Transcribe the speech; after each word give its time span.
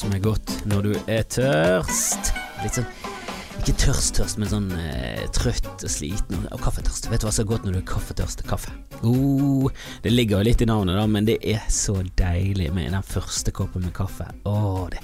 som 0.00 0.12
er 0.16 0.22
godt 0.24 0.52
når 0.70 0.86
du 0.86 0.92
er 1.10 1.24
tørst. 1.28 2.32
Litt 2.62 2.78
sånn 2.78 2.88
ikke 3.60 3.74
tørst-tørst, 3.76 4.38
men 4.40 4.48
sånn 4.48 4.68
eh, 4.72 5.26
trøtt 5.36 5.82
og 5.84 5.90
sliten. 5.92 6.46
Og 6.48 6.62
kaffetørst. 6.64 7.10
Vet 7.12 7.20
du 7.20 7.26
hva 7.26 7.32
som 7.36 7.44
er 7.44 7.48
godt 7.50 7.66
når 7.66 7.74
du 7.76 7.78
er 7.82 7.88
kaffetørst? 7.90 8.44
Kaffe. 8.48 8.72
Oh, 9.04 9.68
det 10.00 10.14
ligger 10.14 10.40
jo 10.40 10.46
litt 10.48 10.64
i 10.64 10.68
navnet, 10.70 10.96
da, 10.96 11.04
men 11.04 11.28
det 11.28 11.36
er 11.44 11.66
så 11.68 11.98
deilig 12.16 12.70
med 12.72 12.94
den 12.94 13.04
første 13.04 13.52
koppen 13.52 13.84
med 13.84 13.92
kaffe. 13.96 14.30
Åh, 14.48 14.86
det, 14.94 15.02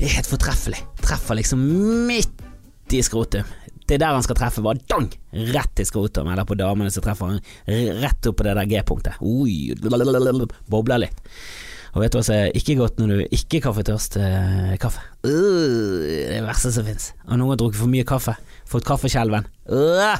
det 0.00 0.08
er 0.08 0.16
helt 0.16 0.32
fortreffelig. 0.32 0.82
Treffer 1.04 1.38
liksom 1.38 1.62
midt 2.08 2.42
i 2.94 3.02
skrotum. 3.06 3.46
Det 3.86 3.94
er 3.96 4.02
der 4.02 4.16
han 4.16 4.26
skal 4.26 4.40
treffe, 4.40 4.64
bare 4.64 4.82
dang! 4.90 5.06
Rett 5.54 5.84
i 5.84 5.86
skrotum. 5.86 6.32
Eller 6.32 6.48
på 6.48 6.58
damene 6.58 6.90
så 6.90 7.04
treffer 7.04 7.30
han 7.30 8.02
rett 8.02 8.26
opp 8.26 8.40
på 8.40 8.48
det 8.48 8.56
der 8.58 8.70
G-punktet. 8.74 9.22
Bobler 10.72 11.06
litt. 11.06 11.22
Og 11.94 12.02
vet 12.02 12.10
du 12.10 12.18
hva 12.18 12.24
som 12.26 12.34
er 12.36 12.56
ikke 12.58 12.74
godt 12.80 12.98
når 12.98 13.10
du 13.10 13.34
ikke 13.36 13.60
er 13.60 13.66
kaffetørst? 13.68 14.16
Eh, 14.18 14.70
kaffe. 14.82 15.02
Uh, 15.22 16.02
det 16.02 16.38
er 16.40 16.46
verste 16.46 16.72
som 16.74 16.86
fins. 16.86 17.12
Og 17.28 17.38
noen 17.38 17.54
har 17.54 17.60
drukket 17.60 17.78
for 17.78 17.92
mye 17.92 18.06
kaffe. 18.08 18.34
Fått 18.70 18.86
kaffeskjelven. 18.88 19.46
Uh, 19.70 20.16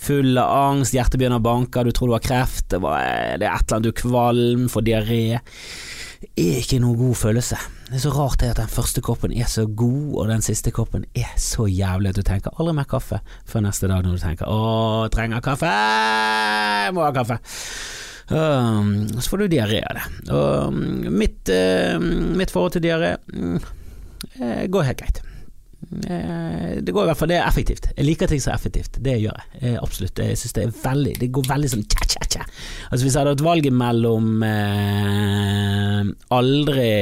full 0.00 0.32
av 0.40 0.54
angst, 0.70 0.96
hjertet 0.96 1.20
begynner 1.20 1.42
å 1.42 1.44
banke, 1.44 1.84
du 1.84 1.92
tror 1.94 2.10
du 2.10 2.16
har 2.16 2.24
kreft, 2.24 2.66
det, 2.72 2.80
det 2.80 3.46
er 3.46 3.52
et 3.52 3.66
eller 3.66 3.76
annet, 3.76 3.84
du 3.84 3.92
er 3.92 4.00
kvalm, 4.00 4.64
får 4.72 4.86
diaré. 4.88 5.22
Er 6.24 6.62
ikke 6.62 6.80
noen 6.80 6.96
god 6.96 7.18
følelse. 7.20 7.58
Det 7.90 7.98
er 7.98 8.02
så 8.06 8.12
rart 8.14 8.40
det 8.40 8.54
at 8.54 8.62
den 8.62 8.72
første 8.72 9.02
koppen 9.04 9.34
er 9.36 9.48
så 9.50 9.66
god, 9.68 10.06
og 10.16 10.30
den 10.32 10.44
siste 10.44 10.72
koppen 10.74 11.04
er 11.12 11.34
så 11.40 11.68
jævlig 11.68 12.14
at 12.14 12.18
du 12.18 12.24
tenker 12.24 12.56
aldri 12.56 12.78
mer 12.80 12.88
kaffe 12.88 13.20
før 13.44 13.66
neste 13.66 13.90
dag 13.92 14.00
når 14.06 14.16
du 14.16 14.24
tenker 14.24 14.48
å, 14.48 15.04
trenger 15.12 15.44
kaffe, 15.44 15.68
jeg 15.68 16.96
må 16.96 17.04
ha 17.04 17.12
kaffe. 17.14 17.38
Um, 18.28 19.08
så 19.20 19.28
får 19.28 19.44
du 19.44 19.52
diaré 19.52 19.82
av 19.84 19.98
det. 19.98 20.04
Og 20.32 20.72
um, 20.72 20.80
mitt, 21.12 21.44
uh, 21.52 22.00
mitt 22.00 22.52
forhold 22.52 22.76
til 22.76 22.84
diaré 22.86 23.14
um, 23.34 23.58
går 24.72 24.86
helt 24.88 25.02
greit. 25.02 25.20
Uh, 25.84 26.80
det 26.80 26.94
går 26.94 27.04
i 27.04 27.10
hvert 27.10 27.20
fall, 27.20 27.32
det 27.34 27.38
er 27.38 27.48
effektivt. 27.48 27.90
Jeg 27.92 28.08
liker 28.08 28.30
ting 28.30 28.40
som 28.40 28.54
er 28.54 28.60
effektivt. 28.60 28.96
Det 29.04 29.18
gjør 29.20 29.36
jeg. 29.36 29.60
jeg 29.60 29.80
absolutt. 29.82 30.22
Jeg 30.24 30.40
synes 30.40 30.56
det 30.56 30.64
er 30.64 30.76
veldig 30.84 31.16
Det 31.20 31.32
går 31.36 31.50
veldig 31.50 31.72
sånn 31.74 31.84
tja-tja-tja. 31.84 32.46
Altså 32.88 33.02
Hvis 33.04 33.12
jeg 33.12 33.20
hadde 33.20 33.34
hatt 33.36 33.48
valget 33.50 33.76
mellom 33.84 34.30
aldri 36.34 36.92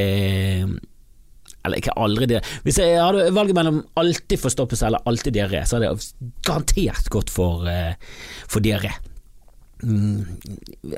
eller 1.63 1.79
ikke 1.79 1.93
aldri 2.03 2.27
diaré 2.27 2.57
Hvis 2.65 2.81
jeg 2.83 2.97
hadde 2.99 3.29
valget 3.37 3.55
mellom 3.55 3.77
alltid 4.03 4.41
forstoppelse 4.43 4.89
eller 4.89 5.05
alltid 5.07 5.37
diaré, 5.37 5.63
så 5.63 5.79
hadde 5.79 5.93
jeg 5.93 6.33
garantert 6.43 7.07
gått 7.15 7.31
for, 7.31 7.71
for 8.51 8.65
diaré. 8.65 8.91
Mm. 9.83 10.23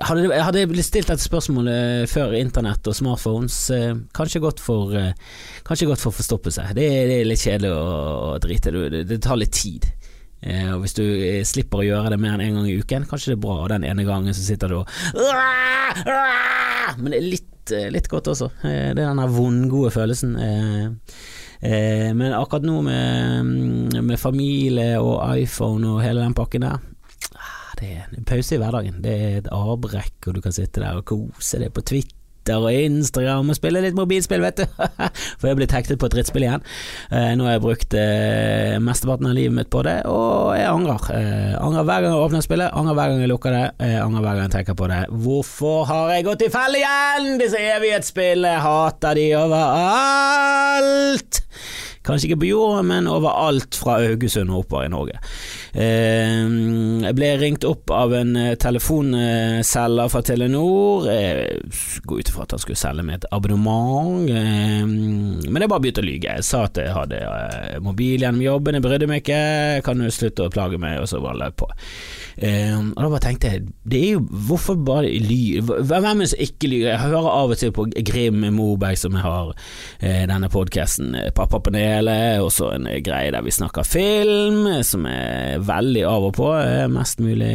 Hadde, 0.05 0.29
hadde 0.45 0.61
jeg 0.61 0.69
blitt 0.69 0.85
stilt 0.85 1.09
dette 1.09 1.25
spørsmålet 1.25 2.11
før 2.11 2.35
internett 2.37 2.85
og 2.91 2.97
smartphones, 2.97 3.57
eh, 3.73 3.95
kanskje 4.17 4.43
godt 4.45 4.61
for 4.61 4.93
eh, 4.99 5.15
Kanskje 5.65 5.89
godt 5.89 6.03
for 6.03 6.13
forstoppelse. 6.13 6.67
Det, 6.77 6.85
det 7.09 7.21
er 7.23 7.29
litt 7.29 7.41
kjedelig 7.41 7.71
å, 7.73 7.85
å 8.35 8.41
drite 8.43 8.73
det, 8.75 9.05
det 9.09 9.21
tar 9.25 9.41
litt 9.41 9.55
tid. 9.57 9.87
Eh, 10.45 10.69
og 10.75 10.85
Hvis 10.85 10.97
du 10.99 11.05
slipper 11.49 11.81
å 11.81 11.87
gjøre 11.87 12.13
det 12.13 12.21
mer 12.21 12.37
enn 12.37 12.45
én 12.45 12.53
en 12.53 12.61
gang 12.61 12.69
i 12.69 12.77
uken, 12.83 13.09
kanskje 13.09 13.33
det 13.33 13.39
er 13.39 13.45
bra. 13.47 13.57
Og 13.63 13.73
den 13.73 13.87
ene 13.89 14.05
gangen 14.05 14.37
så 14.37 14.45
sitter 14.45 14.75
du 14.75 14.83
og 14.83 14.93
Men 17.01 17.15
det 17.15 17.19
er 17.19 17.25
litt, 17.25 17.73
litt 17.95 18.11
godt 18.13 18.29
også. 18.35 18.51
Det 18.61 18.93
er 18.93 18.99
den 19.01 19.25
vondgode 19.33 19.95
følelsen. 19.95 20.37
men 21.65 22.35
akkurat 22.37 22.67
nå 22.69 22.83
med, 22.85 24.03
med 24.05 24.21
familie 24.21 25.01
og 25.01 25.23
iPhone 25.39 25.95
og 25.95 26.03
hele 26.05 26.21
den 26.21 26.37
pakken 26.37 26.67
der 26.67 26.83
det 27.81 27.93
er 27.95 28.05
en 28.15 28.27
pause 28.29 28.55
i 28.57 28.59
hverdagen. 28.61 29.01
Det 29.05 29.15
er 29.15 29.39
et 29.41 29.49
avbrekk, 29.53 30.29
og 30.29 30.35
du 30.37 30.41
kan 30.45 30.55
sitte 30.55 30.83
der 30.83 31.01
og 31.01 31.07
kose 31.09 31.59
deg 31.63 31.73
på 31.75 31.83
Twitter 31.87 32.21
og 32.53 32.69
Instagram 32.69 33.49
og 33.49 33.57
spille 33.57 33.81
litt 33.81 33.97
mobilspill, 33.97 34.43
vet 34.45 34.59
du. 34.61 34.65
For 35.39 35.49
jeg 35.49 35.55
er 35.55 35.61
blitt 35.63 35.73
hektet 35.73 36.01
på 36.01 36.07
et 36.11 36.15
drittspill 36.17 36.45
igjen. 36.45 36.63
Eh, 37.09 37.33
nå 37.39 37.43
har 37.47 37.53
jeg 37.57 37.65
brukt 37.65 37.97
eh, 37.97 38.77
mesteparten 38.85 39.31
av 39.31 39.37
livet 39.39 39.57
mitt 39.57 39.71
på 39.73 39.81
det, 39.87 39.99
og 40.11 40.53
jeg 40.59 40.69
angrer. 40.69 41.01
Eh, 41.17 41.55
angrer 41.57 41.89
hver 41.89 42.01
gang 42.05 42.13
jeg 42.13 42.25
åpner 42.27 42.45
spillet, 42.45 42.75
angrer 42.77 42.99
hver 42.99 43.09
gang 43.13 43.21
jeg 43.25 43.33
lukker 43.33 43.51
det, 43.57 43.67
angrer 44.03 44.23
hver 44.27 44.37
gang 44.37 44.47
jeg 44.49 44.57
tenker 44.59 44.77
på 44.83 44.91
det. 44.93 45.03
Hvorfor 45.25 45.79
har 45.89 46.07
jeg 46.13 46.27
gått 46.29 46.45
i 46.45 46.53
fell 46.53 46.75
igjen? 46.83 47.41
Disse 47.41 47.59
evighetsspillene, 47.79 48.61
hater 48.67 49.13
de 49.21 49.27
overalt! 49.41 51.33
Kanskje 52.05 52.29
ikke 52.29 52.43
på 52.43 52.51
jorda, 52.51 52.83
men 52.85 53.07
overalt 53.09 53.73
fra 53.81 53.97
Haugesund 54.03 54.53
og 54.53 54.67
oppover 54.67 54.85
i 54.85 54.93
Norge. 54.93 55.17
Eh, 55.75 56.45
jeg 57.03 57.17
ble 57.19 57.29
ringt 57.41 57.65
opp 57.67 57.91
av 57.91 58.13
en 58.15 58.37
eh, 58.39 58.53
telefonselger 58.63 60.11
fra 60.13 60.21
Telenor. 60.23 61.09
Jeg 61.11 62.05
går 62.07 62.21
ut 62.21 62.31
ifra 62.31 62.45
at 62.47 62.55
han 62.55 62.63
skulle 62.63 62.79
selge 62.79 63.03
meg 63.07 63.19
et 63.19 63.27
abonnement, 63.35 64.23
eh, 64.31 64.85
men 64.87 65.65
jeg 65.65 65.73
bare 65.73 65.83
begynte 65.83 66.05
å 66.05 66.07
lyge. 66.07 66.37
Jeg 66.39 66.47
sa 66.47 66.65
at 66.69 66.79
jeg 66.79 66.95
hadde 66.95 67.19
mobil 67.83 68.23
gjennom 68.23 68.45
jobben, 68.45 68.79
jeg 68.79 68.87
brydde 68.87 69.09
meg 69.11 69.25
ikke, 69.25 69.41
kan 69.87 69.99
du 69.99 70.07
slutte 70.15 70.47
å 70.47 70.55
plage 70.55 70.79
meg, 70.79 71.01
og 71.03 71.11
så 71.11 71.23
bare 71.25 71.43
løp 71.43 71.59
på. 71.65 71.71
Og 72.35 72.97
da 72.99 73.09
bare 73.09 73.23
tenkte 73.23 73.51
jeg, 73.51 73.67
det 73.87 73.99
er 74.03 74.17
jo 74.17 74.23
hvorfor 74.49 74.79
bare 74.83 75.11
lyge? 75.23 75.63
Hvem 75.63 76.07
er 76.09 76.17
det 76.19 76.27
som 76.33 76.41
ikke 76.43 76.71
lyver? 76.71 76.89
Jeg 76.91 77.03
hører 77.05 77.29
av 77.31 77.53
og 77.55 77.61
til 77.61 77.71
på 77.75 77.85
Grim 78.11 78.41
Moberg 78.57 78.99
som 78.99 79.15
jeg 79.15 79.23
har 79.23 79.53
denne 80.03 80.51
podkasten, 80.51 81.15
Pappapanelet, 81.37 82.43
og 82.43 82.51
så 82.55 82.73
en 82.75 82.89
greie 83.07 83.31
der 83.35 83.47
vi 83.47 83.55
snakker 83.55 83.87
film, 83.87 84.67
som 84.83 85.07
er 85.07 85.64
veldig 85.69 86.05
av 86.09 86.29
og 86.29 86.35
på, 86.37 86.49
mest 86.93 87.21
mulig 87.25 87.53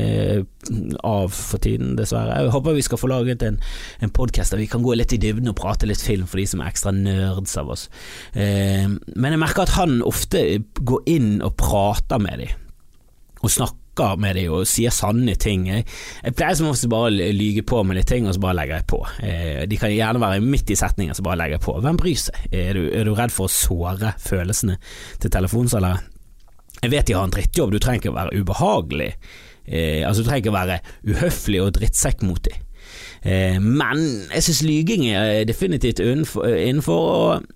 av 1.06 1.34
for 1.34 1.62
tiden, 1.64 1.96
dessverre. 2.00 2.38
Jeg 2.44 2.54
håper 2.54 2.78
vi 2.78 2.86
skal 2.86 3.02
få 3.02 3.10
laget 3.12 3.44
en, 3.48 3.60
en 4.04 4.14
podkast 4.14 4.54
der 4.54 4.62
vi 4.62 4.70
kan 4.72 4.84
gå 4.86 4.96
litt 4.98 5.14
i 5.16 5.22
dybden 5.22 5.52
og 5.52 5.58
prate 5.60 5.90
litt 5.90 6.04
film 6.04 6.28
for 6.30 6.42
de 6.42 6.48
som 6.50 6.64
er 6.64 6.72
ekstra 6.72 6.94
nerds 6.96 7.58
av 7.60 7.74
oss. 7.76 7.88
Eh, 8.34 8.88
men 8.90 9.36
jeg 9.36 9.42
merker 9.42 9.66
at 9.66 9.78
han 9.80 10.00
ofte 10.06 10.44
går 10.80 11.06
inn 11.10 11.38
og 11.46 11.56
prater 11.60 12.22
med 12.22 12.44
dem, 12.44 12.66
og 13.40 13.54
snakker 13.54 14.20
med 14.20 14.38
dem 14.40 14.54
og 14.56 14.68
sier 14.70 14.94
sanne 14.96 15.34
ting. 15.40 15.66
Jeg, 15.68 15.88
jeg 16.24 16.36
pleier 16.38 16.56
som 16.56 16.70
oftest 16.70 16.92
bare 16.92 17.10
å 17.10 17.32
lyge 17.36 17.66
på 17.68 17.82
med 17.84 18.00
litt 18.00 18.08
ting, 18.12 18.28
og 18.28 18.36
så 18.36 18.44
bare 18.44 18.60
legger 18.62 18.80
jeg 18.80 18.90
på. 18.92 19.02
Eh, 19.26 19.66
de 19.68 19.80
kan 19.80 19.92
gjerne 19.92 20.24
være 20.24 20.46
midt 20.46 20.72
i 20.72 20.80
setningen, 20.80 21.18
så 21.18 21.26
bare 21.26 21.42
legger 21.42 21.60
jeg 21.60 21.66
på. 21.68 21.76
Hvem 21.84 22.00
bryr 22.00 22.22
seg? 22.28 22.48
Er 22.52 22.80
du, 22.80 22.86
er 22.96 23.10
du 23.10 23.16
redd 23.18 23.36
for 23.36 23.50
å 23.50 23.54
såre 23.54 24.16
følelsene 24.24 24.80
til 25.20 25.36
telefonselgere? 25.36 26.19
Jeg 26.84 26.94
vet 26.94 27.08
de 27.10 27.16
har 27.18 27.28
en 27.28 27.34
drittjobb, 27.34 27.74
du 27.74 27.80
trenger 27.84 28.04
ikke 28.04 28.14
å 28.14 28.18
være 28.18 28.42
ubehagelig. 28.42 29.12
Eh, 29.68 30.02
altså 30.08 30.24
Du 30.24 30.30
trenger 30.30 30.44
ikke 30.46 30.54
å 30.54 30.60
være 30.60 30.80
uhøflig 31.12 31.62
og 31.64 31.76
drittsekk 31.78 32.26
mot 32.26 32.42
dem. 32.48 32.66
Eh, 33.22 33.60
men 33.60 34.04
jeg 34.32 34.46
synes 34.48 34.66
lyging 34.66 35.08
er 35.12 35.46
definitivt 35.48 36.00
innenfor, 36.04 36.48
innenfor 36.48 37.10
og 37.10 37.48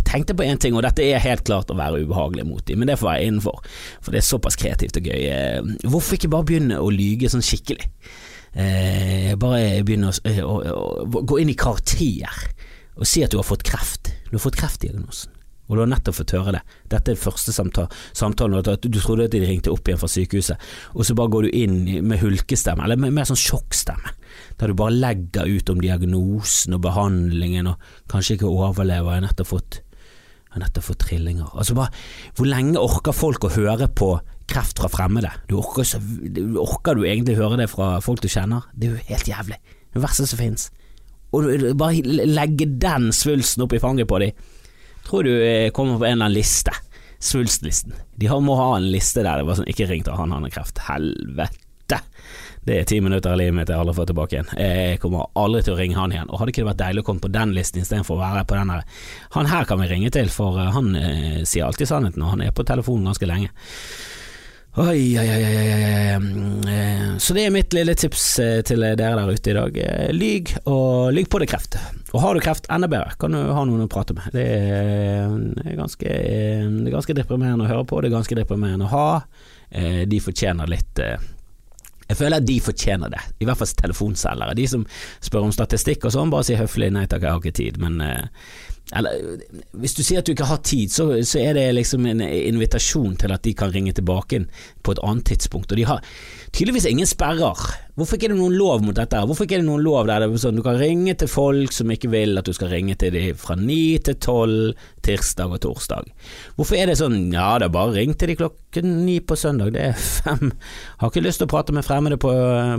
jeg 0.00 0.06
tenkte 0.06 0.34
på 0.34 0.46
én 0.46 0.58
ting, 0.58 0.74
og 0.74 0.84
dette 0.86 1.04
er 1.04 1.22
helt 1.22 1.44
klart 1.44 1.70
å 1.70 1.76
være 1.76 2.00
ubehagelig 2.06 2.46
mot 2.48 2.64
dem, 2.66 2.80
men 2.80 2.88
det 2.88 2.96
får 2.98 3.10
være 3.10 3.26
innenfor, 3.28 3.60
for 4.00 4.14
det 4.14 4.22
er 4.22 4.26
såpass 4.26 4.56
kreativt 4.58 4.96
og 4.96 5.10
gøy. 5.10 5.22
Eh, 5.28 5.88
hvorfor 5.90 6.16
ikke 6.16 6.32
bare 6.32 6.48
begynne 6.48 6.80
å 6.80 6.88
lyge 6.94 7.30
sånn 7.30 7.44
skikkelig? 7.44 7.90
Eh, 8.50 9.34
bare 9.38 9.82
begynne 9.86 10.10
å, 10.10 10.14
å, 10.42 10.54
å, 11.04 11.22
gå 11.22 11.38
inn 11.38 11.52
i 11.52 11.58
karakter 11.58 12.40
og 12.98 13.06
si 13.06 13.22
at 13.22 13.30
du 13.30 13.38
har 13.38 13.46
fått 13.46 13.62
kreft. 13.66 14.10
Du 14.30 14.38
har 14.38 14.42
fått 14.42 14.58
kreftdiagnosen. 14.58 15.29
Og 15.70 15.76
du 15.76 15.84
har 15.84 15.90
nettopp 15.92 16.16
fått 16.18 16.34
høre 16.34 16.56
det. 16.56 16.60
Dette 16.90 17.12
er 17.14 17.20
første 17.20 17.54
samtale, 17.54 17.94
samtalen, 18.16 18.58
at 18.58 18.82
du 18.82 18.98
trodde 18.98 19.28
at 19.28 19.34
de 19.34 19.44
ringte 19.44 19.70
opp 19.70 19.86
igjen 19.86 20.00
fra 20.00 20.10
sykehuset, 20.10 20.70
og 20.96 21.06
så 21.06 21.14
bare 21.14 21.30
går 21.30 21.46
du 21.46 21.58
inn 21.60 21.76
med 22.02 22.18
hulkestemme, 22.18 22.82
eller 22.82 22.98
med 22.98 23.14
mer 23.14 23.28
sånn 23.30 23.38
sjokkstemme, 23.38 24.16
der 24.58 24.72
du 24.72 24.78
bare 24.78 24.96
legger 24.96 25.46
ut 25.46 25.70
om 25.70 25.78
diagnosen 25.82 26.74
og 26.74 26.82
behandlingen, 26.88 27.70
og 27.70 28.10
kanskje 28.10 28.40
ikke 28.40 28.50
overlever, 28.50 29.14
jeg 29.14 29.22
har 29.22 29.28
nettopp 29.28 29.54
fått 29.54 29.80
har 30.50 30.64
nettopp 30.64 30.82
fått 30.88 31.04
trillinger. 31.04 31.50
Altså 31.54 31.76
bare, 31.78 31.94
Hvor 32.34 32.48
lenge 32.50 32.80
orker 32.80 33.14
folk 33.14 33.44
å 33.46 33.52
høre 33.54 33.86
på 33.86 34.16
kreft 34.50 34.80
fra 34.82 34.90
fremmede? 34.90 35.30
Du 35.46 35.56
orker, 35.60 35.86
så, 35.86 36.00
orker 36.58 36.98
du 36.98 37.04
egentlig 37.06 37.36
høre 37.38 37.60
det 37.60 37.68
fra 37.70 38.00
folk 38.02 38.22
du 38.22 38.26
kjenner? 38.26 38.66
Det 38.74 38.88
er 38.88 38.96
jo 38.96 39.10
helt 39.12 39.30
jævlig. 39.30 39.60
Det 39.94 40.02
verste 40.02 40.26
som 40.26 40.40
finnes. 40.40 40.70
Og 41.30 41.46
bare 41.78 42.02
legge 42.26 42.66
den 42.82 43.12
svulsten 43.14 43.62
opp 43.62 43.76
i 43.76 43.82
fanget 43.82 44.10
på 44.10 44.18
dem. 44.22 44.34
Tror 45.10 45.26
du 45.26 45.32
eh, 45.42 45.70
kommer 45.70 45.98
på 45.98 46.04
en 46.04 46.12
eller 46.12 46.24
annen 46.24 46.38
liste. 46.38 46.70
Svulstlisten. 47.18 47.92
De 48.14 48.28
må 48.40 48.54
ha 48.54 48.76
en 48.76 48.86
liste 48.92 49.24
der 49.26 49.40
det 49.40 49.48
var 49.48 49.58
sånn 49.58 49.68
ikke 49.68 49.88
ring 49.90 50.04
til 50.06 50.14
han, 50.14 50.30
han 50.30 50.46
har 50.46 50.52
kreft. 50.54 50.78
Helvete. 50.86 51.98
Det 52.62 52.76
er 52.76 52.86
ti 52.86 53.00
minutter 53.02 53.32
av 53.32 53.40
livet 53.40 53.56
mitt 53.56 53.72
jeg 53.72 53.80
aldri 53.80 53.96
får 53.96 54.06
tilbake 54.10 54.36
igjen. 54.36 54.52
Jeg 54.54 55.00
kommer 55.02 55.26
aldri 55.40 55.64
til 55.66 55.74
å 55.74 55.78
ringe 55.80 55.98
han 55.98 56.14
igjen. 56.14 56.30
Og 56.30 56.38
Hadde 56.38 56.54
ikke 56.54 56.62
det 56.62 56.68
vært 56.70 56.82
deilig 56.84 57.02
å 57.02 57.08
komme 57.08 57.24
på 57.24 57.32
den 57.32 57.54
listen 57.56 57.82
istedenfor 57.82 58.18
å 58.18 58.20
være 58.20 58.44
på 58.46 58.58
den 58.60 58.70
der 58.70 58.84
Han 59.34 59.50
her 59.50 59.66
kan 59.66 59.82
vi 59.82 59.90
ringe 59.90 60.12
til, 60.14 60.30
for 60.30 60.60
eh, 60.60 60.70
han 60.76 60.94
eh, 60.94 61.42
sier 61.42 61.66
alltid 61.66 61.90
sannheten, 61.90 62.22
og 62.22 62.36
han 62.36 62.46
er 62.46 62.54
på 62.54 62.66
telefonen 62.68 63.10
ganske 63.10 63.28
lenge. 63.28 63.50
Oi, 64.78 65.18
oi, 65.18 65.26
oi, 65.26 65.44
oi, 65.44 66.70
eh, 66.70 67.16
Så 67.18 67.34
det 67.34 67.42
er 67.42 67.50
mitt 67.50 67.74
lille 67.74 67.96
tips 67.98 68.26
eh, 68.38 68.60
til 68.62 68.84
dere 68.84 69.16
der 69.18 69.32
ute 69.34 69.50
i 69.50 69.54
dag. 69.56 69.78
Lyg, 70.14 70.52
og 70.70 71.10
lyg 71.10 71.26
på 71.26 71.40
det 71.42 71.48
kreft. 71.50 71.74
Og 72.14 72.22
har 72.22 72.38
du 72.38 72.42
kreft, 72.44 72.68
enda 72.70 72.86
bedre, 72.86 73.16
kan 73.18 73.34
du 73.34 73.40
ha 73.50 73.64
noen 73.66 73.82
å 73.82 73.90
prate 73.90 74.14
med. 74.14 74.30
Det 74.30 74.44
er 74.46 75.74
ganske, 75.74 76.06
det 76.06 76.86
er 76.86 76.94
ganske 76.94 77.18
deprimerende 77.18 77.66
å 77.66 77.70
høre 77.72 77.88
på, 77.90 77.98
det 77.98 78.12
er 78.12 78.14
ganske 78.14 78.38
deprimerende 78.38 78.86
å 78.86 78.94
ha. 78.94 79.10
De 80.06 80.22
fortjener 80.22 80.70
litt 80.70 81.02
jeg 82.10 82.18
føler 82.18 82.40
at 82.40 82.46
de 82.46 82.56
fortjener 82.58 83.10
det, 83.12 83.20
i 83.38 83.46
hvert 83.46 83.58
fall 83.60 83.70
telefonselgere. 83.78 84.56
De 84.58 84.64
som 84.66 84.82
spør 85.22 85.44
om 85.46 85.52
statistikk 85.54 86.08
og 86.08 86.14
sånn, 86.14 86.32
bare 86.32 86.46
sier 86.48 86.58
høflig 86.58 86.88
nei 86.90 87.04
takk, 87.06 87.22
jeg 87.22 87.30
har 87.30 87.42
ikke 87.42 87.58
tid. 87.58 87.78
Men 87.78 88.02
eller 88.96 89.42
hvis 89.78 89.94
du 89.94 90.02
sier 90.02 90.18
at 90.20 90.26
du 90.26 90.32
ikke 90.34 90.48
har 90.50 90.62
tid, 90.66 90.90
så, 90.90 91.06
så, 91.22 91.38
er 91.38 91.54
det 91.54 91.66
liksom 91.76 92.06
en 92.10 92.22
invitasjon 92.24 93.14
til 93.20 93.34
at 93.34 93.44
de 93.44 93.54
kan 93.54 93.70
ringe 93.74 93.94
tilbake 93.94 94.42
på 94.82 94.94
et 94.96 95.02
annet 95.06 95.28
tidspunkt. 95.30 95.70
Og 95.70 95.78
de 95.78 95.86
har 95.86 96.02
tydeligvis 96.50 96.88
ingen 96.90 97.06
sperrer. 97.06 97.70
Hvorfor 97.98 98.16
ikke 98.16 98.30
er 98.30 98.34
det 98.34 98.40
noen 98.40 98.56
lov 98.58 98.84
mot 98.84 98.96
dette? 98.96 99.20
Hvorfor 99.26 99.46
ikke 99.46 99.58
er 99.58 99.62
det 99.62 99.68
noen 99.68 99.84
lov 99.84 100.08
der 100.08 100.22
det 100.22 100.30
er 100.30 100.42
sånn 100.42 100.58
du 100.60 100.64
kan 100.64 100.78
ringe 100.80 101.14
til 101.18 101.30
folk 101.30 101.74
som 101.74 101.90
ikke 101.92 102.10
vil 102.12 102.40
at 102.40 102.46
du 102.46 102.54
skal 102.56 102.70
ringe 102.72 102.96
til 103.00 103.14
dem 103.14 103.38
fra 103.38 103.56
ni 103.58 103.98
til 104.04 104.18
tolv 104.22 104.78
tirsdag 105.04 105.56
og 105.56 105.62
torsdag? 105.64 106.10
Hvorfor 106.58 106.78
er 106.78 106.90
det 106.90 106.98
sånn 107.00 107.32
ja, 107.34 107.52
det 107.60 107.68
er 107.68 107.74
bare 107.74 107.96
ring 107.96 108.14
til 108.18 108.32
de 108.32 108.38
klokken 108.40 108.94
ni 109.06 109.18
på 109.24 109.36
søndag, 109.38 109.72
det 109.74 109.84
er 109.90 109.98
fem. 109.98 110.52
Har 111.00 111.10
ikke 111.12 111.24
lyst 111.24 111.42
til 111.42 111.48
å 111.48 111.52
prate 111.52 111.74
med 111.74 111.86
fremmede 111.86 112.20
på, 112.20 112.32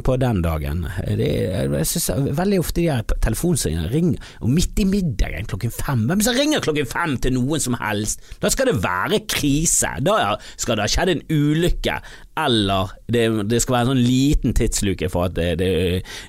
på 0.05 0.17
den 0.21 0.41
dagen. 0.45 0.85
Det, 1.19 1.29
jeg 1.29 1.89
synes 1.89 2.09
Veldig 2.41 2.59
ofte 2.61 2.81
de 2.81 2.87
her 2.89 3.05
telefonsringene 3.23 3.89
ringer, 3.91 4.31
og 4.41 4.51
midt 4.53 4.79
i 4.81 4.87
middagen 4.87 5.47
klokken 5.49 5.73
fem. 5.73 6.05
Hvem 6.09 6.23
som 6.25 6.37
ringer 6.37 6.63
klokken 6.63 6.89
fem 6.89 7.15
til 7.21 7.35
noen 7.35 7.63
som 7.63 7.75
helst? 7.81 8.23
Da 8.41 8.51
skal 8.51 8.71
det 8.71 8.79
være 8.83 9.23
krise. 9.31 9.93
Da 10.05 10.35
skal 10.55 10.77
det 10.77 10.87
ha 10.87 10.91
skjedd 10.91 11.15
en 11.15 11.25
ulykke 11.31 11.99
eller 12.39 12.93
det, 13.11 13.25
det, 13.51 13.59
skal 13.61 13.75
være 13.75 13.85
en 13.85 13.91
sånn 13.91 14.05
liten 14.05 14.55
tidsluke 14.55 15.00
for 15.09 15.29
at 15.29 15.35
det, 15.37 15.49
det, 15.61 15.69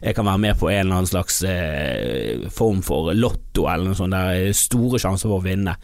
jeg 0.01 0.17
kan 0.17 0.27
være 0.29 0.43
med 0.47 0.59
på 0.61 0.71
en 0.71 0.81
eller 0.81 1.01
annen 1.01 1.11
slags 1.11 1.43
eh, 1.45 2.49
form 2.55 2.81
for 2.87 3.13
lotto 3.13 3.69
eller 3.69 3.91
noe 3.91 3.99
sånt 3.99 4.17
der 4.17 4.53
store 4.57 5.01
sjanser 5.03 5.29
for 5.29 5.43
å 5.43 5.47
vinne. 5.47 5.77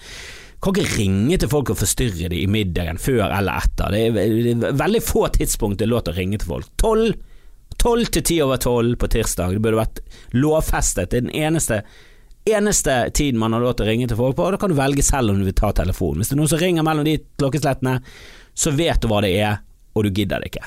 Kan 0.58 0.74
ikke 0.74 0.96
ringe 0.96 1.38
til 1.38 1.50
folk 1.52 1.70
og 1.74 1.78
forstyrre 1.78 2.32
dem 2.32 2.38
i 2.40 2.50
middagen 2.50 2.98
før 2.98 3.28
eller 3.28 3.60
etter. 3.62 3.94
Det 3.94 4.04
er, 4.08 4.36
det 4.58 4.70
er 4.72 4.78
veldig 4.80 5.02
få 5.04 5.28
tidspunkt 5.36 5.78
det 5.78 5.86
er 5.86 5.92
lov 5.92 6.06
til 6.06 6.16
å 6.16 6.18
ringe 6.18 6.40
til 6.40 6.56
folk. 6.56 6.70
Tolv 6.80 7.18
Tolv 7.78 8.08
til 8.10 8.24
ti 8.26 8.40
over 8.42 8.58
tolv 8.58 8.96
på 8.98 9.06
tirsdag. 9.12 9.52
Det 9.54 9.62
burde 9.62 9.78
vært 9.78 10.00
lovfestet. 10.34 11.12
Det 11.12 11.20
er 11.20 11.26
den 11.28 11.36
eneste 11.46 11.82
eneste 12.48 13.10
tiden 13.14 13.40
man 13.40 13.52
har 13.52 13.60
lov 13.60 13.76
til 13.76 13.86
å 13.86 13.88
ringe 13.90 14.08
til 14.08 14.18
folk 14.18 14.36
på, 14.38 14.46
og 14.46 14.54
da 14.54 14.60
kan 14.60 14.72
du 14.72 14.78
velge 14.78 15.04
selv 15.04 15.32
om 15.32 15.40
du 15.40 15.44
vil 15.44 15.56
ta 15.56 15.68
telefonen. 15.76 16.22
Hvis 16.22 16.30
det 16.30 16.36
er 16.36 16.40
noen 16.40 16.52
som 16.52 16.62
ringer 16.62 16.86
mellom 16.86 17.04
de 17.04 17.18
klokkeslettene, 17.40 17.98
så 18.56 18.72
vet 18.74 19.02
du 19.02 19.10
hva 19.10 19.20
det 19.24 19.34
er, 19.36 19.58
og 19.94 20.06
du 20.06 20.10
gidder 20.14 20.40
det 20.40 20.52
ikke. 20.52 20.64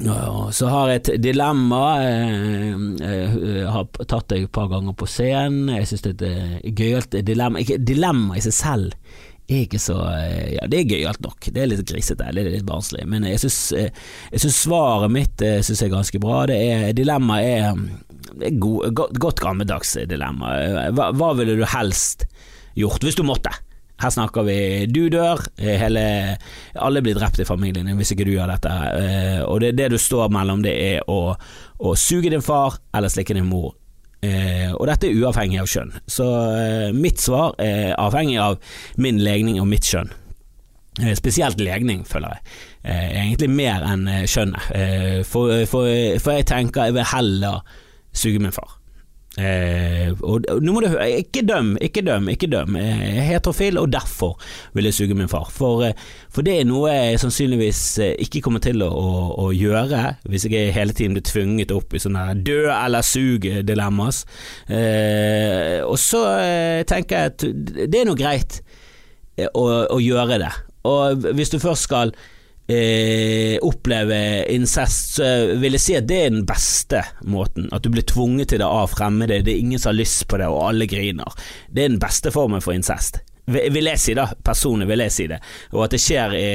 Så 0.00 0.68
har 0.72 0.88
jeg 0.88 1.00
et 1.00 1.10
dilemma. 1.22 1.82
Jeg 2.02 2.76
eh, 3.02 3.34
eh, 3.34 3.66
har 3.70 3.90
tatt 4.08 4.30
deg 4.32 4.46
et 4.46 4.54
par 4.54 4.70
ganger 4.72 4.96
på 4.98 5.06
scenen. 5.06 5.68
Jeg 5.76 5.90
syns 5.90 6.06
det 6.06 6.30
er 6.30 6.56
et 6.62 6.74
gøyalt 6.78 7.18
dilemma. 7.26 7.60
Ikke 7.62 7.78
dilemma 7.78 8.38
i 8.38 8.44
seg 8.44 8.56
selv 8.56 8.96
er 9.52 9.66
ikke 9.66 9.80
så 9.82 9.98
eh, 10.14 10.54
Ja, 10.56 10.66
det 10.70 10.80
er 10.80 10.90
gøyalt 10.94 11.22
nok. 11.22 11.50
Det 11.52 11.62
er 11.62 11.70
litt 11.70 11.84
grisete, 11.88 12.30
det 12.32 12.44
er 12.44 12.54
litt 12.56 12.68
barnslig. 12.68 13.04
Men 13.10 13.26
jeg 13.28 13.42
syns 13.44 14.56
svaret 14.56 15.12
mitt 15.12 15.42
synes 15.42 15.84
er 15.84 15.92
ganske 15.92 16.22
bra. 16.22 16.46
Det 16.50 16.58
er, 16.58 16.88
dilemma 16.96 17.42
er, 17.44 17.76
er 18.40 18.56
god, 18.62 18.96
godt 18.96 19.44
gammeldags 19.44 19.96
dilemma. 20.08 20.56
Hva, 20.96 21.12
hva 21.14 21.34
ville 21.38 21.58
du 21.60 21.68
helst 21.68 22.26
gjort 22.78 23.04
hvis 23.04 23.20
du 23.20 23.26
måtte? 23.28 23.52
Her 24.02 24.10
snakker 24.10 24.46
vi 24.46 24.56
du 24.90 25.06
dør, 25.12 25.40
eh, 25.58 25.76
hele, 25.78 26.04
alle 26.74 27.02
blir 27.04 27.14
drept 27.14 27.38
i 27.42 27.46
familien 27.46 27.86
din 27.86 27.98
hvis 27.98 28.14
ikke 28.14 28.26
du 28.26 28.32
gjør 28.34 28.50
dette. 28.50 28.72
Eh, 28.98 29.42
og 29.46 29.60
det, 29.62 29.76
det 29.78 29.92
du 29.92 29.98
står 30.00 30.32
mellom, 30.34 30.64
det 30.64 30.72
er 30.74 31.06
å, 31.10 31.36
å 31.78 31.94
suge 31.98 32.32
din 32.32 32.42
far 32.42 32.80
eller 32.94 33.12
slikke 33.12 33.36
din 33.38 33.46
mor. 33.46 33.76
Eh, 34.22 34.70
og 34.74 34.86
dette 34.90 35.06
er 35.08 35.22
uavhengig 35.22 35.62
av 35.62 35.70
kjønn. 35.70 35.94
Så 36.10 36.26
mitt 36.98 37.22
svar 37.22 37.54
er 37.62 37.94
avhengig 37.98 38.38
av 38.42 38.58
min 39.02 39.22
legning 39.22 39.60
og 39.62 39.70
mitt 39.70 39.86
kjønn. 39.86 40.10
Spesielt 41.16 41.56
legning, 41.62 42.02
føler 42.04 42.34
jeg. 42.34 42.42
Egentlig 42.92 43.48
mer 43.48 43.86
enn 43.88 44.04
kjønnet. 44.28 45.24
For, 45.24 45.62
for, 45.70 45.88
for 46.20 46.36
jeg 46.36 46.44
tenker 46.50 46.90
jeg 46.90 46.98
vil 46.98 47.08
heller 47.14 47.62
suge 48.12 48.42
min 48.44 48.52
far. 48.52 48.81
Eh, 49.40 50.10
og 50.20 50.44
nå 50.60 50.74
må 50.74 50.82
du 50.84 50.90
høre, 50.92 51.06
ikke 51.22 51.40
døm, 51.48 51.70
ikke 51.80 52.02
døm, 52.04 52.26
ikke 52.28 52.50
døm. 52.52 52.76
Jeg 52.76 53.14
er 53.16 53.28
heterofil, 53.30 53.78
og 53.80 53.92
derfor 53.92 54.34
vil 54.76 54.84
jeg 54.84 54.96
suge 54.98 55.16
min 55.16 55.30
far. 55.30 55.48
For, 55.54 55.86
eh, 55.86 55.94
for, 56.28 56.44
det 56.44 56.58
er 56.58 56.68
noe 56.68 56.92
jeg 56.92 57.22
sannsynligvis 57.22 57.80
eh, 58.04 58.12
ikke 58.26 58.42
kommer 58.44 58.60
til 58.64 58.84
å, 58.84 58.90
å, 58.90 59.14
å 59.46 59.48
gjøre, 59.56 60.02
hvis 60.28 60.44
jeg 60.50 60.74
hele 60.76 60.92
tiden 60.92 61.16
blir 61.16 61.24
tvunget 61.24 61.72
opp 61.72 61.96
i 61.96 62.02
sånne 62.02 62.26
dø 62.44 62.66
eller 62.74 63.06
sug-dilemmas. 63.08 64.26
Eh, 64.68 65.80
og 65.86 65.96
så 66.00 66.26
eh, 66.42 66.82
tenker 66.88 67.16
jeg 67.16 67.32
at 67.32 67.48
det 67.88 68.02
er 68.02 68.08
noe 68.10 68.20
greit 68.20 68.60
eh, 69.38 69.48
å, 69.48 69.64
å 69.96 70.02
gjøre 70.02 70.42
det. 70.44 70.52
Og 70.92 71.32
hvis 71.38 71.54
du 71.54 71.60
først 71.62 71.88
skal 71.88 72.12
eh, 72.72 73.56
oppleve 73.62 74.18
incest, 74.52 75.16
så 75.18 75.26
vil 75.60 75.76
jeg 75.76 75.84
si 75.84 75.96
at 75.98 76.06
det 76.08 76.18
er 76.18 76.32
den 76.32 76.46
beste 76.48 77.02
måten. 77.28 77.68
At 77.72 77.84
du 77.84 77.90
blir 77.92 78.06
tvunget 78.08 78.52
til 78.52 78.62
det 78.62 78.68
av 78.68 78.90
fremmede, 78.94 79.42
det 79.44 79.54
er 79.54 79.60
ingen 79.64 79.82
som 79.82 79.92
har 79.92 80.00
lyst 80.00 80.26
på 80.30 80.40
det, 80.40 80.48
og 80.50 80.64
alle 80.70 80.88
griner. 80.90 81.36
Det 81.68 81.84
er 81.84 81.92
den 81.92 82.02
beste 82.02 82.32
formen 82.34 82.64
for 82.64 82.76
incest. 82.76 83.22
Vil 83.52 83.88
jeg 83.90 83.98
si 83.98 84.14
da, 84.14 84.28
personlig 84.46 84.86
vil 84.86 85.02
jeg 85.02 85.12
si 85.12 85.24
det, 85.32 85.40
og 85.74 85.84
at 85.84 85.94
det 85.96 85.98
skjer 86.00 86.34
i, 86.38 86.50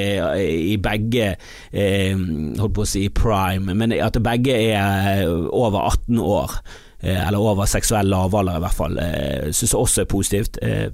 i 0.71 0.77
begge 0.79 1.33
eh, 1.35 2.13
Holdt 2.15 2.75
på 2.77 2.85
å 2.85 2.87
si 2.87 3.01
prime, 3.11 3.75
men 3.75 3.91
at 3.99 4.15
begge 4.23 4.55
er 4.71 5.25
over 5.27 5.81
18 5.81 6.21
år, 6.23 6.55
eh, 7.03 7.19
eller 7.27 7.43
over 7.43 7.67
seksuell 7.67 8.07
lavalder 8.07 8.61
i 8.61 8.63
hvert 8.63 8.79
fall, 8.79 8.95
eh, 9.03 9.51
syns 9.51 9.75
jeg 9.75 9.81
også 9.81 10.05
er 10.05 10.09
positivt. 10.15 10.61
Eh, 10.63 10.87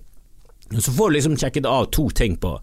så 0.81 0.91
får 0.91 1.09
du 1.09 1.17
liksom 1.19 1.37
sjekket 1.37 1.69
av 1.69 1.91
to 1.93 2.07
ting 2.09 2.39
på 2.41 2.55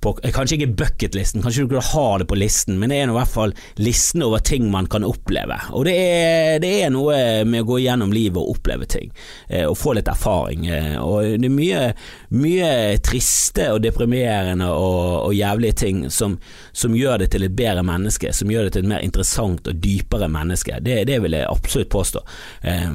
på 0.00 0.14
Kanskje 0.32 0.56
ikke 0.56 0.74
bucketlisten, 0.80 1.42
kanskje 1.44 1.66
du 1.66 1.74
kunne 1.74 1.84
ha 1.84 2.18
det 2.18 2.26
på 2.30 2.38
listen, 2.38 2.78
men 2.80 2.88
det 2.92 3.02
er 3.02 3.10
i 3.10 3.14
hvert 3.14 3.32
fall 3.32 3.52
listen 3.76 4.22
over 4.24 4.40
ting 4.40 4.70
man 4.72 4.88
kan 4.88 5.04
oppleve. 5.04 5.58
Og 5.76 5.84
det 5.84 5.96
er, 6.00 6.56
det 6.62 6.70
er 6.86 6.94
noe 6.94 7.18
med 7.44 7.64
å 7.64 7.68
gå 7.68 7.80
gjennom 7.82 8.14
livet 8.14 8.40
og 8.40 8.54
oppleve 8.54 8.88
ting, 8.88 9.12
eh, 9.48 9.66
og 9.68 9.76
få 9.76 9.94
litt 9.98 10.08
erfaring. 10.08 10.64
Eh, 10.72 10.96
og 11.02 11.36
det 11.42 11.50
er 11.50 11.52
mye, 11.52 11.84
mye 12.32 12.72
triste 13.04 13.68
og 13.74 13.82
deprimerende 13.84 14.70
og, 14.72 15.28
og 15.28 15.36
jævlige 15.36 15.80
ting 15.84 16.02
som, 16.08 16.38
som, 16.72 16.96
gjør 16.96 17.20
det 17.24 17.30
til 17.36 17.44
et 17.44 17.56
bedre 17.60 17.84
menneske, 17.84 18.32
som 18.32 18.50
gjør 18.50 18.68
det 18.68 18.78
til 18.78 18.86
et 18.86 18.92
mer 18.94 19.04
interessant 19.04 19.68
og 19.68 19.84
dypere 19.84 20.32
menneske. 20.32 20.80
Det, 20.80 21.02
det 21.12 21.20
vil 21.26 21.36
jeg 21.36 21.48
absolutt 21.50 21.92
påstå. 21.92 22.26
Eh, 22.72 22.92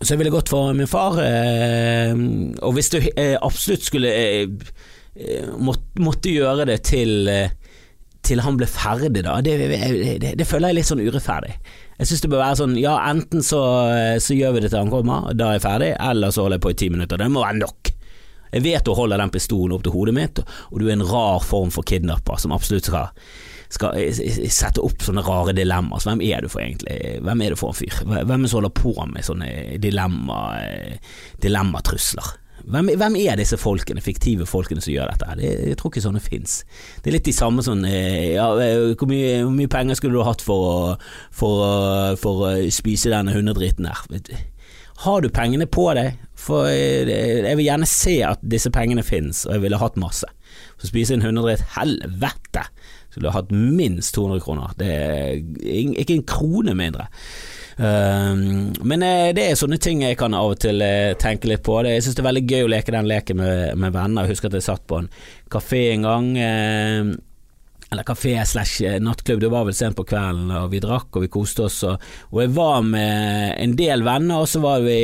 så 0.00 0.12
jeg 0.12 0.18
ville 0.24 0.34
gått 0.34 0.50
for 0.50 0.74
min 0.78 0.86
far, 0.86 1.16
og 1.18 2.74
hvis 2.76 2.90
du 2.92 3.00
absolutt 3.42 3.82
skulle 3.82 4.12
Eh, 5.18 5.50
måtte 5.58 6.30
gjøre 6.30 6.68
det 6.68 6.78
til, 6.86 7.28
eh, 7.28 7.50
til 8.22 8.42
han 8.44 8.58
ble 8.58 8.68
ferdig, 8.70 9.24
da. 9.26 9.40
Det, 9.42 9.56
det, 9.58 10.34
det, 10.38 10.46
føler 10.46 10.70
jeg 10.70 10.78
litt 10.78 10.90
sånn 10.90 11.02
urettferdig. 11.02 11.56
Jeg 11.98 12.10
synes 12.10 12.22
det 12.22 12.30
bør 12.30 12.44
være 12.44 12.58
sånn, 12.60 12.78
ja 12.78 12.94
enten 13.10 13.42
så, 13.42 13.62
eh, 13.90 14.16
så 14.22 14.36
gjør 14.38 14.54
vi 14.54 14.64
det 14.64 14.72
til 14.72 14.84
han 14.84 14.92
kommer, 14.92 15.32
da 15.34 15.50
er 15.50 15.58
jeg 15.58 15.66
ferdig, 15.66 15.92
eller 15.98 16.34
så 16.34 16.46
holder 16.46 16.60
jeg 16.60 16.66
på 16.68 16.74
i 16.74 16.80
ti 16.84 16.90
minutter. 16.94 17.18
Det 17.18 17.30
må 17.34 17.42
være 17.42 17.58
nok. 17.64 17.92
Jeg 18.48 18.64
vet 18.64 18.86
du 18.86 18.94
holder 18.96 19.20
den 19.20 19.34
pistolen 19.34 19.74
opp 19.76 19.84
til 19.84 19.92
hodet 19.92 20.14
mitt, 20.16 20.38
og 20.70 20.80
du 20.80 20.86
er 20.86 20.94
en 20.94 21.06
rar 21.10 21.42
form 21.44 21.74
for 21.74 21.84
kidnapper 21.84 22.38
som 22.40 22.54
absolutt 22.54 22.86
skal, 22.88 23.10
skal 23.74 23.98
sette 24.48 24.80
opp 24.80 25.02
sånne 25.04 25.24
rare 25.26 25.52
dilemmaer. 25.58 26.00
Så 26.00 26.12
hvem 26.12 26.22
er 26.30 26.46
du 26.46 26.52
for 26.52 26.62
egentlig? 26.62 27.18
Hvem 27.26 27.42
er 27.44 27.52
du 27.52 27.60
for 27.60 27.74
en 27.74 27.80
fyr? 27.80 27.98
Hvem 28.06 28.38
er 28.38 28.46
det 28.46 28.52
som 28.54 28.62
holder 28.62 28.76
på 28.78 28.94
med 29.10 29.26
sånne 29.26 29.50
dilemma, 29.82 30.44
dilemmatrusler? 31.42 32.38
Hvem, 32.68 32.90
hvem, 33.00 33.16
er 33.16 33.38
disse 33.40 33.56
folkene, 33.60 34.02
fiktive 34.04 34.46
folkene 34.48 34.82
som 34.84 34.92
gjør 34.92 35.08
dette? 35.12 35.36
Det, 35.40 35.52
jeg 35.70 35.78
tror 35.80 35.92
ikke 35.92 36.04
sånne 36.04 36.20
fins. 36.22 36.60
Det 37.00 37.10
er 37.10 37.16
litt 37.16 37.28
de 37.28 37.34
samme 37.36 37.64
sånn 37.64 37.86
ja, 37.88 38.50
eh, 38.60 38.92
hvor, 38.92 39.08
mye, 39.08 39.40
hvor, 39.40 39.54
mye, 39.56 39.72
penger 39.72 39.96
skulle 39.98 40.18
du 40.18 40.26
hatt 40.26 40.44
for, 40.44 40.98
for, 41.32 41.64
for 42.20 42.46
å 42.50 42.54
spise 42.74 43.12
denne 43.14 43.32
hundedritten 43.32 43.88
der? 43.88 44.46
Har 45.04 45.22
du 45.22 45.30
pengene 45.30 45.68
på 45.70 45.86
deg? 45.94 46.18
For 46.38 46.68
eh, 46.68 47.08
jeg 47.46 47.58
vil 47.58 47.68
gjerne 47.68 47.88
se 47.88 48.16
at 48.26 48.42
disse 48.42 48.72
pengene 48.74 49.04
fins, 49.06 49.44
og 49.46 49.56
jeg 49.56 49.64
ville 49.64 49.80
hatt 49.80 50.00
masse. 50.00 50.28
For 50.76 50.88
å 50.88 50.90
spise 50.90 51.16
en 51.16 51.24
hundedritt, 51.24 51.62
helvete! 51.76 52.66
Skulle 53.08 53.32
hatt 53.32 53.54
minst 53.54 54.12
200 54.18 54.42
kroner. 54.44 54.74
Det 54.78 54.90
er 54.92 55.38
ikke 56.02 56.18
en 56.18 56.26
krone 56.28 56.74
mindre. 56.76 57.08
Ehm, 57.78 58.72
men 58.82 59.04
eh, 59.06 59.30
det 59.36 59.44
er 59.46 59.58
sånne 59.58 59.78
ting 59.82 60.02
jeg 60.02 60.18
kan 60.18 60.34
av 60.34 60.54
og 60.54 60.60
til 60.64 60.82
eh, 60.82 61.14
tenke 61.20 61.50
litt 61.50 61.62
på. 61.66 61.78
Jeg 61.86 62.02
syns 62.02 62.18
det 62.18 62.24
er 62.24 62.30
veldig 62.30 62.44
gøy 62.48 62.66
å 62.66 62.72
leke 62.74 62.94
den 62.94 63.10
leken 63.10 63.40
med, 63.40 63.78
med 63.78 63.94
venner. 63.94 64.26
Jeg 64.26 64.36
husker 64.36 64.50
at 64.50 64.58
jeg 64.58 64.66
satt 64.66 64.86
på 64.90 65.02
en 65.02 65.10
kafé 65.52 65.84
en 65.92 66.06
gang 66.08 66.30
ehm, 66.42 67.16
eller 67.90 68.04
kafé 68.04 68.46
slash 68.46 68.82
eh, 68.84 69.00
nattklubb, 69.00 69.40
det 69.40 69.48
var 69.48 69.64
vel 69.64 69.74
sent 69.74 69.96
på 69.96 70.04
kvelden, 70.04 70.50
og 70.52 70.68
vi 70.74 70.80
drakk 70.82 71.16
og 71.16 71.24
vi 71.24 71.30
koste 71.32 71.64
oss. 71.64 71.78
Og, 71.88 72.02
og 72.34 72.42
jeg 72.42 72.52
var 72.56 72.82
med 72.84 73.54
en 73.56 73.76
del 73.78 74.04
venner, 74.04 74.42
og 74.42 74.50
så 74.50 74.60
var 74.60 74.84
vi 74.84 74.98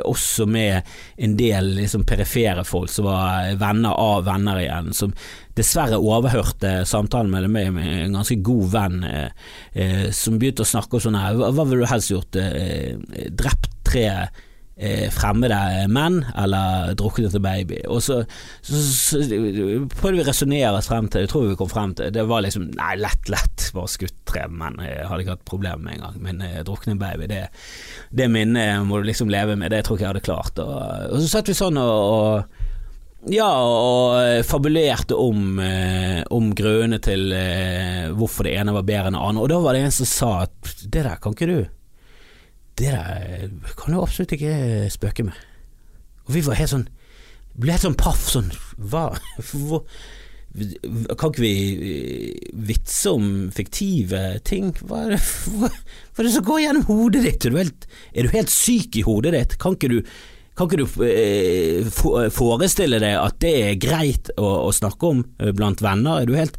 også 0.00 0.46
med 0.48 0.94
en 1.26 1.36
del 1.36 1.74
liksom 1.82 2.06
perifere 2.08 2.64
folk 2.64 2.92
som 2.92 3.10
var 3.10 3.52
venner 3.60 3.98
av 4.00 4.24
venner 4.30 4.62
igjen, 4.62 4.92
som 4.96 5.12
dessverre 5.58 5.98
overhørte 6.00 6.82
samtalen 6.88 7.32
med 7.32 7.50
meg 7.52 7.72
med 7.76 7.90
en 8.06 8.16
ganske 8.20 8.38
god 8.44 8.70
venn, 8.72 9.02
eh, 9.04 9.50
eh, 9.74 10.06
som 10.16 10.38
begynte 10.40 10.64
å 10.66 10.72
snakke 10.72 10.98
om 10.98 11.04
sånn 11.06 11.20
her, 11.20 11.36
hva, 11.38 11.52
hva 11.52 11.68
ville 11.68 11.84
du 11.84 11.92
helst 11.92 12.12
gjort, 12.12 12.40
eh, 12.40 12.96
drept 13.30 13.70
tre 13.86 14.06
eh, 14.76 15.10
fremmede 15.12 15.58
menn 15.92 16.20
eller 16.38 16.94
druknet 16.98 17.34
en 17.36 17.44
baby. 17.44 17.80
Og 17.92 18.02
så, 18.04 18.22
så, 18.64 18.80
så, 18.80 19.20
prøvde 19.22 20.16
vi 20.16 20.24
å 20.24 20.28
resonnere 20.28 20.72
oss 20.78 20.90
frem 20.90 21.10
til, 21.12 21.26
jeg 21.26 21.32
tror 21.32 21.46
vi 21.50 21.58
kom 21.60 21.70
frem 21.70 21.94
til, 21.98 22.12
det 22.14 22.26
var 22.30 22.44
liksom 22.44 22.70
nei, 22.78 22.94
lett, 23.00 23.30
lett, 23.32 23.68
bare 23.76 23.92
skutt 23.92 24.18
tre 24.28 24.46
menn, 24.50 24.80
jeg 24.82 25.06
hadde 25.08 25.26
ikke 25.26 25.36
hatt 25.36 25.46
problemer 25.48 25.84
med 25.84 25.98
en 25.98 26.04
gang, 26.06 26.18
men 26.24 26.42
eh, 26.46 26.60
drukne 26.66 26.96
en 26.96 27.02
baby, 27.02 27.30
det, 27.30 27.44
det 28.10 28.28
minnet 28.32 28.82
må 28.88 29.00
du 29.00 29.08
liksom 29.10 29.32
leve 29.32 29.56
med, 29.58 29.74
det 29.74 29.84
tror 29.86 29.98
jeg 29.98 30.02
ikke 30.02 30.08
jeg 30.08 30.14
hadde 30.14 30.28
klart. 30.30 30.62
Og, 30.64 30.76
og 31.12 31.22
så 31.22 31.36
satt 31.36 31.52
vi 31.52 31.58
sånn 31.58 31.80
og, 31.80 31.92
og 31.92 32.61
ja, 33.30 33.46
og 33.46 34.46
fabulerte 34.48 35.14
om, 35.14 35.58
eh, 35.62 36.22
om 36.34 36.48
grunnene 36.58 36.98
til 37.02 37.30
eh, 37.36 38.08
hvorfor 38.18 38.48
det 38.48 38.56
ene 38.58 38.74
var 38.74 38.86
bedre 38.88 39.12
enn 39.12 39.18
det 39.18 39.22
andre. 39.28 39.44
Og 39.44 39.52
da 39.52 39.60
var 39.62 39.76
det 39.76 39.84
en 39.86 39.94
som 39.94 40.08
sa 40.10 40.30
at 40.48 40.72
det 40.82 41.04
der 41.04 41.20
kan 41.22 41.36
ikke 41.36 41.50
du 41.50 41.60
Det 42.74 42.88
der 42.88 43.52
kan 43.78 43.92
du 43.92 44.00
absolutt 44.00 44.32
ikke 44.32 44.88
spøke 44.90 45.26
med. 45.28 45.38
Og 46.26 46.34
vi 46.34 46.42
var 46.42 46.58
helt 46.58 46.72
sånn 46.72 46.88
Ble 47.52 47.74
helt 47.74 47.84
sånn 47.84 48.00
paff. 48.00 48.26
Sånn 48.32 48.50
Hva? 48.80 49.12
Hvor, 49.52 49.84
kan 50.52 51.30
ikke 51.30 51.44
vi 51.44 51.54
eh, 51.76 52.50
vitse 52.52 53.12
om 53.12 53.52
fiktive 53.54 54.40
ting? 54.44 54.72
Hva 54.82 55.06
er 55.06 55.14
det, 55.14 55.22
hva, 55.60 55.70
hva 55.70 56.24
er 56.24 56.28
det 56.28 56.34
som 56.34 56.46
går 56.48 56.62
gjennom 56.64 56.88
hodet 56.90 57.22
ditt? 57.28 57.46
Er 57.46 57.54
du 57.54 57.60
helt, 57.60 57.86
er 58.12 58.26
du 58.26 58.34
helt 58.34 58.52
syk 58.52 58.98
i 58.98 59.06
hodet 59.06 59.36
ditt? 59.36 59.56
Kan 59.62 59.78
ikke 59.78 59.92
du 59.94 60.00
kan 60.52 60.68
ikke 60.68 60.82
du 60.82 61.04
eh, 61.06 61.86
forestille 62.34 62.98
deg 63.00 63.14
at 63.16 63.38
det 63.40 63.52
er 63.62 63.78
greit 63.80 64.28
å, 64.36 64.68
å 64.68 64.72
snakke 64.74 65.08
om 65.08 65.22
eh, 65.40 65.48
blant 65.56 65.80
venner? 65.80 66.20
Er 66.20 66.28
du 66.28 66.36
helt, 66.36 66.58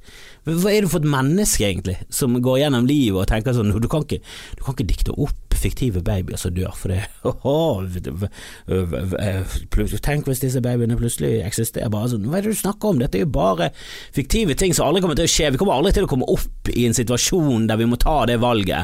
hva 0.50 0.74
er 0.74 0.82
du 0.82 0.90
for 0.90 1.04
et 1.04 1.14
menneske, 1.14 1.68
egentlig, 1.68 2.00
som 2.10 2.34
går 2.42 2.64
gjennom 2.64 2.88
livet 2.90 3.22
og 3.22 3.30
tenker 3.30 3.54
sånn 3.56 3.70
Du 3.78 3.88
kan 3.92 4.04
ikke, 4.04 4.20
du 4.58 4.64
kan 4.66 4.76
ikke 4.76 4.90
dikte 4.90 5.14
opp 5.14 5.44
fiktive 5.64 6.02
babyer 6.04 6.40
som 6.42 6.52
dør, 6.56 6.74
for 6.76 6.92
det 6.92 7.04
Tenk 10.04 10.28
hvis 10.28 10.44
disse 10.44 10.62
babyene 10.64 10.98
plutselig 11.00 11.38
eksisterer 11.46 11.92
bare 11.94 12.10
sånn 12.12 12.26
Hva 12.28 12.40
er 12.40 12.48
det 12.48 12.56
du 12.56 12.60
snakker 12.60 12.92
om? 12.92 13.00
Dette 13.00 13.20
er 13.20 13.26
jo 13.28 13.36
bare 13.36 13.70
fiktive 14.16 14.58
ting 14.60 14.72
som 14.76 14.90
aldri 14.90 15.04
kommer 15.06 15.20
til 15.20 15.30
å 15.30 15.32
skje. 15.32 15.52
Vi 15.54 15.62
kommer 15.62 15.78
aldri 15.78 15.94
til 15.96 16.08
å 16.08 16.12
komme 16.12 16.32
opp 16.34 16.64
i 16.74 16.88
en 16.90 16.98
situasjon 16.98 17.70
der 17.70 17.80
vi 17.80 17.90
må 17.90 18.00
ta 18.02 18.18
det 18.30 18.40
valget. 18.44 18.84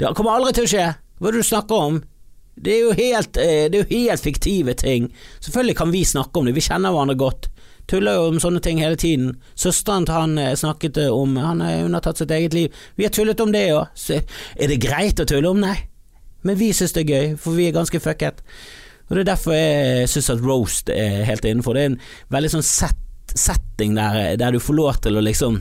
Det 0.00 0.16
kommer 0.18 0.36
aldri 0.36 0.50
til 0.58 0.66
å 0.66 0.72
skje. 0.74 0.88
Hva 1.20 1.30
er 1.30 1.36
det 1.36 1.44
du 1.44 1.48
snakker 1.48 1.86
om? 1.86 2.02
Det 2.54 2.70
er, 2.70 2.82
jo 2.84 2.92
helt, 2.94 3.36
eh, 3.36 3.66
det 3.70 3.80
er 3.80 3.90
helt 3.90 4.22
fiktive 4.22 4.74
ting. 4.78 5.08
Selvfølgelig 5.40 5.76
kan 5.76 5.92
vi 5.92 6.04
snakke 6.04 6.38
om 6.38 6.46
det, 6.46 6.54
vi 6.54 6.62
kjenner 6.64 6.94
hverandre 6.94 7.16
godt. 7.18 7.48
Tuller 7.90 8.16
jo 8.16 8.28
om 8.30 8.38
sånne 8.40 8.62
ting 8.64 8.78
hele 8.80 8.96
tiden. 8.96 9.34
Søsteren 9.58 10.06
til 10.06 10.16
han 10.16 10.38
eh, 10.40 10.54
snakket 10.56 11.02
eh, 11.02 11.10
om 11.12 11.36
Han 11.36 11.60
har 11.60 11.84
undertatt 11.84 12.22
sitt 12.22 12.30
eget 12.32 12.54
liv. 12.54 12.72
Vi 12.96 13.04
har 13.04 13.12
tullet 13.12 13.40
om 13.40 13.52
det 13.52 13.66
òg. 13.74 13.90
Er 14.14 14.70
det 14.70 14.80
greit 14.80 15.20
å 15.20 15.28
tulle 15.28 15.50
om? 15.50 15.60
Nei. 15.60 15.76
Men 16.44 16.56
vi 16.60 16.70
syns 16.76 16.94
det 16.94 17.04
er 17.04 17.12
gøy, 17.12 17.36
for 17.40 17.56
vi 17.58 17.68
er 17.68 17.76
ganske 17.76 18.00
fucket. 18.00 18.40
Og 19.08 19.16
Det 19.16 19.24
er 19.24 19.30
derfor 19.34 19.52
jeg 19.52 20.08
syns 20.08 20.30
at 20.32 20.44
roast 20.44 20.88
er 20.92 21.24
helt 21.28 21.44
innenfor. 21.44 21.74
Det 21.74 21.82
er 21.82 21.92
en 21.92 22.00
veldig 22.32 22.54
sånn 22.54 22.64
set, 22.64 23.00
setting 23.34 23.96
der, 23.98 24.36
der 24.40 24.54
du 24.54 24.62
får 24.62 24.78
lov 24.78 25.00
til 25.04 25.18
å 25.18 25.24
liksom 25.24 25.60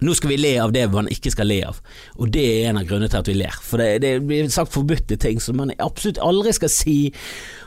nå 0.00 0.14
skal 0.16 0.32
vi 0.32 0.40
le 0.40 0.54
av 0.62 0.72
det 0.74 0.86
man 0.92 1.10
ikke 1.12 1.32
skal 1.34 1.50
le 1.50 1.60
av, 1.68 1.80
og 2.16 2.32
det 2.34 2.44
er 2.44 2.70
en 2.70 2.80
av 2.80 2.88
grunnene 2.88 3.10
til 3.12 3.20
at 3.20 3.30
vi 3.30 3.36
ler. 3.36 3.56
For 3.64 3.82
det, 3.82 4.00
det 4.04 4.14
blir 4.26 4.48
sagt 4.52 4.74
forbudte 4.74 5.18
ting 5.20 5.40
som 5.42 5.60
man 5.60 5.74
absolutt 5.78 6.20
aldri 6.24 6.54
skal 6.56 6.72
si, 6.72 6.98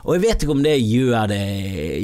og 0.03 0.15
jeg 0.15 0.23
vet 0.25 0.43
ikke 0.43 0.55
om 0.55 0.63
det 0.65 0.75
gjør 0.79 1.29
det, 1.31 1.41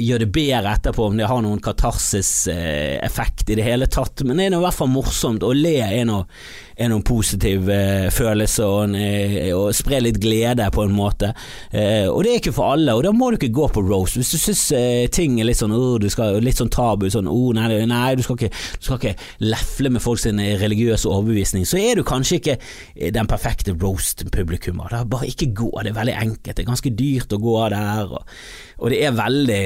gjør 0.00 0.24
det 0.24 0.30
bedre 0.32 0.74
etterpå, 0.74 1.10
om 1.10 1.20
det 1.20 1.28
har 1.28 1.44
noen 1.44 1.60
katarsis-effekt 1.64 3.52
i 3.52 3.58
det 3.60 3.66
hele 3.66 3.88
tatt, 3.90 4.24
men 4.24 4.40
det 4.40 4.48
er 4.48 4.54
nå 4.54 4.62
i 4.62 4.66
hvert 4.66 4.80
fall 4.80 4.92
morsomt, 4.92 5.44
å 5.44 5.52
le 5.56 5.76
er 5.84 6.04
noe 6.08 6.26
er 6.80 6.92
positiv 7.04 7.68
eh, 7.70 8.08
følelse 8.12 8.64
og, 8.64 8.94
eh, 8.96 9.50
og 9.52 9.74
spre 9.76 10.00
litt 10.00 10.20
glede 10.20 10.64
på 10.72 10.84
en 10.86 10.94
måte. 10.94 11.32
Eh, 11.70 12.08
og 12.08 12.24
det 12.24 12.32
er 12.32 12.40
ikke 12.40 12.54
for 12.56 12.74
alle, 12.74 12.94
og 12.96 13.04
da 13.04 13.12
må 13.12 13.30
du 13.30 13.36
ikke 13.36 13.52
gå 13.52 13.68
på 13.74 13.82
roast. 13.84 14.16
Hvis 14.16 14.32
du 14.32 14.38
syns 14.40 14.62
eh, 14.76 15.04
ting 15.12 15.38
er 15.40 15.48
litt 15.48 15.60
sånn, 15.60 15.74
oh, 15.76 15.98
skal, 16.12 16.38
litt 16.44 16.60
sånn 16.60 16.72
tabu, 16.72 17.08
sånn 17.12 17.28
oh, 17.28 17.50
nei, 17.56 17.68
nei 17.88 18.14
du, 18.16 18.24
skal 18.24 18.38
ikke, 18.38 18.50
du, 18.52 18.86
skal 18.86 19.00
ikke, 19.00 19.14
lefle 19.44 19.92
med 19.92 20.04
folk 20.04 20.22
sin 20.22 20.40
religiøse 20.40 21.08
overbevisning, 21.10 21.66
så 21.68 21.80
er 21.80 22.00
du 22.00 22.04
kanskje 22.06 22.40
ikke 22.40 22.56
eh, 22.56 23.10
den 23.12 23.28
perfekte 23.30 23.76
roast-publikummer. 23.76 25.02
Bare 25.10 25.28
ikke 25.28 25.50
gå, 25.52 25.70
det 25.84 25.92
er 25.92 26.00
veldig 26.00 26.16
enkelt. 26.16 26.56
Det 26.56 26.64
er 26.64 26.70
ganske 26.70 26.94
dyrt 26.96 27.36
å 27.36 27.42
gå 27.42 27.58
der, 27.66 27.76
og, 28.06 28.24
og 28.78 28.92
det 28.92 29.00
er 29.06 29.16
veldig 29.18 29.62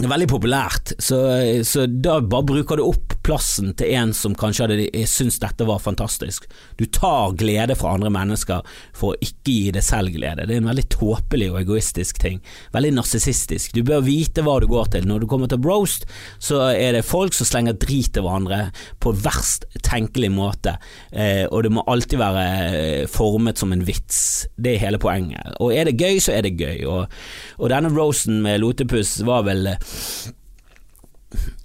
det 0.00 0.06
er 0.08 0.12
veldig 0.14 0.28
populært, 0.30 0.94
så, 0.96 1.18
så, 1.66 1.84
da 1.84 2.20
bare 2.24 2.46
bruker 2.48 2.80
du 2.80 2.86
opp 2.86 3.18
plassen 3.20 3.74
til 3.76 3.92
en 3.98 4.14
som 4.16 4.32
kanskje 4.38 4.64
hadde 4.64 5.02
syntes 5.04 5.36
dette 5.42 5.66
var 5.68 5.82
fantastisk. 5.84 6.46
Du 6.80 6.86
tar 6.88 7.34
glede 7.36 7.76
fra 7.76 7.92
andre 7.98 8.08
mennesker 8.14 8.64
for 8.96 9.12
å 9.12 9.18
ikke 9.20 9.52
gi 9.52 9.74
deg 9.76 9.84
selv 9.84 10.14
glede. 10.14 10.46
Det 10.48 10.56
er 10.56 10.62
en 10.62 10.70
veldig 10.70 10.86
tåpelig 10.94 11.50
og 11.52 11.58
egoistisk 11.60 12.20
ting. 12.22 12.40
Veldig 12.72 12.94
narsissistisk. 12.96 13.74
Du 13.76 13.82
bør 13.86 14.00
vite 14.06 14.44
hva 14.46 14.56
du 14.62 14.66
går 14.70 14.88
til. 14.94 15.04
Når 15.10 15.20
du 15.20 15.28
kommer 15.28 15.52
til 15.52 15.60
broast, 15.60 16.08
så 16.40 16.62
er 16.72 16.96
det 16.96 17.04
folk 17.04 17.36
som 17.36 17.50
slenger 17.50 17.76
drit 17.76 18.14
til 18.16 18.24
hverandre 18.24 18.70
på 19.04 19.12
verst 19.20 19.68
tenkelig 19.84 20.32
måte, 20.32 20.76
eh, 21.12 21.44
og 21.50 21.64
det 21.66 21.74
må 21.74 21.84
alltid 21.90 22.20
være 22.20 22.46
eh, 22.70 23.04
formet 23.10 23.60
som 23.60 23.76
en 23.76 23.84
vits. 23.84 24.48
Det 24.56 24.74
er 24.78 24.84
hele 24.86 25.02
poenget. 25.02 25.60
Og 25.60 25.74
er 25.76 25.90
det 25.90 25.98
gøy, 26.00 26.16
så 26.24 26.38
er 26.38 26.48
det 26.48 26.56
gøy. 26.56 26.86
Og, 26.88 27.20
og 27.60 27.72
denne 27.72 27.92
roasten 27.92 28.40
med 28.44 28.62
Lotepus 28.64 29.18
var 29.28 29.44
vel 29.48 29.74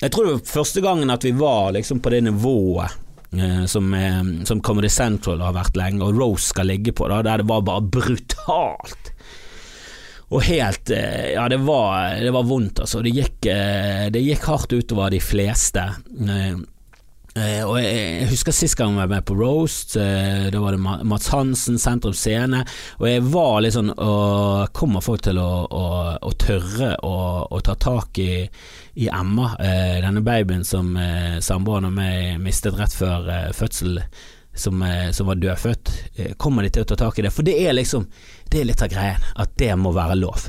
jeg 0.01 0.11
tror 0.11 0.25
det 0.25 0.35
var 0.35 0.45
første 0.49 0.83
gangen 0.83 1.09
at 1.13 1.25
vi 1.25 1.33
var 1.37 1.73
liksom 1.75 2.01
på 2.03 2.11
det 2.13 2.21
nivået 2.27 2.91
eh, 3.33 3.65
som, 3.65 3.93
eh, 3.93 4.23
som, 4.45 4.61
Comedy 4.61 4.89
Central 4.89 5.41
har 5.41 5.55
vært 5.55 5.77
lenge, 5.79 6.03
og 6.05 6.19
Rose 6.19 6.51
skal 6.51 6.69
ligge 6.69 6.93
på, 6.95 7.09
da, 7.11 7.23
der 7.25 7.41
det 7.41 7.49
var 7.49 7.65
bare 7.65 7.85
brutalt. 7.97 9.11
Og 10.33 10.41
helt 10.47 10.89
eh, 10.89 11.33
Ja, 11.35 11.47
det 11.49 11.61
var, 11.65 12.15
det 12.21 12.31
var 12.33 12.47
vondt, 12.47 12.81
altså. 12.85 13.01
Det 13.05 13.13
gikk, 13.13 13.45
eh, 13.51 14.07
det 14.13 14.23
gikk 14.25 14.47
hardt 14.49 14.73
utover 14.73 15.13
de 15.13 15.21
fleste. 15.21 15.83
Eh, 16.25 16.55
Uh, 17.35 17.65
og 17.67 17.81
jeg, 17.83 18.29
husker 18.29 18.55
sist 18.55 18.77
gang 18.79 18.93
jeg 18.93 19.01
var 19.01 19.09
med 19.11 19.25
på 19.27 19.35
Roast, 19.35 19.97
uh, 19.99 20.45
da 20.53 20.59
var 20.63 20.71
det 20.71 20.93
Mats 21.03 21.27
Hansen, 21.33 21.75
Sentrum 21.81 22.15
Scene, 22.15 22.61
og 22.95 23.09
jeg 23.09 23.25
var 23.27 23.57
litt 23.59 23.75
sånn 23.75 23.91
og 23.91 24.71
Kommer 24.75 25.03
folk 25.03 25.25
til 25.25 25.41
å, 25.43 25.49
å, 25.67 25.83
å 26.15 26.31
tørre 26.39 26.93
å, 27.03 27.13
å, 27.51 27.59
ta 27.59 27.75
tak 27.75 28.21
i, 28.23 28.45
i 29.03 29.09
Emma, 29.11 29.51
uh, 29.59 29.97
denne 30.05 30.23
babyen 30.23 30.63
som 30.63 30.95
samboeren 31.43 31.89
og 31.91 31.97
meg 31.99 32.39
mistet 32.39 32.79
rett 32.79 32.95
før 32.95 33.27
fødsel, 33.55 33.99
som, 34.55 34.79
som, 35.11 35.27
var 35.27 35.41
dødfødt? 35.41 35.91
kommer 36.39 36.63
de 36.63 36.71
til 36.71 36.85
å 36.85 36.87
ta 36.87 36.95
tak 37.03 37.19
i 37.19 37.27
det? 37.27 37.35
For 37.35 37.43
det 37.43 37.57
er 37.59 37.75
liksom 37.75 38.07
Det 38.47 38.61
er 38.61 38.69
litt 38.71 38.83
av 38.85 38.93
greien, 38.95 39.31
at 39.35 39.57
det 39.59 39.73
må 39.75 39.91
være 39.91 40.15
lov. 40.23 40.47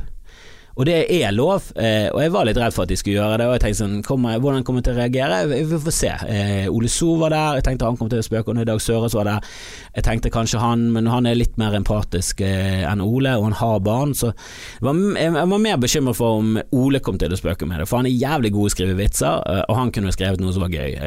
Og 0.77 0.85
det 0.85 0.97
er 1.09 1.33
lov, 1.33 1.71
eh, 1.81 2.11
og 2.13 2.19
jeg 2.21 2.33
var 2.35 2.45
litt 2.45 2.59
redd 2.61 2.75
for 2.77 2.85
at 2.85 2.91
de 2.91 2.99
skulle 3.01 3.17
gjøre 3.17 3.39
det. 3.41 3.47
Og 3.49 3.55
jeg 3.57 3.63
tenkte 3.63 3.79
sånn, 3.81 4.03
kommer, 4.05 4.37
hvordan 4.43 4.65
kommer 4.67 4.83
de 4.83 4.91
til 4.91 4.99
å 4.99 5.01
reagere? 5.01 5.39
Vi 5.49 5.79
får 5.87 5.95
se. 5.97 6.11
Eh, 6.29 6.67
Ole 6.69 6.91
So 6.93 7.15
var 7.17 7.33
der, 7.33 7.57
jeg 7.57 7.65
tenkte 7.65 7.89
han 7.89 7.97
kom 7.97 8.11
til 8.13 8.21
å 8.21 8.27
spøke, 8.27 8.53
og 8.53 8.69
Dag 8.69 8.83
Søres 8.85 9.17
var 9.17 9.25
der. 9.25 9.49
Jeg 9.97 10.05
tenkte 10.05 10.33
kanskje 10.35 10.61
han, 10.61 10.85
men 10.93 11.09
han 11.09 11.29
er 11.31 11.39
litt 11.39 11.57
mer 11.57 11.79
empatisk 11.79 12.45
eh, 12.45 12.85
enn 12.85 13.01
Ole, 13.01 13.33
og 13.39 13.49
han 13.49 13.57
har 13.63 13.81
barn, 13.87 14.13
så 14.13 14.35
jeg 14.35 15.33
var 15.33 15.57
mer 15.65 15.81
bekymret 15.81 16.19
for 16.19 16.43
om 16.43 16.59
Ole 16.77 17.01
kom 17.01 17.17
til 17.17 17.33
å 17.33 17.41
spøke 17.41 17.65
med 17.69 17.81
det, 17.81 17.89
for 17.89 18.03
han 18.03 18.11
er 18.11 18.21
jævlig 18.21 18.53
god 18.53 18.69
til 18.69 18.75
å 18.75 18.77
skrive 18.77 19.01
vitser, 19.01 19.49
og 19.65 19.81
han 19.81 19.95
kunne 19.97 20.13
skrevet 20.13 20.45
noe 20.45 20.53
som 20.53 20.67
var 20.67 20.77
gøy. 20.77 20.99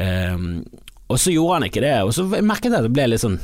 Og 1.10 1.18
så 1.18 1.30
gjorde 1.34 1.60
han 1.60 1.70
ikke 1.70 1.84
det, 1.84 1.94
og 2.06 2.14
så 2.16 2.26
merket 2.26 2.72
jeg 2.72 2.78
at 2.80 2.88
det 2.88 2.94
ble 2.94 3.06
litt 3.12 3.22
sånn 3.22 3.38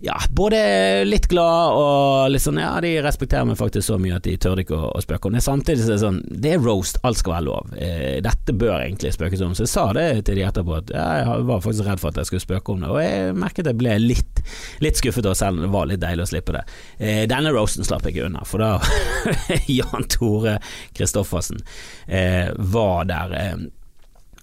ja, 0.00 0.14
både 0.30 0.58
litt 1.04 1.26
glad 1.26 1.74
og 1.74 2.30
litt 2.30 2.42
sånn 2.44 2.60
ja, 2.62 2.70
de 2.82 2.92
respekterer 3.02 3.48
meg 3.48 3.58
faktisk 3.58 3.88
så 3.88 3.96
mye 3.98 4.18
at 4.20 4.26
de 4.28 4.36
tør 4.38 4.60
ikke 4.62 4.76
å, 4.76 4.92
å 4.94 5.02
spøke 5.02 5.26
om 5.26 5.34
det. 5.34 5.42
Samtidig 5.42 5.82
så 5.82 5.88
er 5.90 5.96
det 5.96 6.04
sånn, 6.04 6.20
det 6.44 6.52
er 6.54 6.62
roast, 6.62 7.00
alt 7.02 7.18
skal 7.18 7.34
være 7.34 7.46
lov. 7.48 7.72
Eh, 7.74 8.20
dette 8.22 8.54
bør 8.54 8.76
egentlig 8.76 9.10
spøkes 9.16 9.42
om. 9.42 9.56
Så 9.58 9.66
jeg 9.66 9.72
sa 9.72 9.88
det 9.96 10.06
til 10.28 10.38
de 10.38 10.44
etterpå, 10.46 10.76
at 10.78 10.92
ja, 10.94 11.06
jeg 11.22 11.46
var 11.50 11.64
faktisk 11.64 11.88
redd 11.88 12.02
for 12.02 12.12
at 12.12 12.20
jeg 12.22 12.30
skulle 12.30 12.46
spøke 12.46 12.76
om 12.76 12.84
det. 12.84 12.92
Og 12.94 13.00
jeg 13.02 13.34
merket 13.42 13.72
jeg 13.72 13.80
ble 13.80 13.96
litt, 14.04 14.44
litt 14.84 15.02
skuffet, 15.02 15.26
da, 15.26 15.34
selv 15.38 15.58
om 15.58 15.66
det 15.66 15.72
var 15.74 15.90
litt 15.90 16.04
deilig 16.04 16.28
å 16.28 16.30
slippe 16.30 16.54
det. 16.54 16.62
Eh, 17.02 17.24
denne 17.30 17.54
roasten 17.56 17.88
slapp 17.88 18.06
jeg 18.06 18.14
ikke 18.14 18.28
unna, 18.30 18.46
for 18.46 18.62
da 18.62 18.76
Jan 19.80 20.06
Tore 20.14 20.60
Kristoffersen 20.94 21.58
eh, 22.06 22.54
var 22.54 23.10
der. 23.10 23.34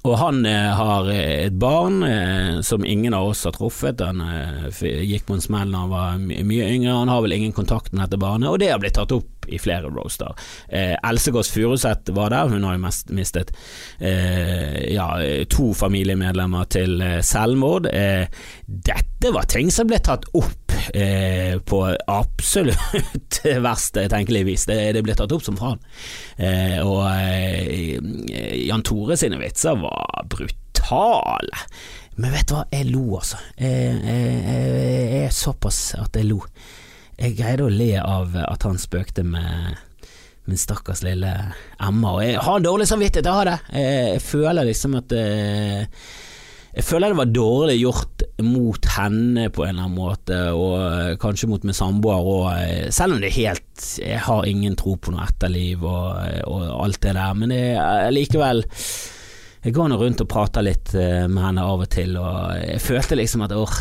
Og 0.05 0.17
han 0.21 0.45
eh, 0.45 0.71
har 0.77 1.09
eh, 1.09 1.47
et 1.47 1.57
barn 1.59 2.03
eh, 2.05 2.61
som 2.65 2.85
ingen 2.85 3.15
av 3.17 3.31
oss 3.31 3.45
har 3.47 3.55
truffet. 3.55 4.03
Han 4.05 4.21
gikk 4.75 5.25
på 5.25 5.37
en 5.37 5.43
smell 5.43 5.73
da 5.73 5.85
han 5.85 5.93
var 5.93 6.19
mye 6.21 6.69
yngre. 6.75 6.93
Han 6.93 7.11
har 7.11 7.23
vel 7.25 7.37
ingen 7.39 7.55
kontakt 7.55 7.93
med 7.93 8.05
dette 8.05 8.21
barnet, 8.21 8.51
og 8.51 8.61
det 8.61 8.71
har 8.73 8.81
blitt 8.81 8.97
tatt 8.99 9.15
opp 9.15 9.35
i 9.47 9.59
flere 9.59 9.89
roaster. 9.89 10.33
Eh, 10.69 10.95
Else 11.09 11.31
Kåss 11.31 11.51
Furuseth 11.51 12.13
var 12.13 12.29
der, 12.29 12.47
hun 12.47 12.63
har 12.63 12.77
jo 12.77 12.83
mest 12.85 13.09
mistet 13.13 13.53
eh, 13.99 14.93
ja, 14.93 15.09
to 15.51 15.71
familiemedlemmer 15.77 16.69
til 16.71 17.01
eh, 17.01 17.21
selvmord. 17.25 17.89
Dette 18.65 19.33
var 19.33 19.49
ting 19.49 19.71
som 19.73 19.89
ble 19.89 20.01
tatt 20.03 20.27
opp 20.37 20.64
eh, 20.93 21.57
på 21.59 21.81
absolutt 22.07 23.39
verste 23.67 24.05
tenkelig 24.11 24.45
vis. 24.45 24.65
Det, 24.69 24.77
det, 24.95 25.03
ble 25.05 25.15
tatt 25.17 25.33
opp 25.35 25.45
som 25.45 25.57
faen. 25.59 25.81
Eh, 26.37 26.79
og 26.83 27.05
Jan 28.65 28.85
Tore 28.85 29.17
sine 29.19 29.39
vitser 29.41 29.77
var 29.81 30.25
brutale. 30.31 31.65
Men 32.15 32.31
vet 32.31 32.47
du 32.47 32.55
hva, 32.55 32.65
jeg 32.71 32.91
lo 32.93 33.17
altså. 33.19 33.39
Jeg, 33.59 33.97
jeg, 34.05 34.35
jeg 34.45 35.25
er 35.25 35.35
såpass 35.35 35.81
at 35.99 36.15
jeg 36.15 36.29
lo. 36.29 36.39
jeg 37.19 37.35
greide 37.35 37.65
å 37.65 37.71
le 37.71 37.91
av 37.99 38.35
at 38.45 38.63
han 38.67 38.79
spøkte 38.79 39.23
med 39.27 39.75
min 40.45 40.59
stakkars 40.61 41.01
lille 41.03 41.31
Emma, 41.81 42.11
og 42.13 42.21
jeg 42.21 42.37
har 42.45 42.61
dårlig 42.61 42.85
samvittighet, 42.87 43.25
jeg 43.25 43.39
har 43.39 43.49
det. 43.49 43.57
Jeg, 43.73 44.03
jeg 44.13 44.21
føler 44.21 44.67
liksom 44.69 44.97
at 44.99 45.15
eh, 45.17 46.03
jeg 46.75 46.83
føler 46.83 47.13
det 47.13 47.19
var 47.21 47.31
dårlig 47.31 47.75
gjort 47.79 48.23
mot 48.43 48.87
henne 48.97 49.47
på 49.53 49.63
en 49.63 49.71
eller 49.71 49.85
annen 49.85 49.95
måte, 49.95 50.39
og 50.51 50.73
eh, 50.81 51.11
kanskje 51.21 51.47
mot 51.47 51.63
min 51.63 51.77
samboer 51.77 52.27
òg, 52.35 52.89
selv 52.91 53.15
om 53.15 53.23
det 53.23 53.31
er 53.31 53.37
helt 53.39 53.85
Jeg 54.01 54.19
har 54.25 54.47
ingen 54.49 54.75
tro 54.79 54.95
på 54.99 55.13
noe 55.13 55.23
etterliv 55.23 55.83
og, 55.87 56.19
og 56.51 56.65
alt 56.83 56.99
det 57.05 57.15
der, 57.15 57.37
men 57.39 57.53
jeg, 57.55 58.11
likevel 58.15 58.65
jeg 59.65 59.73
går 59.73 59.89
nå 59.89 59.97
rundt 59.97 60.21
og 60.21 60.29
prater 60.29 60.61
litt 60.61 60.93
med 60.93 61.41
henne 61.41 61.63
av 61.65 61.81
og 61.81 61.89
til, 61.89 62.13
og 62.21 62.53
jeg 62.61 62.81
følte 62.85 63.17
liksom 63.17 63.41
at 63.47 63.55
åh, 63.57 63.77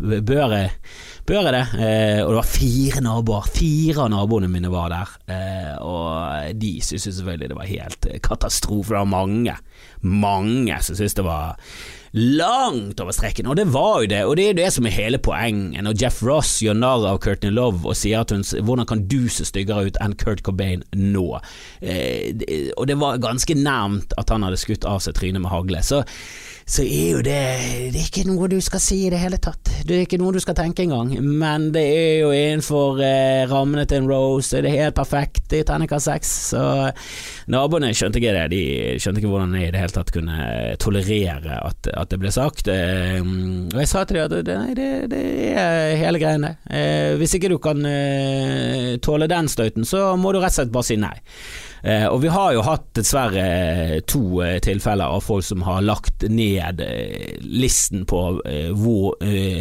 bør 0.00 0.54
jeg 0.56 0.70
Bør 1.30 1.46
jeg 1.46 1.54
det? 1.54 1.66
Eh, 1.78 2.20
og 2.24 2.32
det 2.32 2.38
var 2.40 2.48
fire 2.50 3.00
naboer. 3.04 3.48
Fire 3.54 4.02
av 4.02 4.08
naboene 4.10 4.48
mine 4.50 4.70
var 4.72 4.88
der. 4.90 5.12
Eh, 5.30 5.74
og 5.78 6.56
de 6.58 6.72
syntes 6.82 7.06
selvfølgelig 7.20 7.50
det 7.52 7.58
var 7.58 7.68
helt 7.70 8.08
katastrofe. 8.24 8.90
Det 8.90 8.98
var 8.98 9.12
mange, 9.12 9.54
mange 10.02 10.80
som 10.82 10.98
syntes 10.98 11.14
det 11.20 11.26
var 11.26 11.60
langt 12.12 13.00
over 13.00 13.14
streken, 13.14 13.46
og 13.46 13.56
det 13.56 13.68
var 13.70 14.02
jo 14.02 14.10
det, 14.10 14.20
og 14.26 14.36
det 14.38 14.48
er 14.50 14.56
det 14.58 14.70
som 14.74 14.86
er 14.86 14.94
hele 14.96 15.20
poenget. 15.22 15.84
Når 15.86 15.98
Jeff 16.02 16.22
Ross 16.26 16.56
gjør 16.64 16.78
narr 16.78 17.06
av 17.06 17.20
Courtney 17.22 17.54
Love 17.54 17.86
og 17.86 17.98
sier 17.98 18.24
at 18.24 18.34
hun 18.34 18.42
hvordan 18.42 18.88
kan 18.90 19.04
du 19.10 19.28
se 19.30 19.46
styggere 19.46 19.90
ut 19.90 20.00
enn 20.02 20.16
Kurt 20.18 20.42
Cobain 20.46 20.82
nå? 20.96 21.26
Eh, 21.80 22.72
og 22.76 22.88
det 22.90 22.98
var 22.98 23.22
ganske 23.22 23.54
nærmt 23.54 24.16
at 24.18 24.32
han 24.34 24.46
hadde 24.46 24.58
skutt 24.60 24.86
av 24.88 25.02
seg 25.04 25.14
trynet 25.18 25.44
med 25.44 25.52
hagle. 25.52 25.84
Så 25.86 26.02
så 26.68 26.84
er 26.84 27.16
jo 27.16 27.22
det 27.24 27.38
Det 27.94 28.00
er 28.00 28.08
ikke 28.08 28.26
noe 28.28 28.48
du 28.50 28.58
skal 28.62 28.82
si 28.82 29.02
i 29.06 29.10
det 29.12 29.20
hele 29.20 29.38
tatt. 29.42 29.70
Det 29.86 29.96
er 29.96 30.04
ikke 30.04 30.18
noe 30.20 30.34
du 30.34 30.40
skal 30.42 30.56
tenke 30.58 30.84
engang. 30.84 31.12
Men 31.20 31.70
det 31.74 31.82
er 31.82 32.14
jo 32.22 32.32
innenfor 32.34 33.00
eh, 33.04 33.44
rammene 33.50 33.86
til 33.88 34.02
en 34.02 34.10
Rose, 34.10 34.60
det 34.62 34.70
er 34.70 34.86
helt 34.86 34.98
perfekt 34.98 35.54
i 35.56 35.62
terningkast 35.66 36.10
seks. 36.10 36.32
Så 36.52 36.62
naboene 37.50 37.92
skjønte 37.96 38.20
ikke 38.20 38.34
det. 38.36 38.46
De 38.52 38.62
skjønte 39.02 39.22
ikke 39.22 39.32
hvordan 39.32 39.56
jeg 39.58 39.70
i 39.70 39.74
det 39.74 39.82
hele 39.82 39.96
tatt 39.96 40.12
kunne 40.14 40.50
tolerere 40.82 41.60
at, 41.70 41.90
at 41.94 42.12
det 42.12 42.20
ble 42.22 42.34
sagt. 42.34 42.70
Eh, 42.70 43.18
og 43.20 43.80
jeg 43.80 43.90
sa 43.90 44.04
til 44.04 44.20
dem 44.20 44.28
at 44.28 44.36
det, 44.50 44.58
nei, 44.60 44.76
det, 44.78 44.90
det 45.12 45.24
er 45.54 45.96
hele 46.00 46.22
greiene. 46.22 46.54
Eh, 46.70 47.16
hvis 47.20 47.38
ikke 47.38 47.52
du 47.52 47.58
kan 47.62 47.82
eh, 47.88 48.94
tåle 49.02 49.30
den 49.30 49.50
støyten, 49.50 49.88
så 49.88 50.12
må 50.20 50.34
du 50.34 50.40
rett 50.40 50.54
og 50.54 50.60
slett 50.60 50.74
bare 50.74 50.90
si 50.90 51.00
nei. 51.00 51.16
Eh, 51.82 52.06
og 52.06 52.20
vi 52.20 52.28
har 52.28 52.52
jo 52.52 52.64
hatt 52.64 52.90
dessverre 52.98 53.44
eh, 53.44 53.94
to 54.04 54.42
eh, 54.44 54.58
tilfeller 54.60 55.16
av 55.16 55.24
folk 55.24 55.44
som 55.46 55.62
har 55.64 55.80
lagt 55.84 56.26
ned 56.28 56.59
listen 57.40 58.06
på 58.08 58.20
hvor 58.76 59.16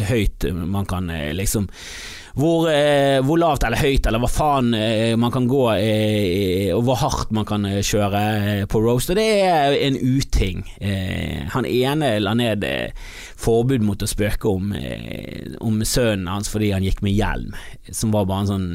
høyt 0.10 0.46
man 0.54 0.88
kan 0.90 1.12
liksom 1.36 1.70
hvor, 2.38 2.70
eh, 2.70 3.20
hvor, 3.26 3.40
lavt 3.42 3.64
eller 3.66 3.82
høyt 3.82 4.06
eller 4.08 4.22
hva 4.22 4.30
faen 4.32 4.74
eh, 4.78 5.16
man 5.20 5.34
kan 5.34 5.48
gå, 5.50 5.64
eh, 5.80 6.70
og 6.76 6.84
hvor 6.88 7.00
hardt 7.02 7.34
man 7.36 7.48
kan 7.50 7.66
eh, 7.66 7.82
kjøre 7.86 8.24
eh, 8.40 8.66
på 8.70 8.82
roast. 8.84 9.12
Og 9.12 9.20
det 9.20 9.28
er 9.48 9.78
en 9.80 9.98
uting. 9.98 10.64
Eh, 10.78 11.48
han 11.54 11.66
ene 11.66 12.18
la 12.22 12.36
ned 12.38 12.66
forbud 13.40 13.84
mot 13.86 14.02
å 14.04 14.10
spøke 14.10 14.50
om, 14.52 14.74
om 15.64 15.78
sønnen 15.88 16.28
hans 16.28 16.50
fordi 16.52 16.74
han 16.74 16.84
gikk 16.84 17.00
med 17.06 17.16
hjelm, 17.16 17.54
som 17.96 18.12
var 18.12 18.28
bare 18.28 18.44
en 18.44 18.50
sånn 18.50 18.66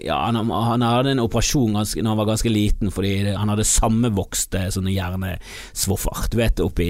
Ja, 0.00 0.16
han, 0.24 0.38
han 0.48 0.84
hadde 0.84 1.12
en 1.12 1.22
operasjon 1.22 1.76
ganske, 1.76 2.00
når 2.00 2.14
han 2.14 2.20
var 2.22 2.30
ganske 2.30 2.52
liten 2.52 2.92
fordi 2.94 3.34
han 3.36 3.52
hadde 3.52 3.66
sammenvokste 3.68 4.66
sånne 4.74 4.94
hjernesvoffer. 4.94 6.24
Du 6.32 6.38
vet, 6.40 6.62
oppi 6.64 6.88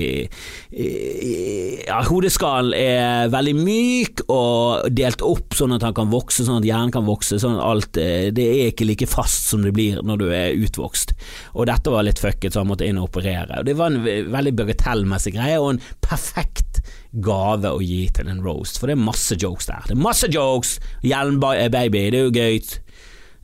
Ja, 0.70 1.98
hodeskallen 2.06 2.78
er 2.78 3.32
veldig 3.34 3.56
myk 3.58 4.24
og 4.30 4.86
delt 4.94 5.24
opp 5.26 5.58
sånn 5.58 5.73
at 5.76 5.84
han 5.86 5.96
kan 5.96 6.10
vokse, 6.12 6.44
sånn 6.46 6.60
at 6.60 6.68
hjernen 6.68 6.92
kan 6.94 7.06
vokse. 7.06 7.38
Sånn 7.42 7.58
at 7.58 7.64
alt 7.66 7.98
eh, 8.00 8.28
Det 8.34 8.44
er 8.44 8.70
ikke 8.72 8.88
like 8.88 9.08
fast 9.10 9.48
som 9.50 9.64
det 9.64 9.74
blir 9.76 10.00
når 10.04 10.20
du 10.22 10.26
er 10.30 10.58
utvokst. 10.58 11.14
Og 11.54 11.68
dette 11.70 11.92
var 11.92 12.06
litt 12.06 12.22
fucket, 12.22 12.52
så 12.54 12.62
han 12.62 12.70
måtte 12.70 12.86
inn 12.88 13.00
og 13.00 13.10
operere. 13.10 13.60
Og 13.60 13.68
Det 13.68 13.76
var 13.78 13.92
en 13.92 14.30
veldig 14.34 14.54
bagatellmessig 14.60 15.34
greie, 15.36 15.58
og 15.60 15.74
en 15.74 15.82
perfekt 16.04 16.82
gave 17.24 17.70
å 17.70 17.82
gi 17.84 18.06
til 18.14 18.30
en 18.30 18.42
roast, 18.44 18.80
for 18.80 18.90
det 18.90 18.96
er 18.96 19.04
masse 19.04 19.36
jokes 19.38 19.70
der. 19.70 19.84
Det 19.88 19.94
er 19.94 20.02
masse 20.02 20.30
jokes! 20.32 20.78
Hjelmbaby, 21.06 22.08
det 22.10 22.18
er 22.18 22.26
jo 22.26 22.34
gøy. 22.34 22.58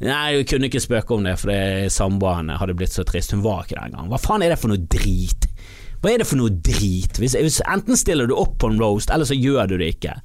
Nei, 0.00 0.38
jeg 0.38 0.46
kunne 0.48 0.70
ikke 0.70 0.81
spøke 0.81 1.16
om 1.16 1.26
det, 1.28 1.37
for 1.42 1.90
samboeren 1.92 2.55
hadde 2.57 2.74
blitt 2.78 2.94
så 2.96 3.05
trist. 3.05 3.35
Hun 3.37 3.44
var 3.44 3.66
ikke 3.66 3.76
der 3.76 3.90
engang. 3.90 4.09
Hva 4.09 4.20
faen 4.20 4.44
er 4.44 4.55
det 4.55 4.61
for 4.62 4.72
noe 4.72 4.81
drit? 4.81 5.44
Hva 6.00 6.14
er 6.14 6.22
det 6.22 6.28
for 6.31 6.40
noe 6.40 6.55
drit? 6.64 7.20
Hvis, 7.20 7.37
hvis 7.37 7.61
enten 7.68 7.98
stiller 8.00 8.31
du 8.31 8.33
opp 8.38 8.57
på 8.62 8.70
en 8.72 8.81
roast, 8.81 9.12
eller 9.12 9.28
så 9.28 9.37
gjør 9.37 9.68
du 9.68 9.76
det 9.83 9.92
ikke. 9.98 10.16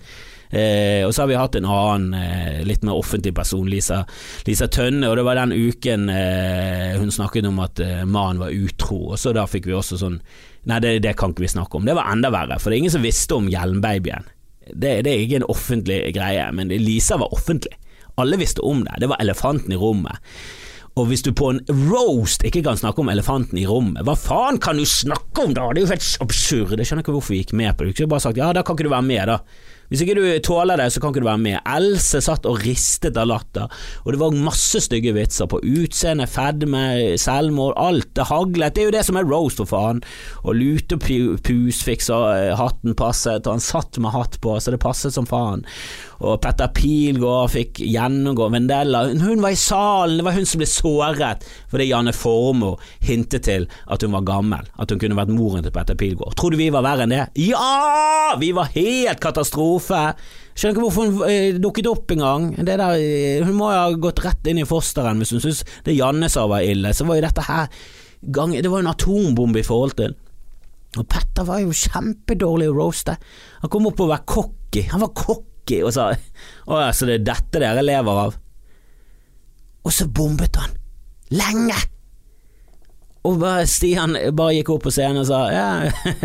Eh, 0.49 1.01
og 1.05 1.13
så 1.13 1.23
har 1.23 1.29
vi 1.31 1.37
hatt 1.39 1.55
en 1.57 1.67
annen 1.69 2.13
eh, 2.17 2.59
litt 2.67 2.83
mer 2.85 2.97
offentlig 2.99 3.33
person, 3.35 3.67
Lisa, 3.69 4.03
Lisa, 4.47 4.67
Tønne, 4.71 5.09
og 5.09 5.17
det 5.17 5.25
var 5.27 5.39
den 5.39 5.55
uken 5.55 6.09
eh, 6.13 6.97
hun 7.01 7.13
snakket 7.13 7.49
om 7.49 7.61
at 7.63 7.81
eh, 7.83 8.03
mannen 8.05 8.43
var 8.43 8.53
utro, 8.53 9.01
og 9.13 9.21
så 9.21 9.33
da 9.35 9.47
fikk 9.49 9.69
vi 9.69 9.77
også 9.77 10.01
sånn 10.01 10.19
Nei, 10.65 10.79
det, 10.81 10.95
det, 11.05 11.11
kan 11.13 11.29
ikke 11.29 11.43
vi 11.43 11.49
snakke 11.51 11.77
om. 11.77 11.83
Det 11.85 11.93
var 11.93 12.07
enda 12.09 12.31
verre, 12.33 12.55
for 12.57 12.73
det 12.73 12.79
er 12.79 12.81
ingen 12.81 12.93
som 12.95 13.03
visste 13.05 13.35
om 13.37 13.45
hjelmbabyen. 13.53 14.25
Det, 14.65 14.95
det 15.05 15.11
er 15.11 15.19
ikke 15.21 15.37
en 15.43 15.51
offentlig 15.53 15.99
greie, 16.15 16.47
men 16.57 16.71
Lisa 16.81 17.19
var 17.21 17.35
offentlig. 17.37 17.75
Alle 18.17 18.39
visste 18.41 18.65
om 18.65 18.81
det. 18.87 18.95
Det 19.03 19.11
var 19.11 19.21
elefanten 19.21 19.75
i 19.75 19.77
rommet. 19.77 20.17
Og 20.95 21.09
hvis 21.09 21.25
du 21.25 21.33
på 21.35 21.49
en 21.51 21.59
roast 21.89 22.45
ikke 22.47 22.63
kan 22.63 22.79
snakke 22.79 23.03
om 23.03 23.09
elefanten 23.11 23.59
i 23.59 23.65
rommet, 23.67 24.05
hva 24.07 24.15
faen 24.15 24.57
kan 24.63 24.79
du 24.79 24.87
snakke 24.87 25.43
om 25.43 25.53
da? 25.53 25.67
Det 25.75 25.81
er 25.81 25.85
jo 25.85 25.91
helt 25.91 26.11
absurd. 26.23 26.77
Jeg 26.79 26.87
skjønner 26.87 27.03
ikke 27.03 27.15
hvorfor 27.17 27.35
vi 27.35 27.41
gikk 27.41 27.51
med 27.59 27.75
på 27.75 27.83
det. 27.83 27.91
Du 27.91 27.99
kunne 27.99 28.13
bare 28.15 28.23
sagt 28.23 28.39
ja, 28.39 28.53
da 28.55 28.63
kan 28.63 28.77
ikke 28.77 28.87
du 28.87 28.93
være 28.93 29.09
med, 29.09 29.27
da. 29.27 29.37
Hvis 29.89 30.01
ikke 30.01 30.17
du 30.17 30.23
tåler 30.45 30.79
det, 30.81 30.89
så 30.93 31.01
kan 31.01 31.13
ikke 31.13 31.23
du 31.23 31.29
være 31.29 31.43
med. 31.43 31.59
Else 31.69 32.21
satt 32.23 32.47
og 32.49 32.61
ristet 32.65 33.17
av 33.21 33.29
latter, 33.29 33.71
og 34.03 34.13
det 34.13 34.21
var 34.21 34.39
masse 34.47 34.81
stygge 34.85 35.13
vitser 35.15 35.49
på 35.51 35.61
utseende, 35.61 36.27
fedme, 36.29 36.85
selvmord, 37.21 37.75
alt. 37.81 38.11
Det 38.15 38.27
haglet. 38.31 38.75
Det 38.75 38.83
er 38.83 38.89
jo 38.89 38.95
det 38.97 39.05
som 39.07 39.19
er 39.19 39.29
roast, 39.29 39.61
for 39.61 39.69
faen. 39.69 40.01
Og 40.43 40.57
Lutepus 40.57 41.83
fikk 41.85 42.03
så 42.05 42.21
eh, 42.33 42.51
hatten 42.57 42.97
passet, 42.97 43.45
og 43.45 43.57
han 43.57 43.63
satt 43.63 44.01
med 44.01 44.15
hatt 44.15 44.39
på, 44.43 44.57
så 44.59 44.73
det 44.73 44.81
passet 44.83 45.15
som 45.15 45.29
faen 45.29 45.65
og 46.23 46.39
Petter 46.43 46.71
Pilgaard 46.75 47.51
fikk 47.53 47.81
gjennomgå 47.83 48.47
Vendella. 48.53 49.05
Hun 49.11 49.43
var 49.43 49.55
i 49.55 49.59
salen, 49.59 50.19
det 50.19 50.27
var 50.27 50.37
hun 50.37 50.47
som 50.47 50.61
ble 50.61 50.69
såret 50.69 51.45
fordi 51.71 51.89
Janne 51.89 52.13
Formoe 52.15 52.79
hintet 53.03 53.45
til 53.47 53.67
at 53.91 54.05
hun 54.05 54.15
var 54.15 54.25
gammel, 54.27 54.71
at 54.79 54.91
hun 54.91 55.01
kunne 55.01 55.17
vært 55.17 55.33
moren 55.35 55.65
til 55.65 55.73
Petter 55.75 55.97
Pilgaard. 55.99 56.37
Tror 56.39 56.53
du 56.53 56.59
vi 56.59 56.71
var 56.73 56.85
verre 56.85 57.05
enn 57.05 57.15
det? 57.15 57.25
Ja! 57.43 58.35
Vi 58.39 58.51
var 58.55 58.71
helt 58.75 59.21
katastrofe! 59.23 60.07
Skjønner 60.55 60.71
ikke 60.71 60.83
hvorfor 60.85 61.09
hun 61.09 61.23
eh, 61.27 61.57
dukket 61.59 61.89
opp 61.91 62.11
engang. 62.15 62.53
Eh, 62.55 63.43
hun 63.43 63.57
må 63.57 63.73
jo 63.73 63.79
ha 63.81 63.97
gått 63.99 64.21
rett 64.23 64.47
inn 64.47 64.61
i 64.61 64.67
fosteren 64.67 65.19
hvis 65.19 65.33
hun 65.35 65.43
syntes 65.43 65.65
det 65.83 65.97
Janne 65.97 66.29
sa 66.31 66.45
var 66.47 66.63
ille. 66.63 66.93
Så 66.95 67.07
var 67.07 67.19
jo 67.19 67.25
dette 67.25 67.43
her 67.43 67.67
gang, 68.31 68.55
Det 68.55 68.71
var 68.71 68.79
en 68.79 68.93
atombombe 68.93 69.59
i 69.59 69.67
forhold 69.67 69.97
til. 69.99 70.15
Og 70.95 71.03
Petter 71.11 71.43
var 71.43 71.59
jo 71.59 71.75
kjempedårlig 71.75 72.69
å 72.71 72.77
roaste. 72.77 73.17
Han 73.65 73.73
kom 73.73 73.89
opp 73.91 73.99
å 73.99 74.07
være 74.13 74.27
cocky. 74.31 74.85
Han 74.93 75.03
var 75.03 75.11
cocky 75.11 75.54
cocky 75.65 75.81
og 75.83 75.93
sa 75.93 76.11
å 76.13 76.79
ja, 76.79 76.91
så 76.93 77.07
det 77.09 77.19
er 77.19 77.25
dette 77.25 77.61
dere 77.61 77.83
lever 77.83 78.21
av? 78.27 78.37
Og 79.85 79.93
så 79.93 80.07
bombet 80.07 80.55
han. 80.57 80.71
Lenge! 81.33 81.77
Og 83.25 83.41
Stian 83.69 84.15
bare 84.37 84.57
gikk 84.59 84.69
opp 84.75 84.85
på 84.85 84.93
scenen 84.93 85.23
og 85.23 85.27
sa 85.29 85.41
ja, 85.49 85.67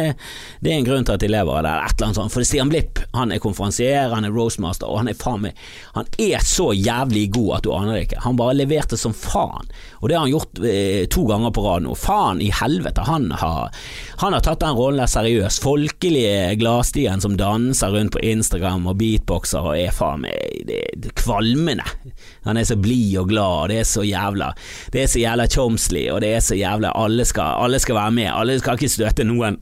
det 0.63 0.73
er 0.73 0.77
en 0.77 0.87
grunn 0.87 1.07
til 1.07 1.17
at 1.17 1.23
de 1.23 1.31
lever 1.33 1.61
av 1.61 1.65
det, 1.65 1.73
et 1.73 1.95
eller 1.95 2.09
annet 2.11 2.21
sånt. 2.21 2.35
For 2.35 2.47
Stian 2.47 2.71
Blipp 2.73 3.01
han 3.17 3.33
er 3.33 3.43
konferansier, 3.43 4.13
han 4.13 4.27
er 4.29 4.35
roastmaster, 4.35 4.91
og 4.91 5.01
han 5.01 5.11
er 5.11 5.19
faen 5.19 5.47
meg 5.47 5.59
Han 5.97 6.09
er 6.21 6.45
så 6.45 6.71
jævlig 6.77 7.27
god 7.35 7.51
at 7.57 7.65
du 7.65 7.73
aner 7.75 7.97
det 7.97 8.05
ikke. 8.09 8.21
Han 8.27 8.39
bare 8.39 8.57
leverte 8.59 8.99
som 9.01 9.15
faen, 9.17 9.71
og 10.01 10.09
det 10.09 10.19
har 10.19 10.27
han 10.27 10.35
gjort 10.35 10.61
eh, 10.67 11.07
to 11.11 11.25
ganger 11.31 11.55
på 11.57 11.65
rad 11.65 11.87
nå. 11.87 11.97
Faen 11.99 12.43
i 12.45 12.51
helvete, 12.55 13.05
han 13.09 13.31
har, 13.41 13.73
han 14.23 14.37
har 14.37 14.45
tatt 14.45 14.63
den 14.63 14.77
rollen 14.77 15.01
der 15.01 15.11
seriøst. 15.11 15.63
Folkelige 15.65 16.55
Gladstien 16.61 17.23
som 17.25 17.39
danser 17.41 17.95
rundt 17.95 18.15
på 18.17 18.25
Instagram 18.33 18.89
og 18.91 18.99
beatboxer 19.01 19.73
og 19.73 19.79
er 19.79 19.95
faen 19.95 20.27
meg 20.27 21.11
kvalmende. 21.21 21.87
Han 22.47 22.57
er 22.57 22.65
så 22.69 22.77
blid 22.81 23.19
og 23.21 23.29
glad, 23.29 23.57
og 23.65 23.69
det 23.73 23.81
er 23.81 23.89
så 23.89 24.05
jævla 24.07 24.53
Det 24.93 25.03
er 25.03 25.11
så 25.13 25.21
jævla 25.21 25.47
Chomsley, 25.47 26.07
og 26.11 26.21
det 26.25 26.35
er 26.35 26.41
så 26.45 26.57
jævla 26.57 26.93
alle 26.95 27.25
skal, 27.25 27.61
alle 27.65 27.79
skal 27.79 27.95
være 27.95 28.17
med, 28.17 28.31
alle 28.33 28.59
skal 28.61 28.81
ikke 28.81 28.89
støte 28.89 29.27
noen. 29.29 29.59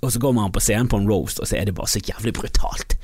Og 0.00 0.12
så 0.12 0.20
kommer 0.20 0.46
han 0.46 0.52
på 0.52 0.62
scenen 0.62 0.88
på 0.88 1.00
en 1.00 1.10
roast, 1.10 1.40
og 1.40 1.48
så 1.48 1.58
er 1.58 1.66
det 1.66 1.74
bare 1.74 1.90
så 1.90 2.00
jævlig 2.00 2.32
brutalt. 2.36 2.96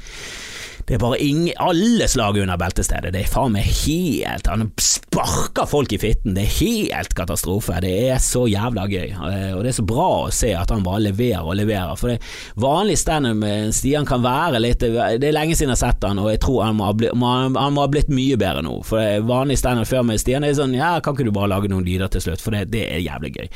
Det 0.87 0.97
er 0.97 1.03
bare 1.03 1.19
ingen, 1.23 1.53
alle 1.63 2.09
slag 2.09 2.39
under 2.43 2.59
beltestedet. 2.61 3.13
Det 3.15 3.25
er 3.25 3.31
faen 3.31 3.55
meg 3.55 3.69
helt 3.83 4.49
Han 4.51 4.71
sparker 4.81 5.69
folk 5.71 5.93
i 5.95 6.01
fitten. 6.03 6.35
Det 6.37 6.47
er 6.47 6.57
helt 6.59 7.15
katastrofe. 7.17 7.79
Det 7.85 7.93
er 8.11 8.21
så 8.23 8.45
jævla 8.51 8.87
gøy. 8.91 9.15
Og 9.57 9.63
det 9.63 9.73
er 9.73 9.79
så 9.79 9.87
bra 9.87 10.09
å 10.25 10.33
se 10.35 10.53
at 10.57 10.73
han 10.73 10.85
bare 10.87 11.05
leverer 11.09 11.47
og 11.47 11.57
leverer. 11.59 11.95
For 12.01 12.13
det 12.13 12.21
vanlig 12.61 12.99
standup 13.01 13.39
med 13.43 13.73
Stian 13.77 14.07
kan 14.09 14.23
være 14.25 14.61
litt 14.63 14.83
Det 14.83 15.29
er 15.29 15.35
lenge 15.35 15.57
siden 15.57 15.73
jeg 15.73 15.79
har 15.79 15.93
sett 15.93 16.07
han, 16.07 16.21
og 16.21 16.31
jeg 16.33 16.43
tror 16.43 16.65
han 16.67 16.77
må 16.79 16.89
ha 16.89 16.97
blitt, 16.97 17.15
han 17.15 17.75
må 17.77 17.85
ha 17.85 17.91
blitt 17.91 18.11
mye 18.13 18.39
bedre 18.41 18.65
nå. 18.65 18.79
For 18.87 19.01
det 19.01 19.27
vanlig 19.29 19.59
standup 19.61 19.89
før 19.91 20.07
med 20.09 20.21
Stian 20.23 20.47
er 20.47 20.57
sånn 20.59 20.77
Ja, 20.77 20.95
kan 21.05 21.17
ikke 21.17 21.29
du 21.29 21.35
bare 21.35 21.51
lage 21.53 21.71
noen 21.73 21.87
lyder 21.87 22.11
til 22.13 22.25
slutt? 22.27 22.43
For 22.43 22.55
det, 22.55 22.67
det 22.73 22.87
er 22.91 23.03
jævlig 23.05 23.35
gøy. 23.37 23.51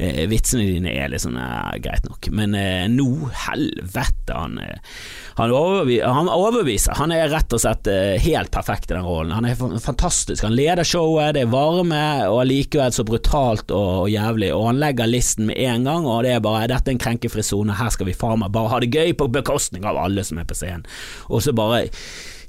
Eh, 0.00 0.22
vitsene 0.30 0.66
dine 0.68 0.94
er 0.94 1.10
litt 1.12 1.24
sånn 1.24 1.38
ja, 1.40 1.70
greit 1.82 2.06
nok. 2.08 2.30
Men 2.34 2.56
eh, 2.58 2.86
nå, 2.90 3.08
helvete, 3.46 4.34
han, 4.34 4.58
eh, 4.62 5.00
han, 5.36 6.30
overbeviser 6.30 6.79
viser. 6.80 6.96
Han 6.98 7.12
er 7.12 7.28
rett 7.30 7.52
og 7.52 7.60
slett 7.62 7.88
eh, 7.90 8.16
helt 8.20 8.50
perfekt 8.50 8.90
i 8.90 8.94
den 8.94 9.04
rollen. 9.04 9.32
Han 9.32 9.44
er 9.44 9.80
fantastisk. 9.80 10.44
Han 10.44 10.56
leder 10.56 10.84
showet, 10.84 11.34
det 11.34 11.44
er 11.44 11.52
varme, 11.52 12.02
og 12.28 12.40
allikevel 12.44 12.92
så 12.92 13.04
brutalt 13.04 13.70
og, 13.70 14.08
jævlig. 14.10 14.52
Og 14.54 14.66
han 14.70 14.80
legger 14.80 15.10
listen 15.10 15.46
med 15.50 15.60
en 15.60 15.84
gang, 15.84 16.06
og 16.06 16.24
det 16.24 16.34
er 16.34 16.44
bare 16.44 16.68
'dette 16.68 16.90
er 16.90 16.96
en 16.96 17.04
krenkefri 17.04 17.42
sone, 17.42 17.76
her 17.76 17.90
skal 17.90 18.06
vi 18.06 18.16
faen 18.16 18.40
meg 18.40 18.52
bare 18.52 18.70
ha 18.72 18.80
det 18.80 18.92
gøy 18.94 19.12
på 19.14 19.30
bekostning 19.30 19.84
av 19.84 19.96
alle 19.96 20.24
som 20.24 20.38
er 20.38 20.44
på 20.44 20.54
scenen'. 20.54 20.86
Og 21.28 21.42
så 21.42 21.52
bare 21.52 21.88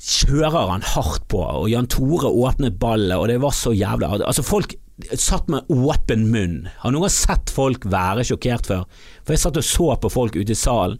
kjører 0.01 0.71
han 0.71 0.81
hardt 0.81 1.27
på, 1.29 1.41
og 1.41 1.69
Jan 1.69 1.87
Tore 1.87 2.29
åpnet 2.29 2.79
ballet, 2.79 3.17
og 3.17 3.27
det 3.27 3.41
var 3.41 3.51
så 3.51 3.73
jævlig 3.73 4.09
Altså, 4.25 4.41
folk 4.41 4.73
satt 5.17 5.47
med 5.49 5.69
åpen 5.69 6.27
munn. 6.31 6.67
Har 6.81 6.93
noen 6.93 7.09
sett 7.09 7.49
folk 7.53 7.85
være 7.89 8.25
sjokkert 8.27 8.67
før? 8.69 8.83
For 9.25 9.33
jeg 9.33 9.43
satt 9.43 9.57
og 9.57 9.65
så 9.65 9.87
på 10.01 10.11
folk 10.13 10.35
ute 10.37 10.53
i 10.53 10.57
salen, 10.57 10.99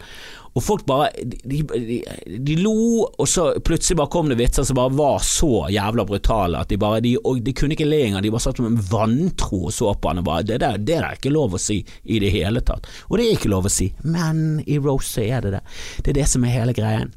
og 0.51 0.63
folk 0.63 0.83
bare 0.85 1.09
de, 1.23 1.61
de, 1.63 2.01
de, 2.27 2.55
lo, 2.59 3.05
og 3.07 3.27
så 3.29 3.47
plutselig 3.63 3.97
bare 4.01 4.11
kom 4.11 4.31
det 4.31 4.39
vitser 4.39 4.65
som 4.67 4.79
bare 4.79 4.91
var 4.97 5.23
så 5.23 5.67
jævla 5.71 6.05
brutale 6.07 6.59
at 6.59 6.71
de 6.71 6.79
bare 6.81 6.99
De, 7.01 7.15
de 7.15 7.53
kunne 7.55 7.77
ikke 7.77 7.87
le 7.87 8.01
engang, 8.07 8.23
de 8.25 8.33
bare 8.33 8.43
satt 8.43 8.59
med 8.59 8.73
en 8.73 8.83
vantro 8.91 9.63
og 9.69 9.75
så 9.75 9.93
på 9.95 10.11
han 10.11 10.19
og 10.19 10.27
bare 10.27 10.47
det 10.47 10.59
der, 10.63 10.77
det 10.77 10.97
er 10.99 11.15
ikke 11.15 11.31
lov 11.31 11.55
å 11.55 11.61
si 11.61 11.79
i 12.03 12.19
det 12.21 12.33
hele 12.33 12.61
tatt. 12.65 12.87
Og 13.09 13.17
det 13.17 13.27
er 13.27 13.37
ikke 13.37 13.51
lov 13.51 13.69
å 13.69 13.71
si, 13.71 13.91
men 14.03 14.61
i 14.67 14.79
Rose 14.81 15.23
er 15.23 15.45
det 15.45 15.55
det. 15.55 15.63
Det 16.03 16.13
er 16.13 16.21
det 16.21 16.29
som 16.31 16.43
er 16.45 16.57
hele 16.59 16.75
greien. 16.75 17.11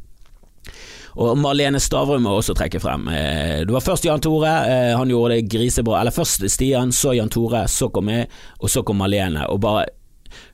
Og 1.14 1.36
Marlene 1.38 1.78
Stavrum 1.82 2.24
må 2.26 2.32
også 2.34 2.56
trekke 2.58 2.80
frem. 2.82 3.06
Eh, 3.12 3.60
det 3.66 3.74
var 3.74 3.84
først 3.84 4.06
Jan 4.06 4.22
Tore, 4.22 4.50
eh, 4.66 4.94
han 4.98 5.10
gjorde 5.10 5.36
det 5.36 5.50
grisebra. 5.52 6.00
Eller 6.00 6.14
først 6.14 6.42
Stian, 6.50 6.92
så 6.92 7.14
Jan 7.14 7.30
Tore, 7.30 7.66
så 7.70 7.88
kom 7.94 8.10
jeg, 8.10 8.26
og 8.58 8.70
så 8.72 8.82
kom 8.82 8.98
Marlene. 8.98 9.46
Og 9.54 9.60
bare 9.62 9.86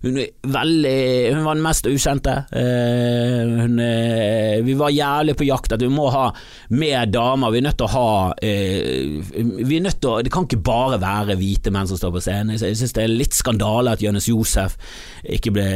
hun, 0.05 0.21
veldig, 0.57 1.01
hun 1.35 1.45
var 1.47 1.59
den 1.59 1.64
mest 1.64 1.88
ukjente. 1.90 2.37
Uh, 2.55 3.53
hun, 3.61 3.81
uh, 3.81 4.57
vi 4.66 4.77
var 4.79 4.95
jævlig 4.95 5.37
på 5.40 5.49
jakt 5.49 5.77
at 5.77 5.85
vi 5.85 5.90
må 5.93 6.09
ha 6.14 6.29
mer 6.77 7.11
damer. 7.11 7.53
Vi 7.55 7.61
er 7.62 7.69
nødt 7.69 7.81
til 7.81 7.88
å 7.88 7.95
ha 7.95 8.09
uh, 8.33 9.37
Vi 9.61 9.79
er 9.79 9.85
nødt 9.85 10.01
til 10.01 10.12
å 10.12 10.19
Det 10.25 10.33
kan 10.33 10.49
ikke 10.49 10.62
bare 10.64 11.01
være 11.03 11.38
hvite 11.40 11.73
menn 11.75 11.88
som 11.90 12.01
står 12.01 12.16
på 12.16 12.25
scenen. 12.25 12.57
Jeg 12.57 12.79
synes 12.79 12.97
det 12.97 13.05
er 13.05 13.14
litt 13.14 13.37
skandale 13.37 13.97
at 13.97 14.03
Jonis 14.05 14.31
Josef 14.31 14.77
ikke 15.25 15.55
ble 15.55 15.71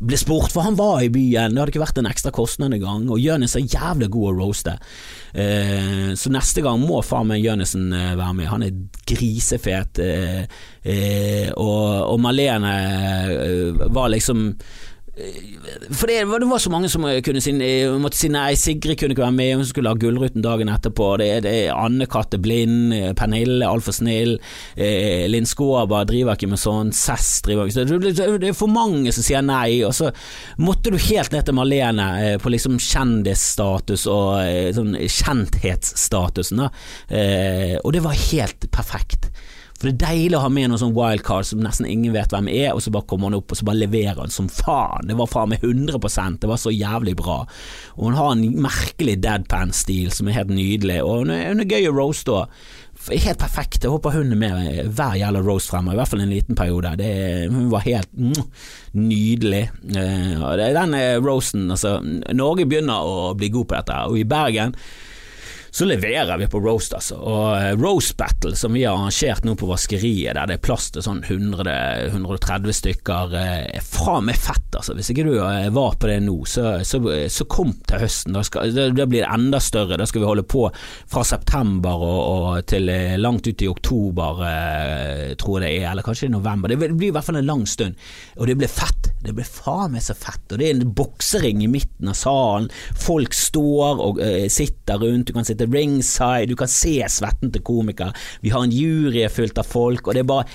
ble 0.00 0.18
spurt, 0.18 0.52
for 0.54 0.66
han 0.66 0.78
var 0.78 1.02
i 1.04 1.10
byen, 1.12 1.54
det 1.54 1.60
hadde 1.60 1.74
ikke 1.74 1.84
vært 1.84 2.00
en 2.00 2.10
ekstra 2.10 2.32
kostnad 2.34 2.74
engang, 2.76 3.06
og 3.10 3.20
Jonis 3.22 3.56
er 3.58 3.66
jævlig 3.66 4.10
god 4.14 4.30
å 4.30 4.34
roaste. 4.38 4.76
Eh, 5.34 6.14
så 6.18 6.30
neste 6.30 6.62
gang 6.64 6.82
må 6.82 7.00
faen 7.02 7.30
meg 7.30 7.42
Jønnesen 7.42 7.88
eh, 7.92 8.14
være 8.14 8.38
med. 8.38 8.50
Han 8.52 8.66
er 8.66 8.80
grisefet. 9.08 9.98
Eh, 10.02 10.42
eh 10.84 11.48
og, 11.54 12.14
og 12.14 12.20
Malene 12.22 12.74
eh, 13.34 13.86
var 13.94 14.12
liksom 14.14 14.46
for 15.14 16.10
det, 16.10 16.16
det, 16.26 16.46
var 16.50 16.58
så 16.58 16.70
mange 16.72 16.88
som 16.90 17.04
kunne 17.22 17.42
si, 17.42 17.52
måtte 18.02 18.18
si 18.18 18.30
nei. 18.32 18.56
Sigrid 18.58 18.98
kunne 18.98 19.14
ikke 19.14 19.22
være 19.22 19.36
med, 19.36 19.52
hun 19.60 19.68
skulle 19.68 19.92
ha 19.92 19.98
Gullruten 19.98 20.42
dagen 20.42 20.72
etterpå. 20.72 21.12
Det, 21.22 21.28
det 21.46 21.52
er 21.60 21.76
Anne-Katte 21.78 22.40
blind, 22.42 22.90
Pernille 23.18 23.68
altfor 23.68 23.94
snill, 23.94 24.36
eh, 24.74 25.28
Linn 25.30 25.46
Skåber 25.46 26.08
driver 26.10 26.34
ikke 26.34 26.50
med 26.50 26.60
sånn, 26.60 26.90
Cess 26.96 27.44
driver 27.46 27.70
ikke 27.70 27.84
sånn. 27.84 28.42
Det 28.42 28.50
er 28.50 28.58
for 28.58 28.72
mange 28.72 29.14
som 29.14 29.26
sier 29.26 29.44
nei, 29.46 29.84
og 29.86 29.94
så 29.94 30.10
måtte 30.58 30.90
du 30.90 30.98
helt 30.98 31.34
ned 31.34 31.46
til 31.46 31.58
Malene 31.60 32.10
eh, 32.18 32.36
på 32.42 32.50
liksom 32.50 32.80
kjendisstatus 32.82 34.08
og 34.10 34.40
eh, 34.42 34.70
sånn 34.74 34.98
kjenthetsstatusen, 34.98 36.64
da. 36.64 36.70
Eh, 37.06 37.76
og 37.84 37.94
det 37.94 38.02
var 38.02 38.18
helt 38.32 38.66
perfekt. 38.74 39.30
For 39.74 39.90
det 39.90 39.94
er 39.94 40.14
deilig 40.14 40.38
å 40.38 40.44
ha 40.44 40.50
med 40.52 40.70
noen 40.70 40.80
sånn 40.80 40.94
wildcard 40.94 41.48
som 41.48 41.62
nesten 41.64 41.88
ingen 41.90 42.14
vet 42.14 42.30
hvem 42.32 42.46
er, 42.52 42.70
og 42.72 42.82
så 42.84 42.92
bare 42.94 43.08
kommer 43.10 43.28
han 43.28 43.40
opp 43.40 43.50
og 43.50 43.58
så 43.58 43.66
bare 43.66 43.80
leverer 43.82 44.20
han 44.22 44.32
som 44.32 44.46
faen. 44.46 45.08
Det 45.10 45.16
var 45.18 45.30
faen 45.30 45.50
meg 45.50 45.64
100% 45.66 46.38
det 46.44 46.50
var 46.50 46.60
så 46.62 46.70
jævlig 46.70 47.16
bra. 47.18 47.40
Og 47.98 48.06
hun 48.06 48.18
har 48.18 48.32
en 48.32 48.44
merkelig 48.62 49.18
deadpan-stil 49.24 50.12
som 50.14 50.30
er 50.30 50.38
helt 50.38 50.54
nydelig, 50.54 51.00
og 51.02 51.24
hun 51.24 51.34
er, 51.34 51.48
hun 51.50 51.64
er 51.64 51.70
gøy 51.74 51.90
å 51.90 51.94
roaste 51.96 52.36
òg. 52.38 52.58
Helt 53.10 53.40
perfekt. 53.42 53.82
Jeg 53.82 53.92
håper 53.92 54.14
hun 54.14 54.30
er 54.32 54.38
med 54.38 54.92
hver 54.96 55.16
jævla 55.18 55.42
roast 55.44 55.72
fremover, 55.72 55.96
i 55.96 56.00
hvert 56.00 56.12
fall 56.12 56.22
en 56.24 56.32
liten 56.32 56.56
periode. 56.56 56.94
Det, 57.00 57.10
hun 57.52 57.66
var 57.72 57.82
helt 57.84 58.12
mm, 58.14 58.44
nydelig. 58.96 59.64
Uh, 59.90 60.46
den 60.62 60.94
uh, 60.96 61.18
roasten, 61.18 61.66
altså 61.74 61.98
Norge 62.32 62.68
begynner 62.70 63.04
å 63.04 63.34
bli 63.36 63.50
god 63.52 63.68
på 63.68 63.76
dette, 63.80 63.98
og 64.06 64.22
i 64.22 64.28
Bergen 64.28 64.78
så 65.74 65.84
leverer 65.84 66.38
vi 66.38 66.46
på 66.46 66.60
roast, 66.60 66.92
altså. 66.94 67.16
Og 67.18 67.48
eh, 67.58 67.72
roast 67.74 68.14
battle 68.16 68.54
som 68.54 68.76
vi 68.76 68.84
har 68.84 68.94
arrangert 68.94 69.42
nå 69.42 69.56
på 69.58 69.66
vaskeriet, 69.66 70.36
der 70.36 70.46
det 70.46 70.60
er 70.60 70.62
plass 70.62 70.84
til 70.94 71.02
sånn 71.02 71.24
100, 71.26 71.74
130 72.12 72.76
stykker, 72.78 73.34
eh, 73.40 73.64
er 73.80 73.82
fra 73.82 74.20
med 74.22 74.38
fett, 74.38 74.68
altså. 74.70 74.94
Hvis 74.94 75.10
ikke 75.10 75.24
du 75.26 75.32
eh, 75.40 75.66
var 75.74 75.96
på 75.98 76.12
det 76.12 76.20
nå, 76.22 76.36
så, 76.46 76.76
så, 76.86 77.00
så 77.26 77.46
kom 77.50 77.72
til 77.90 78.04
høsten. 78.04 78.38
Da, 78.38 78.44
skal, 78.46 78.70
da, 78.70 79.08
blir 79.10 79.24
det 79.24 79.32
enda 79.34 79.58
større. 79.58 79.98
Da 79.98 80.06
skal 80.06 80.22
vi 80.22 80.30
holde 80.30 80.46
på 80.46 80.68
fra 80.70 81.24
september 81.26 82.06
og, 82.06 82.22
og 82.22 82.70
til 82.70 82.86
langt 83.18 83.50
ut 83.50 83.66
i 83.66 83.72
oktober, 83.72 84.46
tror 85.42 85.58
jeg 85.58 85.64
det 85.64 85.72
er, 85.74 85.90
eller 85.90 86.06
kanskje 86.06 86.30
i 86.30 86.36
november. 86.36 86.70
Det 86.70 86.78
blir 86.84 87.08
i 87.08 87.12
hvert 87.18 87.26
fall 87.26 87.42
en 87.42 87.50
lang 87.50 87.66
stund. 87.66 87.98
Og 88.38 88.46
det 88.46 88.60
blir 88.62 88.70
fett. 88.70 89.10
Det 89.24 89.32
blir 89.32 89.46
faen 89.48 89.94
meg 89.94 90.04
så 90.04 90.14
fett. 90.16 90.42
Og 90.52 90.60
det 90.60 90.68
er 90.68 90.76
en 90.76 90.94
boksering 90.96 91.62
i 91.64 91.70
midten 91.70 92.10
av 92.12 92.18
salen. 92.18 92.70
Folk 93.00 93.34
står 93.36 94.02
og 94.04 94.20
uh, 94.20 94.44
sitter 94.52 95.00
rundt. 95.00 95.30
Du 95.30 95.36
kan 95.36 95.46
sitte 95.48 95.63
ringside, 95.70 96.50
du 96.50 96.56
kan 96.58 96.70
se 96.70 96.96
svetten 97.10 97.52
til 97.54 97.64
komikere. 97.64 98.14
Vi 98.44 98.52
har 98.54 98.64
en 98.64 98.74
jury 98.74 99.24
fullt 99.32 99.58
av 99.60 99.68
folk, 99.68 100.06
og 100.06 100.16
det 100.16 100.24
er 100.24 100.30
bare 100.34 100.48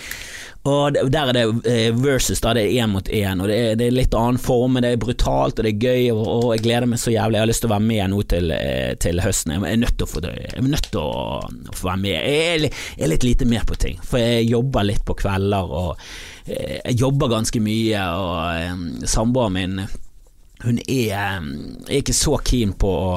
og 0.68 1.12
Der 1.12 1.30
er 1.30 1.34
det 1.34 1.44
eh, 1.72 1.96
versus, 1.96 2.42
da. 2.44 2.52
Det 2.54 2.66
er 2.66 2.84
én 2.84 2.92
mot 2.92 3.08
én. 3.08 3.44
Det 3.48 3.56
er, 3.56 3.76
det 3.80 3.86
er, 3.88 3.96
litt 3.96 4.16
annen 4.18 4.40
form, 4.42 4.76
men 4.76 4.84
det 4.84 4.92
er 4.92 5.00
brutalt 5.00 5.60
og 5.60 5.66
det 5.66 5.72
er 5.72 5.86
gøy. 5.86 6.10
Og, 6.12 6.26
og, 6.28 6.48
jeg 6.56 6.66
gleder 6.66 6.90
meg 6.90 7.00
så 7.00 7.14
jævlig. 7.14 7.38
Jeg 7.38 7.46
har 7.46 7.52
lyst 7.52 7.64
til 7.64 7.70
å 7.70 7.74
være 7.74 7.88
med 7.88 8.12
nå 8.12 8.26
til, 8.34 8.52
eh, 8.52 8.92
til 9.00 9.24
høsten. 9.24 9.56
Jeg 9.56 9.64
er 9.72 9.80
nødt 9.80 9.96
til 9.96 10.08
å 10.08 10.12
få, 10.12 10.24
nødt 10.68 10.92
til 10.92 11.00
å, 11.00 11.40
få 11.72 11.88
være 11.88 12.04
med. 12.04 12.12
Jeg 12.12 12.44
er, 12.44 12.68
jeg 12.68 13.08
er, 13.08 13.14
litt 13.14 13.28
lite 13.28 13.48
mer 13.48 13.64
på 13.70 13.80
ting, 13.80 14.04
for 14.04 14.20
jeg 14.20 14.50
jobber 14.52 14.90
litt 14.90 15.08
på 15.08 15.16
kvelder. 15.24 15.74
Og 15.80 16.06
jeg 16.50 17.00
jobber 17.00 17.32
ganske 17.38 17.64
mye. 17.64 18.06
Og 18.20 19.08
samboeren 19.08 19.56
min, 19.56 19.82
hun 20.66 20.84
er, 20.92 21.40
er 21.88 22.00
ikke 22.02 22.18
så 22.20 22.36
keen 22.44 22.76
på 22.76 22.94
å 23.00 23.12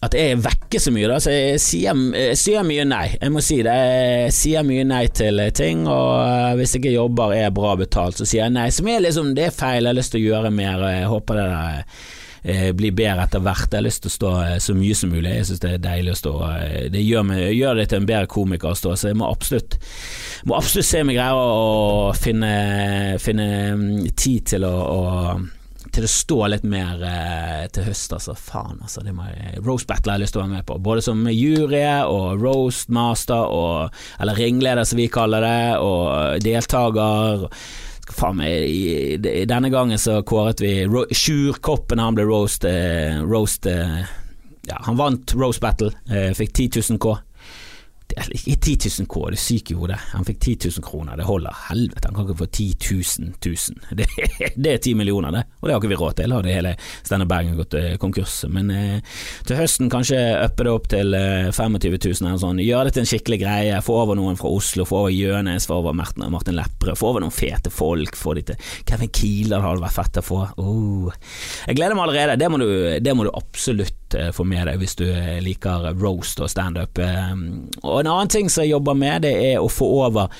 at 0.00 0.14
jeg 0.16 0.32
er 0.32 0.38
vekke 0.40 0.80
så 0.80 0.92
mye, 0.94 1.08
da, 1.10 1.18
så 1.20 1.32
jeg 1.34 1.60
sier, 1.60 1.98
jeg 2.16 2.36
sier, 2.40 2.64
mye 2.64 2.86
nei. 2.88 3.04
Jeg 3.18 3.32
må 3.34 3.42
si 3.44 3.58
det. 3.66 3.74
Jeg 3.74 4.32
sier 4.32 4.64
mye 4.64 4.86
nei 4.88 5.02
til 5.12 5.42
ting, 5.56 5.82
og 5.84 6.14
eh, 6.22 6.54
hvis 6.56 6.72
jeg 6.74 6.80
ikke 6.80 6.94
jobber 6.94 7.34
er 7.36 7.52
bra 7.52 7.74
betalt, 7.76 8.16
så 8.16 8.24
sier 8.24 8.46
jeg 8.46 8.54
nei. 8.54 8.70
Som 8.72 8.88
er 8.88 9.04
liksom, 9.04 9.34
det 9.36 9.50
er 9.50 9.58
feil, 9.58 9.84
jeg 9.84 9.92
har 9.92 9.98
lyst 9.98 10.14
til 10.16 10.22
å 10.22 10.30
gjøre 10.30 10.54
mer, 10.56 10.80
og 10.80 10.94
jeg 10.94 11.12
håper 11.12 11.40
det 11.40 11.44
der 11.50 11.84
eh, 11.84 12.64
blir 12.80 12.96
bedre 12.96 13.28
etter 13.28 13.44
hvert. 13.44 13.68
Jeg 13.68 13.76
har 13.76 13.86
lyst 13.90 14.06
til 14.06 14.12
å 14.14 14.16
stå 14.16 14.32
eh, 14.46 14.56
så 14.70 14.78
mye 14.80 14.96
som 15.02 15.12
mulig, 15.12 15.36
jeg 15.36 15.50
syns 15.50 15.62
det 15.66 15.76
er 15.76 15.86
deilig 15.90 16.16
å 16.16 16.18
stå. 16.22 16.34
Det 16.96 17.04
gjør, 17.04 17.30
meg, 17.34 17.44
gjør, 17.58 17.76
det 17.82 17.88
til 17.92 18.00
en 18.00 18.10
bedre 18.14 18.34
komiker 18.38 18.72
å 18.72 18.80
stå, 18.80 18.96
så 18.96 19.12
jeg 19.12 19.20
må 19.20 19.28
absolutt, 19.28 19.76
må 20.48 20.56
absolutt 20.56 20.88
se 20.94 21.04
om 21.04 21.12
jeg 21.12 21.20
greier 21.20 21.44
å 21.44 22.10
finne, 22.16 22.54
finne 23.20 23.50
mm, 23.76 23.96
tid 24.16 24.54
til 24.56 24.64
å, 24.64 24.76
å 24.80 25.00
til 25.94 26.06
å 26.06 26.10
stå 26.10 26.38
litt 26.52 26.64
mer 26.68 27.02
eh, 27.06 27.66
til 27.74 27.86
høst, 27.88 28.14
altså. 28.16 28.34
Faen, 28.38 28.80
altså. 28.82 29.02
Det 29.04 29.14
jeg, 29.14 29.60
roast 29.66 29.88
battle 29.90 30.12
har 30.12 30.20
jeg 30.20 30.26
lyst 30.26 30.36
til 30.36 30.42
å 30.42 30.46
være 30.46 30.56
med 30.56 30.66
på. 30.68 30.78
Både 30.82 31.04
som 31.04 31.22
jury 31.30 31.84
og 32.06 32.42
roast 32.42 32.90
master, 32.94 33.50
og, 33.50 34.02
eller 34.22 34.38
ringleder 34.40 34.88
som 34.88 35.00
vi 35.00 35.10
kaller 35.12 35.46
det, 35.46 35.62
og 35.84 36.44
deltaker. 36.44 37.48
Faen 38.10 38.40
meg, 38.40 38.64
i, 38.66 39.14
i, 39.14 39.44
denne 39.46 39.70
gangen 39.70 40.00
så 40.00 40.20
kåret 40.26 40.62
vi 40.64 40.72
Sjur-koppen, 41.14 42.02
han 42.02 42.16
ble 42.16 42.26
roast, 42.26 42.66
eh, 42.66 43.20
roast 43.22 43.68
eh, 43.70 44.00
ja, 44.66 44.80
Han 44.86 44.98
vant 44.98 45.34
roast 45.38 45.62
battle, 45.62 45.92
eh, 46.10 46.32
fikk 46.36 46.52
10 46.56 46.82
000 46.96 47.02
K. 47.02 47.14
Ikke 48.16 48.56
10 48.76 48.90
000 49.02 49.08
K, 49.10 49.22
det 49.30 49.38
er 49.38 49.42
syk 49.42 49.70
i 49.72 49.76
hodet. 49.78 49.98
Han 50.12 50.26
fikk 50.26 50.40
10 50.40 50.56
000 50.76 50.84
kroner, 50.84 51.16
det 51.18 51.26
holder. 51.28 51.56
Helvete, 51.68 52.08
han 52.08 52.16
kan 52.16 52.26
ikke 52.26 52.38
få 52.40 52.48
10 52.48 52.66
000 52.90 53.32
000. 53.46 53.96
Det, 53.98 54.06
det 54.56 54.72
er 54.72 54.78
10 54.78 54.94
millioner, 54.98 55.34
det. 55.34 55.44
Og 55.60 55.68
det 55.68 55.74
har 55.74 55.82
ikke 55.82 55.92
vi 55.92 55.98
råd 56.00 56.16
til. 56.18 56.34
Hadde 56.34 56.54
hele 56.54 56.74
Steinar 57.02 57.28
Bergen 57.30 57.58
gått 57.58 57.76
eh, 57.78 57.94
konkurs. 58.02 58.38
Men 58.52 58.72
eh, 58.74 59.20
til 59.48 59.60
høsten 59.60 59.92
kanskje 59.92 60.18
uppe 60.46 60.66
det 60.66 60.74
opp 60.74 60.88
til 60.92 61.16
eh, 61.18 61.50
25 61.52 61.96
000 61.98 62.26
eller 62.26 62.42
sånn. 62.42 62.62
Gjøre 62.64 62.88
det 62.88 62.96
til 62.96 63.04
en 63.04 63.10
skikkelig 63.12 63.40
greie. 63.44 63.84
Få 63.84 64.00
over 64.02 64.18
noen 64.18 64.38
fra 64.40 64.52
Oslo, 64.52 64.86
få 64.88 65.04
over 65.04 65.14
Jønes, 65.14 65.68
få 65.70 65.80
over 65.80 65.96
Martin, 65.96 66.26
Martin 66.32 66.58
Lepperød. 66.58 66.98
Få 67.00 67.12
over 67.12 67.24
noen 67.24 67.34
fete 67.34 67.72
folk. 67.74 68.18
Få 68.18 68.36
de 68.38 68.46
til 68.50 68.68
Kevin 68.88 69.12
Kieler 69.14 69.64
hadde 69.64 69.84
vært 69.84 69.98
fett 70.00 70.20
å 70.22 70.26
få. 70.26 70.42
Oh. 70.60 71.10
Jeg 71.66 71.78
gleder 71.78 71.98
meg 71.98 72.08
allerede. 72.08 72.38
Det 72.40 72.50
må 72.52 72.60
du, 72.62 72.68
det 73.00 73.16
må 73.16 73.28
du 73.28 73.34
absolutt 73.34 73.99
eh, 74.18 74.30
få 74.34 74.46
med 74.48 74.66
deg 74.68 74.80
hvis 74.82 74.96
du 75.00 75.06
eh, 75.08 75.38
liker 75.44 75.90
roast 76.00 76.40
og 76.40 76.50
standup. 76.50 76.98
Og 77.00 77.96
en 78.00 78.10
annen 78.10 78.30
ting 78.32 78.50
som 78.50 78.64
jeg 78.64 78.74
jobber 78.74 78.98
med, 78.98 79.22
det 79.26 79.34
er 79.52 79.58
å 79.62 79.70
få 79.70 79.88
over 80.04 80.30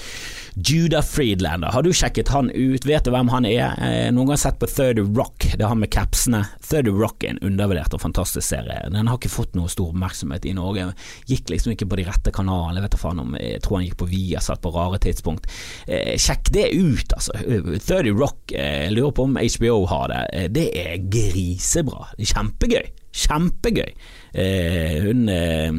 Judah 0.54 1.02
Friedlander, 1.02 1.68
har 1.72 1.83
du 1.83 1.92
sjekket 1.92 2.28
han 2.28 2.50
ut? 2.50 2.87
Vet 2.87 3.04
du 3.04 3.12
hvem 3.14 3.30
han 3.30 3.46
er? 3.46 3.76
Eh, 3.78 4.09
noen 4.14 4.33
gang 4.33 4.40
sett 4.40 4.59
på 4.61 4.68
30 4.68 5.12
Rock, 5.16 5.46
det 5.54 5.62
er 5.62 5.70
han 5.70 5.80
med 5.80 5.92
capsene. 5.94 6.42
30 6.66 6.98
Rock 6.98 7.24
er 7.24 7.35
en 7.35 7.42
undervurdert 7.46 7.94
og 7.94 8.02
fantastisk 8.02 8.46
serie. 8.48 8.83
Den 8.90 9.11
har 9.11 9.20
ikke 9.20 9.33
fått 9.33 9.56
noe 9.59 9.70
stor 9.70 9.92
oppmerksomhet 9.94 10.48
i 10.50 10.54
Norge. 10.59 10.90
Gikk 11.30 11.52
liksom 11.54 11.74
ikke 11.74 11.88
på 11.90 12.00
de 12.00 12.06
rette 12.09 12.35
kanalene. 12.35 12.80
Jeg 12.80 12.88
vet 12.88 12.96
da 12.96 13.02
faen 13.02 13.22
om 13.22 13.37
Jeg 13.38 13.62
tror 13.64 13.78
han 13.78 13.87
gikk 13.87 13.98
på 14.02 14.11
Viasat 14.11 14.62
på 14.64 14.74
rare 14.74 15.00
tidspunkt. 15.02 15.46
Eh, 15.87 16.16
sjekk 16.20 16.52
det 16.54 16.70
ut, 16.74 17.16
altså. 17.16 17.37
30 17.40 18.16
Rock, 18.18 18.52
eh, 18.52 18.87
jeg 18.88 18.96
lurer 18.98 19.14
på 19.16 19.28
om 19.28 19.38
HBO 19.38 19.85
har 19.90 20.11
det. 20.12 20.24
Eh, 20.35 20.48
det 20.50 20.68
er 20.83 20.96
grisebra. 21.11 22.11
Kjempegøy. 22.18 23.00
Kjempegøy. 23.12 23.92
Eh, 24.35 25.01
hun 25.05 25.29
eh, 25.29 25.73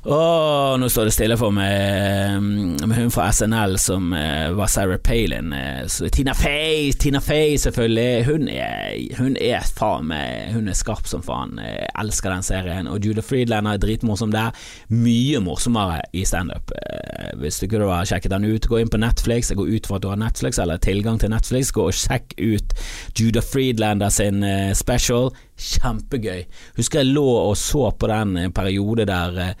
å, 0.00 0.76
nå 0.80 0.88
står 0.88 1.10
det 1.10 1.12
stille 1.12 1.36
for 1.36 1.52
meg 1.52 2.40
med 2.40 2.96
hun 2.96 3.10
fra 3.12 3.26
SNL 3.34 3.74
som 3.80 4.14
uh, 4.16 4.48
var 4.56 4.70
Sarah 4.72 4.96
Palin. 4.96 5.52
Uh, 5.52 6.08
Tina 6.08 6.32
Fey, 6.34 6.92
Tina 6.96 7.20
Fey 7.20 7.58
selvfølgelig. 7.60 8.24
Hun 8.24 8.48
er, 8.48 8.94
hun 9.18 9.36
er 9.36 9.66
faen 9.76 10.08
meg 10.08 10.54
Hun 10.54 10.70
er 10.72 10.78
skarp 10.78 11.08
som 11.10 11.20
faen. 11.24 11.58
Jeg 11.60 11.90
elsker 12.00 12.32
den 12.32 12.46
serien. 12.46 12.88
Og 12.88 13.04
Judah 13.04 13.24
Friedland 13.24 13.68
er 13.68 13.82
dritmorsom 13.82 14.32
der. 14.32 14.56
Mye 14.88 15.42
morsommere 15.44 16.00
i 16.16 16.24
standup. 16.24 16.72
Uh, 16.72 17.36
hvis 17.42 17.60
du 17.60 17.68
kunne 17.68 17.90
ha 17.92 18.00
sjekket 18.08 18.32
den 18.32 18.48
ut, 18.48 18.70
gå 18.70 18.80
inn 18.80 18.92
på 18.92 19.02
Netflix. 19.02 19.52
Jeg 19.52 19.60
går 19.60 19.74
ut 19.76 19.90
for 19.90 20.00
at 20.00 20.06
du 20.06 20.10
har 20.14 20.22
Netflix 20.22 20.62
eller 20.62 20.80
tilgang 20.80 21.20
til 21.20 21.34
Netflix. 21.34 21.74
Gå 21.76 21.90
og 21.90 22.00
sjekk 22.00 22.38
ut 22.40 22.72
Judah 23.20 23.44
Friedlander 23.44 24.08
sin 24.08 24.40
special. 24.76 25.28
Kjempegøy. 25.60 26.44
Husker 26.78 27.02
jeg 27.02 27.12
lå 27.12 27.26
og 27.50 27.56
så 27.60 27.90
på 27.92 28.08
den 28.10 28.52
periode 28.56 29.06
der 29.08 29.54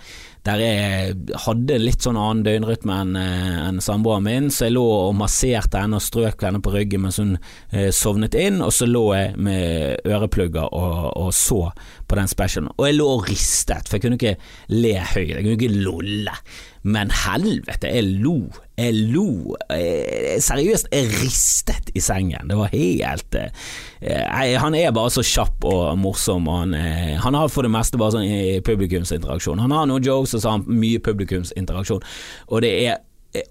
der 0.46 0.62
jeg 0.62 1.16
hadde 1.44 1.76
litt 1.80 2.04
sånn 2.04 2.18
annen 2.18 2.44
døgnrytme 2.46 2.96
enn 3.02 3.18
eh, 3.20 3.58
en 3.66 3.80
samboeren 3.84 4.24
min, 4.24 4.48
så 4.54 4.68
jeg 4.68 4.76
lå 4.76 4.84
og 4.84 5.16
masserte 5.18 5.82
henne 5.82 5.98
og 6.00 6.04
strøk 6.04 6.46
henne 6.46 6.62
på 6.64 6.72
ryggen 6.74 7.04
mens 7.04 7.20
hun 7.20 7.36
eh, 7.36 7.90
sovnet 7.94 8.36
inn, 8.38 8.62
og 8.64 8.72
så 8.72 8.88
lå 8.88 9.04
jeg 9.18 9.36
med 9.36 10.08
øreplugger 10.08 10.72
og, 10.72 11.10
og, 11.12 11.30
så 11.36 11.62
på 12.08 12.18
den 12.18 12.30
specialen. 12.30 12.72
Og 12.78 12.88
jeg 12.88 12.98
lå 12.98 13.12
og 13.18 13.28
ristet, 13.28 13.88
for 13.88 13.98
jeg 13.98 14.06
kunne 14.06 14.20
ikke 14.20 14.36
le 14.72 14.96
høyt, 15.12 15.36
jeg 15.36 15.44
kunne 15.44 15.58
ikke 15.58 15.84
lolle. 15.84 16.36
Men 16.82 17.10
helvete, 17.12 17.90
jeg 17.92 18.06
lo. 18.24 18.38
Jeg 18.80 18.94
lo. 19.12 19.52
Jeg, 19.68 20.38
seriøst, 20.40 20.88
jeg 20.88 21.10
ristet 21.12 21.90
i 21.92 22.00
sengen. 22.00 22.48
Det 22.48 22.56
var 22.56 22.72
helt 22.72 23.36
eh, 23.36 24.56
Han 24.62 24.74
er 24.78 24.94
bare 24.96 25.12
så 25.12 25.24
kjapp 25.26 25.66
og 25.68 25.98
morsom. 26.00 26.48
Han, 26.48 26.72
eh, 26.74 27.18
han, 27.20 27.36
har 27.36 27.52
for 27.52 27.68
det 27.68 27.72
meste 27.74 28.00
bare 28.00 28.16
sånn 28.16 28.64
publikumsinteraksjon. 28.64 29.60
Han 29.60 29.76
har 29.76 29.90
noen 29.90 30.06
jokes, 30.06 30.29
så 30.30 30.42
sa 30.42 30.56
han 30.56 30.66
mye 30.70 31.02
publikumsinteraksjon. 31.02 32.04
Og 32.48 32.62
det 32.64 32.74
er 32.86 32.98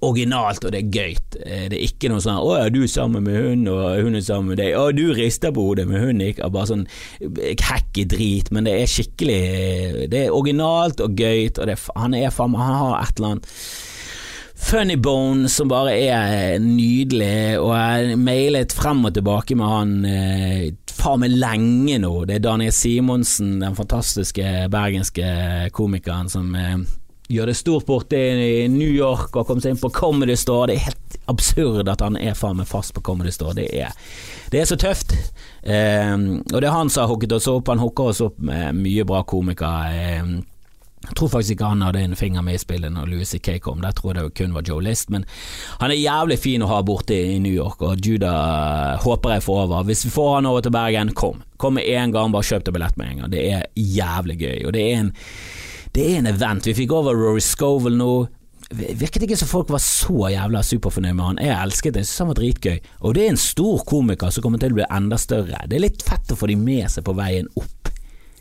originalt 0.03 0.65
og 0.65 0.73
det 0.73 0.81
er 0.81 0.91
gøy. 0.91 1.13
Eh, 1.45 1.67
det 1.71 1.77
er 1.77 1.85
ikke 1.85 2.09
noe 2.11 2.23
sånn 2.23 2.39
'Å 2.39 2.57
ja, 2.57 2.69
du 2.69 2.81
er 2.83 2.91
sammen 2.91 3.23
med 3.23 3.37
hun, 3.39 3.67
og 3.71 4.01
hun 4.03 4.15
er 4.15 4.21
sammen 4.21 4.49
med 4.51 4.59
deg', 4.59 4.75
'Å, 4.75 4.95
du 4.95 5.13
rister 5.13 5.51
på 5.51 5.67
hodet, 5.69 5.87
men 5.87 6.01
hun 6.03 6.21
ikke', 6.21 6.51
bare 6.51 6.67
sånn 6.67 6.87
hacky 7.63 8.03
drit, 8.05 8.51
men 8.51 8.65
det 8.65 8.75
er 8.75 8.87
skikkelig 8.87 10.09
Det 10.11 10.25
er 10.25 10.35
originalt 10.35 10.99
og 10.99 11.15
gøy, 11.15 11.51
og 11.59 11.67
det, 11.67 11.79
han 11.95 12.13
er 12.13 12.29
faen 12.29 12.55
Han 12.55 12.75
har 12.75 13.03
et 13.03 13.15
eller 13.17 13.29
annet 13.29 13.47
Funny 14.59 14.97
Bone 14.97 15.47
som 15.47 15.69
bare 15.69 15.93
er 15.95 16.59
nydelig, 16.59 17.57
og 17.61 17.71
jeg 17.71 18.17
mailet 18.19 18.73
frem 18.75 19.05
og 19.05 19.13
tilbake 19.15 19.55
med 19.55 19.65
han 19.65 20.05
eh, 20.05 20.73
faen 20.99 21.23
meg 21.23 21.35
lenge 21.39 21.99
nå. 22.03 22.13
Det 22.27 22.37
er 22.37 22.45
Daniel 22.45 22.73
Simonsen, 22.75 23.59
den 23.63 23.77
fantastiske 23.77 24.67
bergenske 24.71 25.27
komikeren 25.75 26.29
som 26.31 26.51
eh, 26.57 26.77
gjør 27.29 27.51
det 27.51 27.57
stort 27.59 27.85
borte 27.85 28.17
i 28.17 28.67
New 28.71 28.89
York 28.89 29.35
og 29.37 29.45
kommer 29.47 29.61
seg 29.61 29.75
inn 29.75 29.81
på 29.81 29.91
Comedy 29.93 30.35
Store. 30.39 30.71
Det 30.71 30.77
er 30.77 30.87
helt 30.89 31.17
absurd 31.29 31.89
at 31.91 32.01
han 32.01 32.17
er 32.17 32.37
faen 32.37 32.57
meg 32.57 32.69
fast 32.69 32.95
på 32.95 33.03
Comedy 33.05 33.31
Store. 33.33 33.53
Det 33.59 33.67
er, 33.69 33.93
det 34.49 34.63
er 34.63 34.69
så 34.69 34.77
tøft. 34.79 35.13
Um, 35.61 36.39
og 36.49 36.57
det 36.57 36.69
er 36.69 36.73
han 36.73 36.89
som 36.89 37.05
har 37.05 37.11
hooket 37.11 37.35
oss 37.37 37.49
opp. 37.51 37.69
Han 37.69 37.83
hooker 37.83 38.09
oss 38.13 38.23
opp 38.25 38.39
med 38.41 38.79
mye 38.81 39.05
bra 39.07 39.21
komikere. 39.29 40.23
Um, 40.23 40.39
jeg 40.99 41.15
tror 41.15 41.29
faktisk 41.31 41.55
ikke 41.55 41.69
han 41.71 41.83
hadde 41.85 42.01
en 42.03 42.15
finger 42.19 42.43
med 42.43 42.57
i 42.57 42.61
spillet 42.61 42.91
når 42.91 43.07
Louis 43.07 43.29
C.K. 43.31 43.53
kom, 43.63 43.79
der 43.81 43.95
tror 43.95 44.13
jeg 44.13 44.25
det 44.25 44.35
kun 44.35 44.55
var 44.55 44.65
Joe 44.67 44.83
List, 44.83 45.07
men 45.13 45.23
han 45.79 45.93
er 45.93 45.99
jævlig 45.99 46.39
fin 46.43 46.65
å 46.65 46.67
ha 46.73 46.81
borte 46.83 47.15
i 47.15 47.37
New 47.39 47.55
York, 47.55 47.79
og 47.87 48.03
Judah 48.03 48.99
håper 49.05 49.37
jeg 49.37 49.45
får 49.45 49.61
over. 49.63 49.87
Hvis 49.87 50.03
vi 50.05 50.11
får 50.11 50.33
han 50.35 50.49
over 50.49 50.65
til 50.65 50.75
Bergen, 50.75 51.13
kom. 51.15 51.39
Kom 51.57 51.79
med 51.79 51.87
en 51.87 52.11
gang, 52.15 52.35
bare 52.35 52.49
kjøp 52.49 52.67
deg 52.67 52.75
billett 52.75 52.99
med 52.99 53.13
en 53.13 53.23
gang. 53.23 53.31
Det 53.31 53.45
er 53.47 53.65
jævlig 53.79 54.37
gøy, 54.43 54.59
og 54.67 54.75
det 54.75 54.85
er 54.89 54.99
en 55.05 55.13
det 55.95 56.03
er 56.05 56.19
en 56.19 56.29
event. 56.29 56.67
Vi 56.67 56.75
fikk 56.77 56.91
over 56.93 57.17
Rory 57.17 57.41
Scovel 57.41 57.95
nå. 57.97 58.11
Virket 58.69 59.23
ikke 59.25 59.37
som 59.39 59.49
folk 59.49 59.71
var 59.73 59.81
så 59.81 60.29
jævla 60.29 60.61
superfornøyd 60.61 61.15
med 61.17 61.25
han. 61.25 61.39
Jeg 61.41 61.55
elsket 61.55 61.95
det, 61.95 62.03
jeg 62.03 62.11
synes 62.11 62.21
han 62.21 62.29
var 62.29 62.37
dritgøy. 62.37 62.75
Og 62.99 63.15
det 63.15 63.23
er 63.23 63.33
en 63.33 63.41
stor 63.41 63.81
komiker 63.89 64.35
som 64.35 64.45
kommer 64.45 64.61
til 64.61 64.75
å 64.75 64.77
bli 64.77 64.85
enda 64.85 65.17
større. 65.17 65.63
Det 65.65 65.79
er 65.79 65.87
litt 65.87 66.05
fett 66.05 66.29
å 66.29 66.37
få 66.37 66.51
de 66.51 66.59
med 66.59 66.91
seg 66.93 67.07
på 67.07 67.17
veien 67.17 67.49
opp 67.57 67.89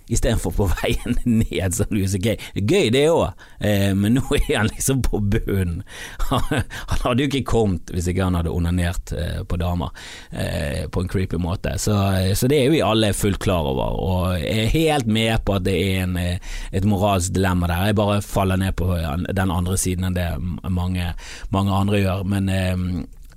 istedenfor 0.08 0.54
på 0.56 0.68
veien 0.82 1.18
ned, 1.24 1.74
som 1.74 1.90
Louis 1.94 2.12
sier. 2.12 2.40
Gøy, 2.54 2.90
det 2.94 3.06
òg, 3.12 3.32
eh, 3.60 3.92
men 3.96 4.18
nå 4.18 4.24
er 4.40 4.54
han 4.56 4.70
liksom 4.72 5.02
på 5.06 5.20
bunnen. 5.20 5.82
Han, 6.28 7.00
hadde 7.02 7.24
jo 7.24 7.28
ikke 7.28 7.46
kommet 7.48 7.90
hvis 7.94 8.08
ikke 8.10 8.26
han 8.26 8.36
hadde 8.36 8.52
onanert 8.52 9.12
eh, 9.16 9.40
på 9.48 9.56
damer 9.60 9.92
eh, 10.30 10.84
på 10.92 11.02
en 11.02 11.10
creepy 11.10 11.38
måte. 11.40 11.74
Så, 11.80 11.94
så, 12.36 12.48
det 12.50 12.58
er 12.64 12.72
vi 12.72 12.82
alle 12.84 13.12
fullt 13.16 13.40
klar 13.42 13.66
over, 13.70 13.96
og 14.02 14.44
er 14.44 14.68
helt 14.72 15.08
med 15.08 15.44
på 15.46 15.56
at 15.56 15.66
det 15.66 15.76
er 15.76 16.02
en, 16.04 16.16
eh, 16.20 16.54
et 16.72 16.88
moralsk 16.88 17.34
dilemma 17.36 17.70
der. 17.70 17.90
Jeg 17.90 17.98
bare 18.00 18.20
faller 18.24 18.60
ned 18.60 18.76
på 18.78 18.90
den 18.94 19.54
andre 19.54 19.78
siden 19.80 20.08
enn 20.08 20.18
det 20.18 20.28
mange, 20.68 21.12
mange 21.54 21.74
andre 21.74 22.02
gjør. 22.02 22.24
men 22.28 22.48
eh, 22.48 22.76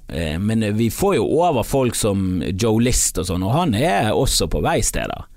eh, 0.08 0.40
men 0.40 0.66
vi 0.78 0.92
får 0.92 1.16
jo 1.16 1.28
over 1.42 1.64
folk 1.64 1.96
som 1.96 2.44
Joe 2.52 2.82
List 2.82 3.18
og 3.22 3.30
sånn, 3.30 3.44
og 3.44 3.56
han 3.56 3.76
er 3.76 4.12
også 4.12 4.50
på 4.52 4.64
vei 4.66 4.82
steder. 4.86 5.31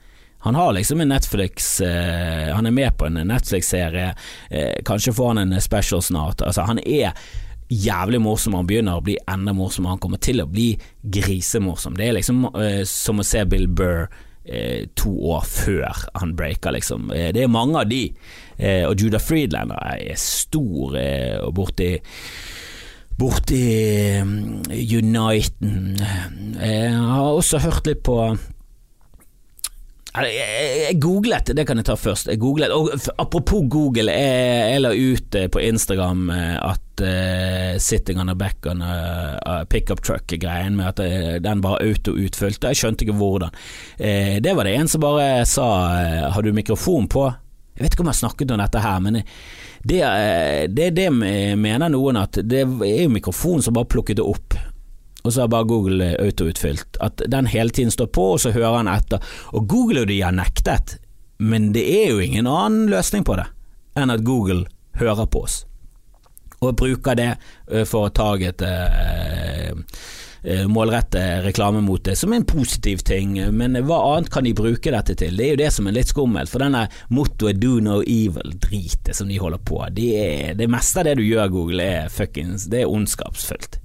Han 0.45 0.55
har 0.55 0.75
liksom 0.77 1.01
en 1.01 1.09
Netflix 1.09 1.81
eh, 1.81 2.51
Han 2.53 2.67
er 2.67 2.75
med 2.77 2.99
på 2.99 3.07
en 3.09 3.17
Netflix-serie. 3.29 4.11
Eh, 4.51 4.75
kanskje 4.85 5.15
får 5.17 5.33
han 5.33 5.39
en 5.39 5.61
special 5.61 6.03
snart. 6.03 6.43
Altså, 6.45 6.67
han 6.69 6.79
er 6.85 7.17
jævlig 7.73 8.21
morsom. 8.21 8.55
Han 8.59 8.69
begynner 8.69 9.01
å 9.01 9.05
bli 9.05 9.17
enda 9.31 9.55
morsommere. 9.57 9.97
Han 9.97 10.03
kommer 10.05 10.21
til 10.21 10.43
å 10.45 10.49
bli 10.51 10.75
grisemorsom. 11.01 11.97
Det 11.97 12.09
er 12.09 12.19
liksom 12.19 12.45
eh, 12.61 12.83
som 12.89 13.21
å 13.21 13.27
se 13.27 13.45
Bill 13.49 13.69
Burr 13.73 14.05
eh, 14.45 14.85
to 15.01 15.15
år 15.33 15.47
før 15.49 16.05
han 16.13 16.35
breaker, 16.37 16.77
liksom. 16.77 17.09
Eh, 17.15 17.31
det 17.35 17.47
er 17.47 17.53
mange 17.53 17.81
av 17.81 17.89
de. 17.91 18.05
Eh, 18.59 18.85
og 18.85 19.01
Judah 19.01 19.23
Friedlander 19.23 19.81
er 19.97 20.21
stor 20.21 20.99
og 20.99 21.55
borti 21.57 21.95
borti 23.15 23.63
Uniten. 24.21 25.95
Jeg 26.59 26.91
har 26.99 27.29
også 27.31 27.63
hørt 27.63 27.87
litt 27.87 28.03
på 28.07 28.19
jeg 30.23 31.01
googlet, 31.03 31.51
det 31.59 31.65
kan 31.67 31.81
jeg 31.81 31.89
ta 31.89 31.97
først. 31.99 32.29
Jeg 32.31 32.39
googlet, 32.39 32.71
og 32.71 32.93
Apropos 33.19 33.65
Google, 33.67 34.13
jeg, 34.15 34.71
jeg 34.71 34.83
la 34.85 34.93
ut 34.95 35.39
på 35.51 35.63
Instagram 35.67 36.29
eh, 36.31 36.55
at 36.63 37.03
uh, 37.03 37.79
'sitting 37.83 38.21
on 38.23 38.31
a 38.31 38.35
back 38.35 38.67
on 38.71 38.83
a, 38.83 39.65
pickup 39.67 40.05
truck'-greien 40.07 40.77
med 40.79 40.87
at 40.87 41.43
den 41.43 41.61
bare 41.61 41.83
auto-utfylte. 41.83 42.71
Jeg 42.71 42.77
skjønte 42.77 43.03
ikke 43.03 43.19
hvordan. 43.19 43.51
Uh, 43.99 44.39
det 44.39 44.55
var 44.55 44.65
det 44.65 44.77
en 44.79 44.89
som 44.89 45.03
bare 45.03 45.45
sa 45.47 45.67
'har 46.31 46.43
du 46.43 46.53
mikrofon 46.53 47.09
på'? 47.09 47.33
Jeg 47.75 47.83
vet 47.83 47.95
ikke 47.95 48.01
om 48.01 48.07
jeg 48.07 48.15
har 48.15 48.29
snakket 48.29 48.51
om 48.51 48.59
dette 48.59 48.79
her, 48.79 49.01
men 49.01 49.15
det, 49.83 50.03
det, 50.71 50.91
det 50.95 51.11
mener 51.59 51.89
noen 51.89 52.17
at 52.17 52.39
det 52.39 52.63
er 52.63 53.03
jo 53.03 53.11
mikrofonen 53.11 53.63
som 53.63 53.75
bare 53.75 53.91
plukket 53.91 54.17
det 54.17 54.23
opp 54.23 54.55
og 55.25 55.33
så 55.33 55.41
har 55.41 55.49
bare 55.49 55.65
Google 55.65 56.05
eh, 56.05 56.27
autoutfylt. 56.27 56.99
At 57.01 57.23
den 57.29 57.47
hele 57.47 57.71
tiden 57.71 57.91
står 57.91 58.07
på, 58.07 58.33
og 58.35 58.41
så 58.41 58.53
hører 58.53 58.83
han 58.83 58.93
etter. 58.93 59.25
Og 59.57 59.69
Google 59.69 60.05
og 60.05 60.11
de 60.13 60.21
har 60.21 60.37
nektet, 60.37 60.99
men 61.39 61.73
det 61.75 61.85
er 61.89 62.11
jo 62.13 62.21
ingen 62.21 62.47
annen 62.47 62.91
løsning 62.93 63.25
på 63.27 63.39
det 63.41 63.49
enn 63.95 64.11
at 64.11 64.25
Google 64.27 64.67
hører 64.99 65.29
på 65.31 65.45
oss. 65.47 65.63
Og 66.61 66.75
bruker 66.77 67.17
det 67.17 67.31
eh, 67.71 67.87
for 67.89 68.09
å 68.09 68.13
ta 68.15 68.35
et 68.43 68.65
eh, 68.67 69.73
målrette 70.69 71.23
reklame 71.45 71.81
mot 71.81 72.03
det, 72.05 72.19
som 72.21 72.35
er 72.35 72.43
en 72.43 72.49
positiv 72.49 73.01
ting, 73.07 73.39
men 73.57 73.79
hva 73.87 74.01
annet 74.11 74.29
kan 74.35 74.45
de 74.45 74.53
bruke 74.57 74.93
dette 74.93 75.15
til? 75.17 75.39
Det 75.39 75.47
er 75.47 75.55
jo 75.55 75.61
det 75.63 75.71
som 75.73 75.89
er 75.89 75.97
litt 75.97 76.11
skummelt, 76.13 76.53
for 76.53 76.61
denne 76.61 76.83
mottoet 77.17 77.63
'do 77.63 77.79
no 77.81 78.03
evil'-dritet 78.03 79.15
som 79.17 79.31
de 79.31 79.41
holder 79.41 79.63
på, 79.65 79.81
det, 79.97 80.11
er, 80.21 80.53
det 80.59 80.69
meste 80.69 81.01
av 81.01 81.09
det 81.09 81.17
du 81.23 81.25
gjør, 81.25 81.49
Google, 81.55 81.81
er 81.87 82.13
fuckings 82.13 82.69
Det 82.69 82.83
er 82.83 82.93
ondskapsfullt. 82.93 83.84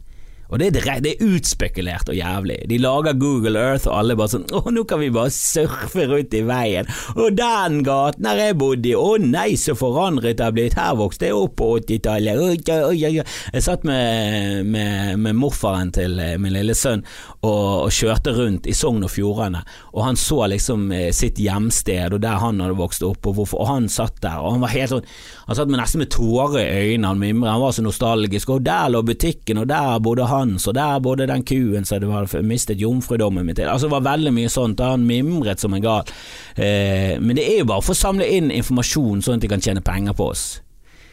Og 0.50 0.60
det 0.60 0.72
er, 0.72 1.02
det 1.04 1.14
er 1.14 1.34
utspekulert 1.36 2.10
og 2.10 2.18
jævlig. 2.18 2.58
De 2.70 2.80
lager 2.82 3.18
Google 3.22 3.60
Earth, 3.60 3.88
og 3.90 4.00
alle 4.00 4.18
bare 4.18 4.34
sånn 4.34 4.48
Å, 4.50 4.64
nå 4.74 4.84
kan 4.90 5.02
vi 5.02 5.12
bare 5.14 5.34
surfe 5.34 6.08
rundt 6.10 6.34
i 6.34 6.42
veien. 6.48 6.90
Og 7.16 7.38
den 7.38 7.82
gaten 7.86 8.26
der 8.26 8.42
jeg 8.42 8.58
bodde 8.60 8.90
i, 8.90 8.96
å 8.98 9.18
nei, 9.22 9.54
så 9.60 9.76
forandret 9.78 10.40
det 10.40 10.48
har 10.48 10.56
blitt. 10.56 10.78
Her 10.80 10.98
vokste 11.00 11.30
jeg 11.30 11.38
opp 11.38 11.56
på 11.60 11.70
80-tallet. 11.80 12.66
Jeg 12.66 13.66
satt 13.66 13.86
med, 13.88 14.66
med, 14.70 15.20
med 15.22 15.38
morfaren 15.38 15.94
til 15.96 16.18
eh, 16.22 16.36
min 16.42 16.56
lille 16.56 16.76
sønn 16.78 17.04
og, 17.40 17.86
og 17.86 17.94
kjørte 17.94 18.34
rundt 18.36 18.68
i 18.70 18.76
Sogn 18.76 19.06
og 19.06 19.14
Fjordane, 19.14 19.62
og 19.94 20.04
han 20.06 20.20
så 20.20 20.42
liksom 20.52 20.90
eh, 20.96 21.10
sitt 21.16 21.40
hjemsted 21.40 22.16
og 22.16 22.24
der 22.24 22.40
han 22.42 22.60
hadde 22.64 22.78
vokst 22.80 23.06
opp, 23.06 23.22
og, 23.30 23.38
hvorfor, 23.38 23.62
og 23.64 23.70
han 23.70 23.90
satt 23.92 24.20
der, 24.24 24.40
og 24.42 24.56
han 24.56 24.64
var 24.64 24.74
helt 24.74 24.96
sånn 24.96 25.08
Han 25.50 25.58
satt 25.58 25.72
med 25.72 25.80
nesten 25.82 26.04
med 26.04 26.12
tårer 26.14 26.60
i 26.62 26.92
øynene, 26.92 27.10
han 27.10 27.22
mimret, 27.22 27.50
han 27.50 27.62
var 27.64 27.74
så 27.74 27.84
nostalgisk, 27.86 28.52
og 28.54 28.66
der 28.66 28.92
lå 28.94 29.02
butikken, 29.06 29.62
og 29.64 29.70
der 29.72 29.98
bodde 30.04 30.28
han 30.30 30.39
hans, 30.40 30.68
og 30.70 30.76
der 30.78 31.02
bodde 31.04 31.28
den 31.30 31.44
kuen 31.48 31.86
som 31.88 32.00
hadde 32.00 32.42
mistet 32.48 32.82
jomfrudommen 32.82 33.46
min 33.46 33.58
til. 33.58 33.70
Altså 33.70 33.88
Det 33.88 33.96
var 33.98 34.08
veldig 34.08 34.34
mye 34.36 34.50
sånt, 34.52 34.82
han 34.84 35.06
mimret 35.08 35.62
som 35.62 35.76
en 35.76 35.84
gal. 35.84 36.10
Eh, 36.56 37.20
men 37.20 37.38
det 37.38 37.46
er 37.46 37.62
jo 37.62 37.70
bare 37.70 37.86
for 37.86 37.96
å 37.96 38.02
samle 38.02 38.28
inn 38.28 38.50
informasjon 38.56 39.24
sånn 39.26 39.40
at 39.40 39.46
de 39.46 39.52
kan 39.52 39.64
tjene 39.64 39.86
penger 39.86 40.18
på 40.18 40.32
oss. 40.34 40.48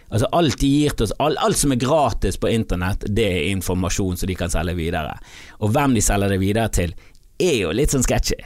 Altså 0.06 0.28
Alt 0.38 0.60
de 0.62 0.70
gir 0.70 0.94
til 0.94 1.08
oss, 1.08 1.14
alt, 1.18 1.38
alt, 1.42 1.58
som 1.58 1.74
er 1.74 1.82
gratis 1.82 2.38
på 2.38 2.50
internett, 2.52 3.08
det 3.10 3.26
er 3.26 3.48
informasjon 3.50 4.18
som 4.20 4.30
de 4.30 4.38
kan 4.38 4.52
selge 4.52 4.76
videre. 4.78 5.16
Og 5.60 5.74
hvem 5.74 5.96
de 5.96 6.04
selger 6.04 6.30
det 6.30 6.42
videre 6.42 6.70
til, 6.72 6.94
er 7.42 7.56
jo 7.58 7.72
litt 7.74 7.92
sånn 7.92 8.06
sketchy. 8.06 8.38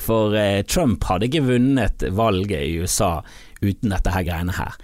For 0.00 0.34
eh, 0.38 0.62
Trump 0.66 1.04
hadde 1.06 1.28
ikke 1.28 1.44
vunnet 1.46 2.06
valget 2.16 2.64
i 2.64 2.78
USA 2.82 3.18
uten 3.64 3.92
dette 3.92 4.12
her 4.12 4.24
greiene 4.26 4.54
her. 4.56 4.74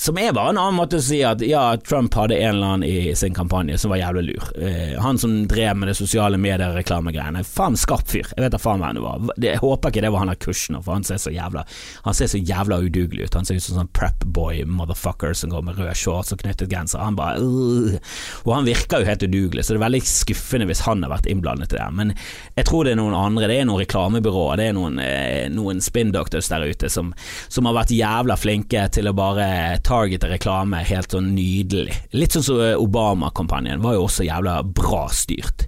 Som 0.00 0.18
er 0.18 0.32
bare 0.32 0.54
en 0.54 0.58
annen 0.58 0.78
måte 0.78 0.96
å 0.96 1.02
si 1.04 1.18
at 1.28 1.42
ja, 1.44 1.60
Trump 1.84 2.14
hadde 2.16 2.38
en 2.38 2.54
eller 2.54 2.70
annen 2.70 2.84
i 2.88 3.12
sin 3.20 3.34
kampanje 3.36 3.76
som 3.82 3.90
var 3.92 3.98
jævlig 4.00 4.22
lur. 4.30 4.46
Eh, 4.56 4.94
han 4.96 5.18
som 5.20 5.34
drev 5.44 5.76
med 5.76 5.90
det 5.90 5.96
sosiale 5.98 6.38
medier-reklamegreiene. 6.40 7.42
Faen 7.44 7.76
skarp 7.76 8.08
fyr. 8.08 8.24
Jeg 8.30 8.40
vet 8.40 8.54
da 8.54 8.60
faen 8.62 8.80
hvem 8.80 8.96
det 8.96 9.02
var. 9.04 9.26
Jeg 9.44 9.60
håper 9.60 9.92
ikke 9.92 10.04
det 10.06 10.12
var 10.14 10.24
han 10.24 10.32
der 10.32 10.38
Kushner, 10.40 10.80
for 10.86 10.96
han 10.96 11.04
ser 11.04 11.20
så 11.20 11.32
jævla 11.34 11.66
Han 12.06 12.16
ser 12.16 12.30
så 12.32 12.40
jævla 12.40 12.78
udugelig 12.80 13.26
ut. 13.26 13.36
Han 13.36 13.44
ser 13.44 13.58
ut 13.60 13.66
som 13.66 13.76
sånn 13.76 13.90
prep-boy-motherfucker 13.98 15.36
som 15.36 15.52
går 15.52 15.66
med 15.68 15.82
rød 15.82 15.92
shorts 15.92 16.32
og 16.32 16.40
knyttet 16.46 16.72
genser. 16.72 17.04
Han 17.04 17.20
bare 17.20 17.36
øh. 17.44 18.00
Og 18.46 18.54
han 18.54 18.70
virker 18.70 19.04
jo 19.04 19.10
helt 19.10 19.26
udugelig, 19.28 19.66
så 19.66 19.76
det 19.76 19.82
er 19.82 19.84
veldig 19.84 20.02
skuffende 20.08 20.70
hvis 20.70 20.84
han 20.86 21.04
har 21.04 21.12
vært 21.12 21.28
innblandet 21.28 21.74
i 21.74 21.76
det. 21.76 21.90
Men 22.00 22.14
jeg 22.56 22.70
tror 22.70 22.88
det 22.88 22.94
er 22.96 23.00
noen 23.02 23.18
andre. 23.20 23.52
Det 23.52 23.60
er 23.60 23.68
noen 23.68 23.84
reklamebyråer, 23.84 24.56
det 24.62 24.70
er 24.70 24.78
noen, 24.80 24.96
eh, 25.04 25.44
noen 25.52 25.84
spin 25.84 26.16
doctors 26.16 26.48
der 26.48 26.64
ute 26.72 26.88
som, 26.88 27.12
som 27.52 27.68
har 27.68 27.76
vært 27.82 27.92
jævla 27.92 28.40
flinke 28.40 28.88
til 28.96 29.12
å 29.12 29.16
bare 29.20 29.50
targetet 29.76 29.89
reklame 29.90 30.84
helt 30.86 31.10
sånn 31.10 31.32
nydelig. 31.34 31.94
Litt 32.12 32.32
sånn 32.32 32.44
som 32.46 32.60
Obama-kampanjen 32.78 33.82
var 33.82 33.96
jo 33.96 34.06
også 34.06 34.26
jævla 34.26 34.62
bra 34.62 35.08
styrt. 35.10 35.66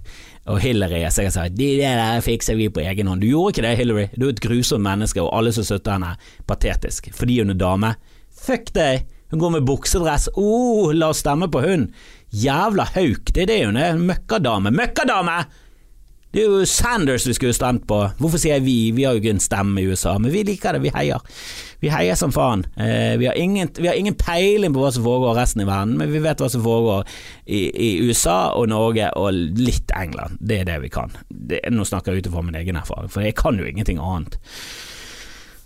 Og 0.51 0.59
Hillary 0.59 1.05
jeg 1.05 1.31
sa 1.31 1.47
de 1.47 1.69
der 1.79 2.19
fikser 2.23 2.57
vi 2.59 2.67
på 2.67 2.83
egen 2.83 3.07
hånd. 3.07 3.21
Du 3.23 3.29
gjorde 3.29 3.53
ikke 3.53 3.65
det, 3.67 3.77
Hillary. 3.79 4.07
Du 4.15 4.27
er 4.27 4.33
et 4.33 4.43
grusomt 4.43 4.83
menneske, 4.83 5.21
og 5.21 5.31
alle 5.35 5.53
som 5.55 5.63
støtter 5.63 5.95
henne, 5.95 6.15
patetisk. 6.47 7.07
Fordi 7.15 7.39
hun 7.39 7.53
er 7.53 7.59
dame. 7.59 7.93
Fuck 8.43 8.73
deg! 8.75 9.05
Hun 9.31 9.39
går 9.41 9.53
med 9.55 9.65
buksedress. 9.65 10.27
Oh, 10.37 10.91
la 10.93 11.09
oss 11.09 11.23
stemme 11.23 11.47
på 11.49 11.63
hun! 11.63 11.87
Jævla 12.33 12.85
hauk, 12.93 13.31
det 13.33 13.45
er 13.45 13.49
det 13.49 13.59
hun 13.65 13.79
er. 13.79 13.97
Møkkadame. 13.97 14.73
Møkkadame! 14.75 15.39
Det 16.33 16.41
er 16.41 16.49
jo 16.49 16.65
Sanders 16.65 17.27
vi 17.29 17.35
skulle 17.37 17.53
stemt 17.53 17.83
på. 17.85 17.97
Hvorfor 18.17 18.41
sier 18.41 18.55
jeg 18.57 18.65
vi? 18.65 18.77
Vi 18.97 19.03
har 19.05 19.13
jo 19.13 19.21
ikke 19.21 19.35
en 19.35 19.43
stemme 19.43 19.83
i 19.83 19.85
USA, 19.85 20.15
men 20.17 20.33
vi 20.33 20.41
liker 20.47 20.73
det, 20.73 20.81
vi 20.81 20.93
heier. 20.95 21.21
Vi 21.83 21.91
heier 21.93 22.17
som 22.17 22.33
faen. 22.33 22.63
Eh, 22.73 23.19
vi, 23.21 23.27
har 23.29 23.37
ingen, 23.37 23.69
vi, 23.77 23.85
har 23.85 23.99
ingen, 23.99 24.17
peiling 24.17 24.73
på 24.73 24.81
hva 24.81 24.89
som 24.95 25.05
foregår 25.05 25.37
resten 25.37 25.61
i 25.61 25.67
verden, 25.69 25.93
men 25.99 26.09
vi 26.09 26.23
vet 26.23 26.41
hva 26.41 26.49
som 26.49 26.63
foregår 26.65 27.05
i, 27.45 27.61
i 27.69 27.89
USA 28.07 28.55
og 28.57 28.71
Norge 28.73 29.11
og 29.19 29.29
litt 29.59 29.93
England. 29.93 30.41
Det 30.41 30.63
er 30.63 30.71
det 30.71 30.79
vi 30.87 30.89
kan. 30.95 31.13
Det, 31.29 31.61
nå 31.69 31.85
snakker 31.85 32.15
jeg 32.15 32.23
ut 32.23 32.31
ifra 32.31 32.45
min 32.47 32.57
egen 32.57 32.81
erfaring, 32.81 33.13
for 33.13 33.21
jeg 33.21 33.37
kan 33.37 33.61
jo 33.61 33.69
ingenting 33.69 34.01
annet. 34.01 34.39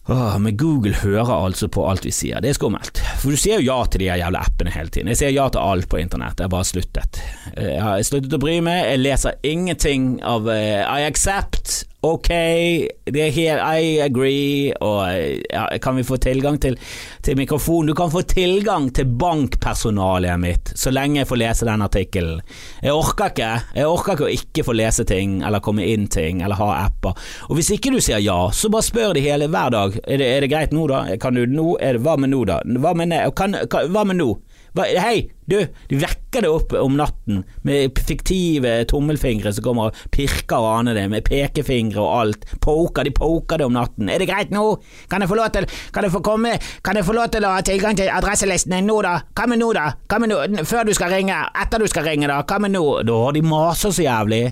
Åh, 0.10 0.38
men 0.40 0.58
Google 0.58 0.94
hører 0.96 1.34
altså 1.34 1.68
på 1.68 1.84
alt 1.90 2.06
vi 2.08 2.14
sier, 2.16 2.40
det 2.40 2.54
er 2.54 2.56
skummelt. 2.56 3.02
For 3.20 3.34
du 3.34 3.40
sier 3.40 3.60
jo 3.60 3.74
ja 3.74 3.82
til 3.92 4.06
de 4.06 4.08
jævla 4.08 4.44
appene 4.48 4.72
hele 4.72 4.94
tiden. 4.94 5.12
Jeg 5.12 5.20
sier 5.20 5.34
ja 5.36 5.50
til 5.52 5.60
alt 5.60 5.90
på 5.92 6.00
internett, 6.00 6.40
jeg 6.40 6.48
har 6.48 6.54
bare 6.54 6.68
sluttet. 6.70 7.20
Eh, 7.58 7.74
jeg 7.74 7.84
har 7.84 8.06
sluttet 8.08 8.38
å 8.38 8.40
bry 8.40 8.58
meg, 8.64 8.86
jeg 8.88 9.04
leser 9.04 9.36
ingenting 9.48 10.14
av 10.24 10.48
uh, 10.48 10.88
I 10.88 11.04
accept, 11.10 11.82
ok, 12.02 12.30
I 12.30 14.02
agree, 14.02 14.74
og 14.82 15.02
ja, 15.50 15.68
kan 15.82 15.96
vi 15.96 16.04
få 16.04 16.18
tilgang 16.22 16.60
til, 16.62 16.78
til 17.22 17.38
mikrofon? 17.38 17.88
Du 17.88 17.96
kan 17.98 18.12
få 18.14 18.22
tilgang 18.22 18.90
til 18.94 19.10
bankpersonalet 19.10 20.40
mitt, 20.40 20.72
så 20.78 20.94
lenge 20.94 21.22
jeg 21.22 21.30
får 21.30 21.42
lese 21.42 21.68
den 21.68 21.86
artikkelen. 21.86 22.44
Jeg 22.84 22.94
orker 22.94 23.32
ikke, 23.34 23.50
jeg 23.76 23.90
orker 23.90 24.14
ikke 24.14 24.28
å 24.28 24.36
ikke 24.36 24.68
få 24.68 24.78
lese 24.78 25.08
ting, 25.10 25.40
eller 25.42 25.64
komme 25.64 25.88
inn 25.90 26.08
ting, 26.14 26.44
eller 26.46 26.60
ha 26.62 26.70
apper. 26.86 27.18
Og 27.50 27.58
hvis 27.58 27.74
ikke 27.74 27.96
du 27.96 28.00
sier 28.04 28.22
ja, 28.24 28.40
så 28.54 28.70
bare 28.74 28.86
spør 28.86 29.18
de 29.18 29.26
hele 29.26 29.50
hver 29.52 29.74
dag. 29.74 29.98
Er 30.06 30.22
det, 30.22 30.30
er 30.36 30.46
det 30.46 30.52
greit 30.54 30.76
nå, 30.76 30.86
da? 30.92 31.04
Kan 31.22 31.40
du 31.40 31.46
nå? 31.50 31.74
Hva 32.04 32.18
med 32.22 32.34
nå, 32.34 32.44
da? 32.48 32.62
Hva 32.78 32.94
med, 32.98 33.18
kan, 33.38 33.58
kan, 33.72 33.90
hva 33.94 34.06
med 34.08 34.22
nå? 34.22 34.32
Hei, 34.78 35.30
du! 35.50 35.58
De 35.90 35.98
vekker 35.98 36.44
deg 36.46 36.54
opp 36.54 36.74
om 36.78 36.98
natten 37.00 37.40
med 37.66 37.98
fiktive 38.06 38.84
tommelfingre 38.90 39.50
som 39.56 39.66
kommer 39.66 39.90
og 39.90 40.02
pirker 40.14 40.60
og 40.60 40.68
aner 40.84 40.98
det, 41.00 41.06
med 41.10 41.26
pekefingre 41.26 42.04
og 42.04 42.12
alt. 42.20 42.46
Poker, 42.62 43.08
de 43.08 43.14
poker 43.16 43.58
det 43.58 43.66
om 43.66 43.74
natten. 43.74 44.12
Er 44.12 44.22
det 44.22 44.30
greit 44.30 44.54
nå? 44.54 44.64
Kan 45.10 45.26
jeg 45.26 45.32
få 45.32 45.40
lov 45.40 45.50
til 45.56 45.66
Kan 45.96 46.06
jeg 46.06 46.14
få 46.14 46.22
komme 46.26 46.54
Kan 46.86 47.00
jeg 47.00 47.08
få 47.08 47.16
lov 47.18 47.32
til 47.34 47.48
å 47.48 47.56
ha 47.56 47.64
tilgang 47.66 47.98
til 47.98 48.12
adresselisten 48.14 48.76
din 48.76 48.90
nå, 48.90 49.00
da? 49.06 49.16
Hva 49.34 49.48
med 49.50 49.64
nå, 49.64 49.72
da? 49.74 49.88
Hva 50.06 50.20
med 50.22 50.34
nå? 50.34 50.66
Før 50.68 50.86
du 50.86 50.94
skal 50.98 51.16
ringe? 51.16 51.40
Etter 51.64 51.82
du 51.82 51.88
skal 51.90 52.06
ringe, 52.06 52.30
da? 52.30 52.44
Hva 52.44 52.60
med 52.62 52.76
nå? 52.76 52.84
Da 53.08 53.18
har 53.24 53.34
de 53.34 53.44
maser 53.46 53.96
så 53.96 54.06
jævlig. 54.06 54.44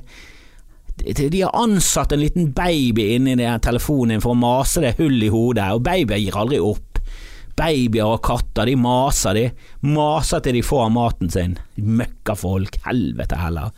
De 1.06 1.42
har 1.42 1.54
ansatt 1.60 2.16
en 2.16 2.24
liten 2.24 2.52
baby 2.56 3.12
inni 3.18 3.36
telefonen 3.62 4.16
din 4.16 4.24
for 4.24 4.34
å 4.34 4.40
mase 4.40 4.82
det 4.82 4.96
hull 4.98 5.22
i 5.22 5.30
hodet, 5.30 5.68
og 5.76 5.84
babyer 5.86 6.24
gir 6.24 6.40
aldri 6.40 6.62
opp. 6.64 6.95
Babyer 7.56 8.10
og 8.18 8.22
katter, 8.26 8.68
de 8.68 8.76
maser, 8.80 9.38
de. 9.38 9.46
Maser 9.88 10.44
til 10.44 10.58
de 10.58 10.66
får 10.66 10.92
maten 10.92 11.32
sin. 11.32 11.58
Møkkafolk. 11.80 12.82
Helvete 12.88 13.40
heller. 13.40 13.72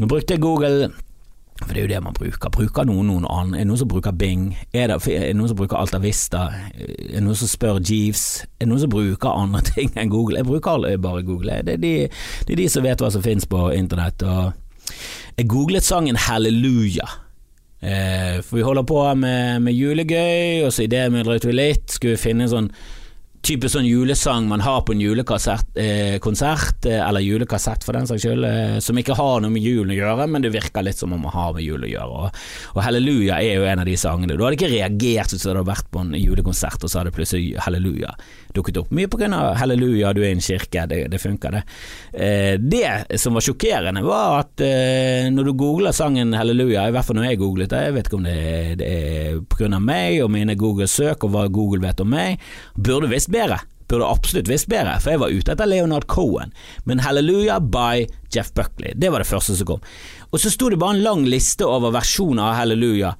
Nå 0.00 0.08
brukte 0.10 0.34
jeg 0.34 0.42
Google 0.42 0.92
for 1.62 1.76
det 1.76 1.82
er 1.82 1.84
jo 1.84 1.90
det 1.92 2.00
man 2.02 2.16
bruker. 2.16 2.50
Bruker 2.50 2.86
noen 2.88 3.06
noen 3.06 3.26
annen? 3.30 3.54
Er 3.54 3.62
det 3.62 3.68
noen 3.70 3.80
som 3.82 3.90
bruker 3.90 4.14
Bing? 4.18 4.48
Er 4.74 4.90
det, 4.90 4.98
er 5.12 5.28
det 5.28 5.36
noen 5.38 5.50
som 5.52 5.58
bruker 5.60 5.78
Altavista? 5.78 6.48
Er 6.74 7.12
det 7.12 7.22
noen 7.22 7.38
som 7.38 7.50
spør 7.50 7.78
Jeeves? 7.78 8.42
Er 8.56 8.64
det 8.64 8.70
noen 8.72 8.82
som 8.82 8.92
bruker 8.92 9.30
andre 9.30 9.62
ting 9.72 9.92
enn 9.94 10.10
Google? 10.12 10.40
Jeg 10.40 10.48
bruker 10.48 10.86
bare 11.02 11.22
Google. 11.26 11.60
Det 11.66 11.76
er 11.78 11.82
de, 11.82 11.94
det 12.48 12.56
er 12.56 12.62
de 12.64 12.68
som 12.72 12.86
vet 12.86 13.02
hva 13.02 13.12
som 13.14 13.24
finnes 13.24 13.46
på 13.46 13.68
internett. 13.76 14.24
Og 14.26 14.96
jeg 15.38 15.50
googlet 15.50 15.86
sangen 15.86 16.18
Halleluja 16.18 17.06
Eh, 17.82 18.40
for 18.46 18.60
vi 18.60 18.66
holder 18.66 18.86
på 18.86 19.04
med, 19.18 19.62
med 19.66 19.74
julegøy, 19.74 20.62
og 20.66 20.72
så 20.72 20.86
idet 20.86 21.08
vi 21.10 21.22
vi 21.22 21.54
litt, 21.56 21.88
skulle 21.90 22.14
vi 22.14 22.24
finne 22.30 22.46
en 22.46 22.54
sånn 22.56 22.74
type 23.42 23.66
sånn 23.66 23.86
julesang 23.88 24.46
man 24.46 24.62
har 24.62 24.84
på 24.86 24.94
en 24.94 25.00
julekonsert, 25.02 25.66
eh, 25.74 26.18
konsert, 26.22 26.86
eh, 26.86 27.00
eller 27.02 27.20
julekassett 27.20 27.82
for 27.82 27.92
den 27.92 28.06
saks 28.06 28.22
skyld, 28.22 28.44
eh, 28.46 28.78
som 28.78 28.96
ikke 28.96 29.16
har 29.18 29.40
noe 29.40 29.50
med 29.50 29.62
julen 29.62 29.90
å 29.90 29.98
gjøre, 29.98 30.28
men 30.30 30.42
det 30.42 30.52
virker 30.52 30.84
litt 30.84 30.96
som 30.96 31.12
om 31.12 31.20
man 31.20 31.32
har 31.32 31.52
med 31.52 31.64
jul 31.64 31.82
å 31.82 31.90
gjøre. 31.90 32.20
Og, 32.22 32.30
og 32.76 32.82
Halleluja 32.82 33.40
er 33.42 33.58
jo 33.58 33.66
en 33.66 33.82
av 33.82 33.86
de 33.86 33.96
sangene. 33.96 34.36
Du 34.36 34.44
hadde 34.44 34.60
ikke 34.60 34.70
reagert 34.70 35.34
hvis 35.34 35.42
du 35.42 35.50
hadde 35.50 35.66
vært 35.66 35.90
på 35.90 36.04
en 36.04 36.14
julekonsert, 36.14 36.84
og 36.84 36.88
så 36.90 37.02
hadde 37.02 37.14
plutselig 37.16 37.58
Halleluja 37.58 38.14
dukket 38.56 38.80
opp. 38.82 38.92
Mye 38.94 39.08
av 39.32 39.56
Halleluja, 39.60 40.12
du 40.12 40.22
er 40.22 40.30
i 40.30 40.36
en 40.36 40.44
kirke, 40.44 40.86
det, 40.90 41.06
det 41.12 41.20
funker, 41.22 41.56
det. 41.56 41.62
Eh, 42.12 42.54
det 42.60 43.18
som 43.20 43.36
var 43.36 43.44
sjokkerende, 43.44 44.04
var 44.06 44.42
at 44.42 44.62
eh, 44.64 45.28
når 45.32 45.50
du 45.50 45.52
googler 45.58 45.96
sangen 45.96 46.34
Halleluja, 46.36 46.88
i 46.88 46.94
hvert 46.94 47.08
fall 47.08 47.20
når 47.20 47.30
jeg 47.30 47.42
googlet 47.42 47.72
det, 47.72 47.82
jeg 47.88 47.96
vet 47.96 48.10
ikke 48.10 48.20
om 48.20 48.28
det, 48.28 48.38
det 48.80 48.92
er 48.92 49.42
på 49.42 49.62
grunn 49.62 49.76
av 49.78 49.84
meg 49.84 50.22
og 50.24 50.32
mine 50.34 50.56
Google-søk 50.58 51.26
og 51.26 51.34
hva 51.34 51.46
Google 51.52 51.82
vet 51.84 52.02
om 52.04 52.12
meg, 52.12 52.42
burde 52.76 53.10
visst 53.12 53.32
bedre. 53.32 53.60
Burde 53.90 54.08
absolutt 54.08 54.48
visst 54.48 54.70
bedre, 54.72 54.94
for 55.02 55.12
jeg 55.12 55.20
var 55.20 55.34
ute 55.34 55.52
etter 55.52 55.68
Leonard 55.68 56.06
Cohen. 56.08 56.54
Men 56.88 57.02
Hallelujah 57.04 57.60
by 57.60 58.06
Jeff 58.32 58.52
Buckley, 58.56 58.94
det 58.96 59.10
var 59.12 59.20
det 59.20 59.28
første 59.28 59.56
som 59.58 59.68
kom. 59.68 59.84
Og 60.32 60.40
så 60.40 60.52
sto 60.52 60.70
det 60.72 60.80
bare 60.80 60.96
en 60.96 61.04
lang 61.04 61.26
liste 61.28 61.66
over 61.68 61.92
versjoner 61.92 62.46
av 62.46 62.56
Hallelujah. 62.62 63.18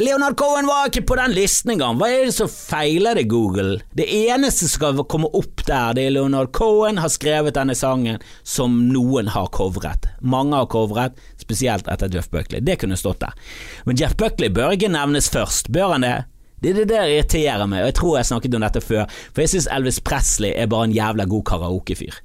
Leonard 0.00 0.36
Cohen 0.36 0.64
var 0.66 0.86
ikke 0.88 1.02
på 1.10 1.16
den 1.18 1.34
listen 1.36 1.74
engang! 1.74 1.98
Hva 2.00 2.06
er 2.08 2.22
det 2.24 2.32
som 2.32 2.48
feiler 2.48 3.18
det, 3.18 3.26
Google? 3.28 3.82
Det 3.92 4.06
eneste 4.08 4.64
som 4.64 4.72
skal 4.72 5.02
komme 5.04 5.28
opp 5.36 5.60
der, 5.66 5.92
det 5.98 6.06
er 6.06 6.14
Leonard 6.14 6.54
Cohen 6.56 6.96
har 7.02 7.12
skrevet 7.12 7.58
denne 7.58 7.76
sangen 7.76 8.16
som 8.40 8.78
noen 8.94 9.28
har 9.34 9.50
covret. 9.52 10.08
Mange 10.24 10.56
har 10.56 10.70
covret, 10.72 11.20
spesielt 11.42 11.90
etter 11.92 12.08
Jeff 12.16 12.30
Buckley. 12.32 12.64
Det 12.64 12.78
kunne 12.80 12.96
stått 12.96 13.20
der. 13.26 13.36
Men 13.84 14.00
Jeff 14.00 14.16
Buckley 14.16 14.48
bør 14.48 14.72
ikke 14.78 14.88
nevnes 14.88 15.28
først, 15.34 15.68
bør 15.68 15.92
han 15.98 16.08
det? 16.08 16.16
Det, 16.64 16.72
er 16.72 16.80
det 16.80 16.88
der 16.94 17.12
irriterer 17.18 17.68
meg, 17.68 17.84
og 17.84 17.90
jeg 17.90 17.98
tror 18.00 18.16
jeg 18.16 18.30
snakket 18.30 18.56
om 18.56 18.64
dette 18.64 18.84
før, 18.84 19.20
for 19.34 19.44
jeg 19.44 19.52
synes 19.52 19.68
Elvis 19.76 20.00
Presley 20.00 20.56
er 20.56 20.72
bare 20.72 20.88
en 20.88 20.96
jævla 20.96 21.28
god 21.28 21.44
karaokefyr. 21.52 22.22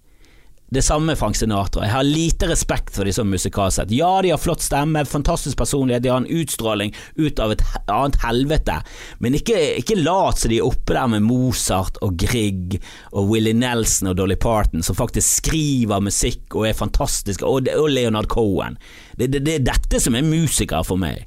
Det 0.76 0.84
samme 0.84 1.16
Frank 1.16 1.38
Sinatra. 1.40 1.86
Jeg 1.86 1.94
har 1.94 2.04
lite 2.04 2.48
respekt 2.50 2.96
for 2.98 3.08
de 3.08 3.14
som 3.16 3.30
musikalsk 3.32 3.80
sett. 3.80 3.94
Ja, 3.96 4.10
de 4.24 4.34
har 4.34 4.42
flott 4.42 4.64
stemme, 4.64 5.06
fantastisk 5.08 5.58
personlighet, 5.58 6.04
de 6.04 6.12
har 6.12 6.20
en 6.20 6.42
utstråling 6.42 6.92
ut 7.16 7.40
av 7.40 7.54
et 7.54 7.64
annet 7.92 8.18
helvete, 8.26 8.76
men 9.24 9.38
ikke, 9.40 9.56
ikke 9.80 10.00
lat 10.02 10.42
som 10.42 10.52
de 10.52 10.60
er 10.60 10.68
oppe 10.68 10.98
der 10.98 11.08
med 11.14 11.24
Mozart 11.24 12.00
og 12.04 12.18
Grieg 12.20 12.78
og 13.14 13.32
Willie 13.32 13.56
Nelson 13.56 14.12
og 14.12 14.20
Dolly 14.20 14.36
Parton, 14.42 14.84
som 14.84 14.98
faktisk 15.00 15.40
skriver 15.40 16.04
musikk 16.04 16.58
og 16.58 16.68
er 16.70 16.78
fantastiske, 16.78 17.48
og, 17.48 17.72
og 17.72 17.90
Leonard 17.96 18.28
Cohen. 18.32 18.80
Det, 19.16 19.32
det, 19.32 19.46
det 19.48 19.60
er 19.60 19.68
dette 19.72 20.04
som 20.04 20.18
er 20.18 20.28
musikere 20.28 20.84
for 20.88 21.00
meg. 21.00 21.24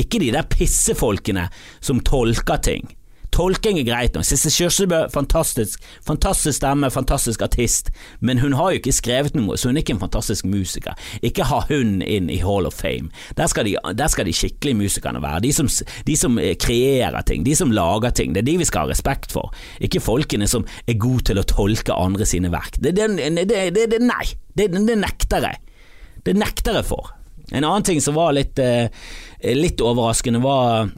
Ikke 0.00 0.20
de 0.20 0.32
der 0.34 0.48
pissefolkene 0.48 1.48
som 1.80 2.04
tolker 2.04 2.60
ting. 2.64 2.88
Tolking 3.40 3.78
er 3.80 3.86
greit 3.88 4.16
nok. 4.16 4.26
Sissel 4.28 4.52
Kyrkjebø, 4.52 4.98
fantastisk. 5.14 5.80
Fantastisk 6.04 6.58
stemme, 6.58 6.90
fantastisk 6.92 7.40
artist, 7.46 7.88
men 8.20 8.42
hun 8.42 8.52
har 8.58 8.74
jo 8.74 8.80
ikke 8.82 8.92
skrevet 8.92 9.36
noe, 9.38 9.56
så 9.56 9.70
hun 9.70 9.78
er 9.78 9.84
ikke 9.84 9.94
en 9.96 10.02
fantastisk 10.02 10.44
musiker. 10.50 10.98
Ikke 11.24 11.46
ha 11.48 11.62
hun 11.70 12.02
inn 12.04 12.28
i 12.28 12.40
Hall 12.44 12.68
of 12.68 12.76
Fame. 12.76 13.08
Der 13.38 13.48
skal 13.48 13.64
de, 13.64 13.78
der 13.96 14.12
skal 14.12 14.28
de 14.28 14.36
skikkelige 14.36 14.76
musikerne 14.82 15.22
være. 15.24 15.40
De 15.46 15.54
som, 15.56 15.70
de 16.06 16.18
som, 16.20 16.36
eh, 16.38 16.52
kreerer 16.60 17.24
ting, 17.24 17.46
de 17.46 17.56
som 17.56 17.72
lager 17.72 18.12
ting. 18.12 18.34
Det 18.34 18.42
er 18.44 18.50
de 18.50 18.58
vi 18.60 18.68
skal 18.68 18.84
ha 18.84 18.92
respekt 18.92 19.32
for. 19.32 19.54
Ikke 19.80 20.04
folkene 20.04 20.48
som 20.50 20.68
er 20.86 21.00
gode 21.00 21.30
til 21.30 21.40
å 21.40 21.46
tolke 21.48 21.96
andre 21.96 22.28
sine 22.28 22.52
verk. 22.52 22.76
Det, 22.76 22.92
det, 22.98 23.08
det, 23.48 24.02
nei, 24.04 24.26
det, 24.52 24.68
nekter 25.00 25.48
jeg. 25.48 25.64
Det 26.28 26.36
nekter 26.36 26.82
jeg 26.82 26.90
for. 26.92 27.14
En 27.50 27.64
annen 27.64 27.88
ting 27.88 28.04
som 28.04 28.20
var 28.20 28.36
litt, 28.36 28.58
eh, 28.60 28.92
litt 29.56 29.80
overraskende, 29.80 30.44
var 30.44 30.92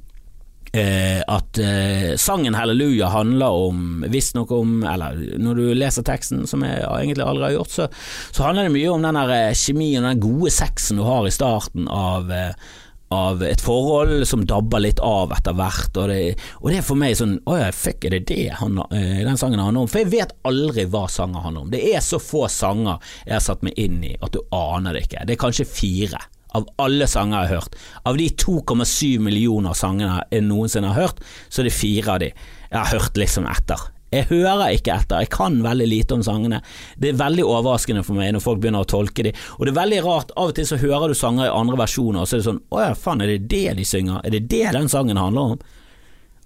Eh, 0.73 1.21
at 1.29 1.59
eh, 1.61 2.15
sangen 2.17 2.55
Halleluja 2.57 3.11
handler 3.13 3.57
om 3.67 4.07
Visstnok 4.09 4.55
om 4.57 4.79
Eller 4.89 5.19
når 5.37 5.59
du 5.59 5.75
leser 5.77 6.07
teksten, 6.07 6.47
som 6.49 6.65
jeg 6.65 6.81
egentlig 6.81 7.27
aldri 7.27 7.51
har 7.51 7.59
gjort, 7.59 7.75
så, 7.75 7.89
så 8.33 8.47
handler 8.47 8.71
det 8.71 8.77
mye 8.79 8.95
om 8.95 9.05
den 9.05 9.19
der 9.21 9.35
eh, 9.37 9.59
kjemien, 9.59 10.07
den 10.09 10.23
gode 10.23 10.53
sexen 10.55 10.97
du 10.97 11.05
har 11.05 11.29
i 11.29 11.35
starten 11.35 11.91
av 11.93 12.33
eh, 12.33 12.55
av 13.13 13.43
et 13.45 13.61
forhold 13.61 14.25
som 14.29 14.47
dabber 14.49 14.81
litt 14.81 15.01
av 15.05 15.33
etter 15.37 15.53
hvert, 15.57 15.97
og 16.01 16.09
det, 16.09 16.19
og 16.61 16.71
det 16.71 16.79
er 16.81 16.87
for 16.87 17.01
meg 17.01 17.17
sånn 17.19 17.35
Å 17.45 17.59
ja, 17.59 17.71
fuck, 17.77 18.07
er 18.09 18.17
det 18.17 18.25
det 18.31 18.47
han, 18.57 18.81
eh, 18.89 19.21
den 19.27 19.41
sangen 19.41 19.61
handler 19.61 19.85
om? 19.85 19.91
For 19.93 20.03
jeg 20.03 20.13
vet 20.15 20.33
aldri 20.49 20.87
hva 20.91 21.05
sanger 21.13 21.45
handler 21.45 21.67
om. 21.67 21.73
Det 21.73 21.83
er 21.93 22.01
så 22.05 22.21
få 22.23 22.47
sanger 22.53 23.03
jeg 23.27 23.37
har 23.37 23.45
satt 23.45 23.65
meg 23.67 23.77
inn 23.81 24.01
i 24.07 24.15
at 24.17 24.33
du 24.33 24.41
aner 24.57 24.97
det 24.97 25.05
ikke. 25.07 25.27
Det 25.29 25.37
er 25.37 25.45
kanskje 25.45 25.69
fire 25.69 26.23
av 26.59 26.69
alle 26.83 27.09
sanger 27.11 27.37
jeg 27.37 27.51
har 27.51 27.63
hørt. 27.63 27.81
Av 28.09 28.19
de 28.21 28.29
2,7 28.29 29.23
millioner 29.25 29.77
sangene 29.79 30.21
jeg 30.31 30.47
noensinne 30.47 30.93
har 30.93 31.09
hørt, 31.09 31.25
så 31.49 31.63
er 31.63 31.71
det 31.71 31.77
fire 31.77 32.15
av 32.15 32.23
de 32.25 32.31
jeg 32.33 32.79
har 32.79 32.93
hørt 32.95 33.21
liksom 33.21 33.49
etter. 33.51 33.89
Jeg 34.13 34.29
hører 34.29 34.75
ikke 34.77 34.93
etter, 34.93 35.23
jeg 35.25 35.31
kan 35.33 35.55
veldig 35.65 35.87
lite 35.89 36.17
om 36.19 36.25
sangene. 36.25 36.59
Det 37.01 37.13
er 37.13 37.21
veldig 37.21 37.47
overraskende 37.49 38.03
for 38.05 38.19
meg 38.19 38.35
når 38.35 38.45
folk 38.45 38.61
begynner 38.61 38.85
å 38.85 38.89
tolke 38.89 39.25
de, 39.25 39.33
og 39.57 39.65
det 39.65 39.73
er 39.73 39.79
veldig 39.79 40.01
rart, 40.05 40.35
av 40.37 40.53
og 40.53 40.59
til 40.59 40.69
så 40.69 40.81
hører 40.81 41.13
du 41.13 41.17
sanger 41.17 41.49
i 41.49 41.55
andre 41.55 41.79
versjoner, 41.81 42.21
og 42.21 42.29
så 42.29 42.37
er 42.37 42.43
det 42.43 42.49
sånn 42.51 42.61
å 42.69 42.83
ja, 42.83 42.91
faen, 42.99 43.25
er 43.25 43.33
det 43.33 43.49
det 43.53 43.79
de 43.79 43.87
synger? 43.89 44.21
Er 44.21 44.37
det 44.37 44.43
det 44.53 44.67
den 44.77 44.93
sangen 44.93 45.21
handler 45.21 45.55
om? 45.55 45.65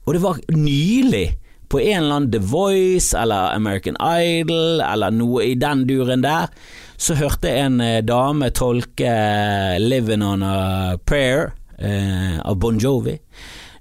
Og 0.07 0.14
det 0.14 0.22
var 0.22 0.38
nylig 0.54 1.26
på 1.66 1.80
en 1.82 2.04
eller 2.04 2.14
annen 2.20 2.30
The 2.30 2.38
Voice 2.38 3.16
eller 3.18 3.57
American 3.57 3.98
Idol 3.98 4.80
eller 4.86 5.11
noe 5.11 5.48
i 5.48 5.57
den 5.59 5.82
duren 5.88 6.22
der, 6.22 6.52
så 6.97 7.16
hørte 7.18 7.51
jeg 7.51 7.66
en 7.66 7.80
eh, 7.84 8.03
dame 8.05 8.51
tolke 8.57 9.07
eh, 9.09 9.76
'Living 9.80 10.24
on 10.24 10.42
a 10.42 10.97
Prayer' 11.07 11.53
eh, 11.78 12.40
av 12.40 12.57
Bon 12.59 12.78
Jovi. 12.78 13.18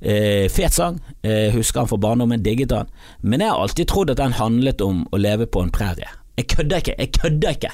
Eh, 0.01 0.49
fet 0.51 0.75
sang, 0.75 0.99
eh, 1.23 1.49
husker 1.55 1.79
han 1.79 1.89
fra 1.89 1.97
barndommen, 1.97 2.43
digget 2.43 2.71
han, 2.75 2.91
men 3.21 3.41
jeg 3.41 3.49
har 3.49 3.63
alltid 3.63 3.87
trodd 3.89 4.11
at 4.11 4.21
den 4.21 4.37
handlet 4.37 4.83
om 4.83 5.05
å 5.11 5.17
leve 5.17 5.47
på 5.47 5.63
en 5.63 5.71
prærie. 5.73 6.11
Jeg 6.37 6.47
kødder 6.51 6.83
ikke, 6.83 6.95
jeg 6.99 7.11
kødder 7.19 7.57
ikke! 7.57 7.73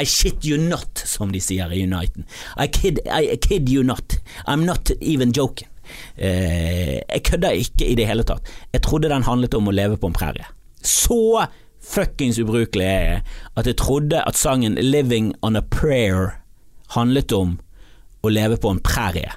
I 0.00 0.04
shit 0.08 0.44
you 0.44 0.56
not, 0.56 1.02
som 1.04 1.32
de 1.32 1.40
sier 1.40 1.72
i 1.72 1.82
Uniten. 1.84 2.24
I 2.56 2.66
kid, 2.72 3.02
I 3.04 3.36
kid 3.36 3.68
you 3.68 3.82
not. 3.84 4.16
I'm 4.48 4.64
not 4.64 4.90
even 5.02 5.32
joking. 5.36 5.68
Eh, 6.16 7.00
jeg 7.02 7.22
kødder 7.28 7.50
ikke 7.60 7.90
i 7.90 7.96
det 7.98 8.06
hele 8.08 8.24
tatt. 8.24 8.48
Jeg 8.72 8.82
trodde 8.86 9.10
den 9.12 9.26
handlet 9.26 9.54
om 9.54 9.68
å 9.68 9.74
leve 9.74 9.98
på 10.00 10.08
en 10.08 10.16
prærie. 10.16 10.48
Så 10.82 11.44
fuckings 11.82 12.38
ubrukelig 12.38 12.86
er 12.86 13.20
at 13.56 13.66
jeg 13.66 13.76
trodde 13.76 14.22
at 14.26 14.38
sangen 14.38 14.78
Living 14.80 15.32
on 15.42 15.56
a 15.56 15.60
Prayer 15.60 16.38
handlet 16.94 17.32
om 17.32 17.58
å 18.22 18.30
leve 18.30 18.56
på 18.62 18.70
en 18.70 18.80
prærie, 18.82 19.32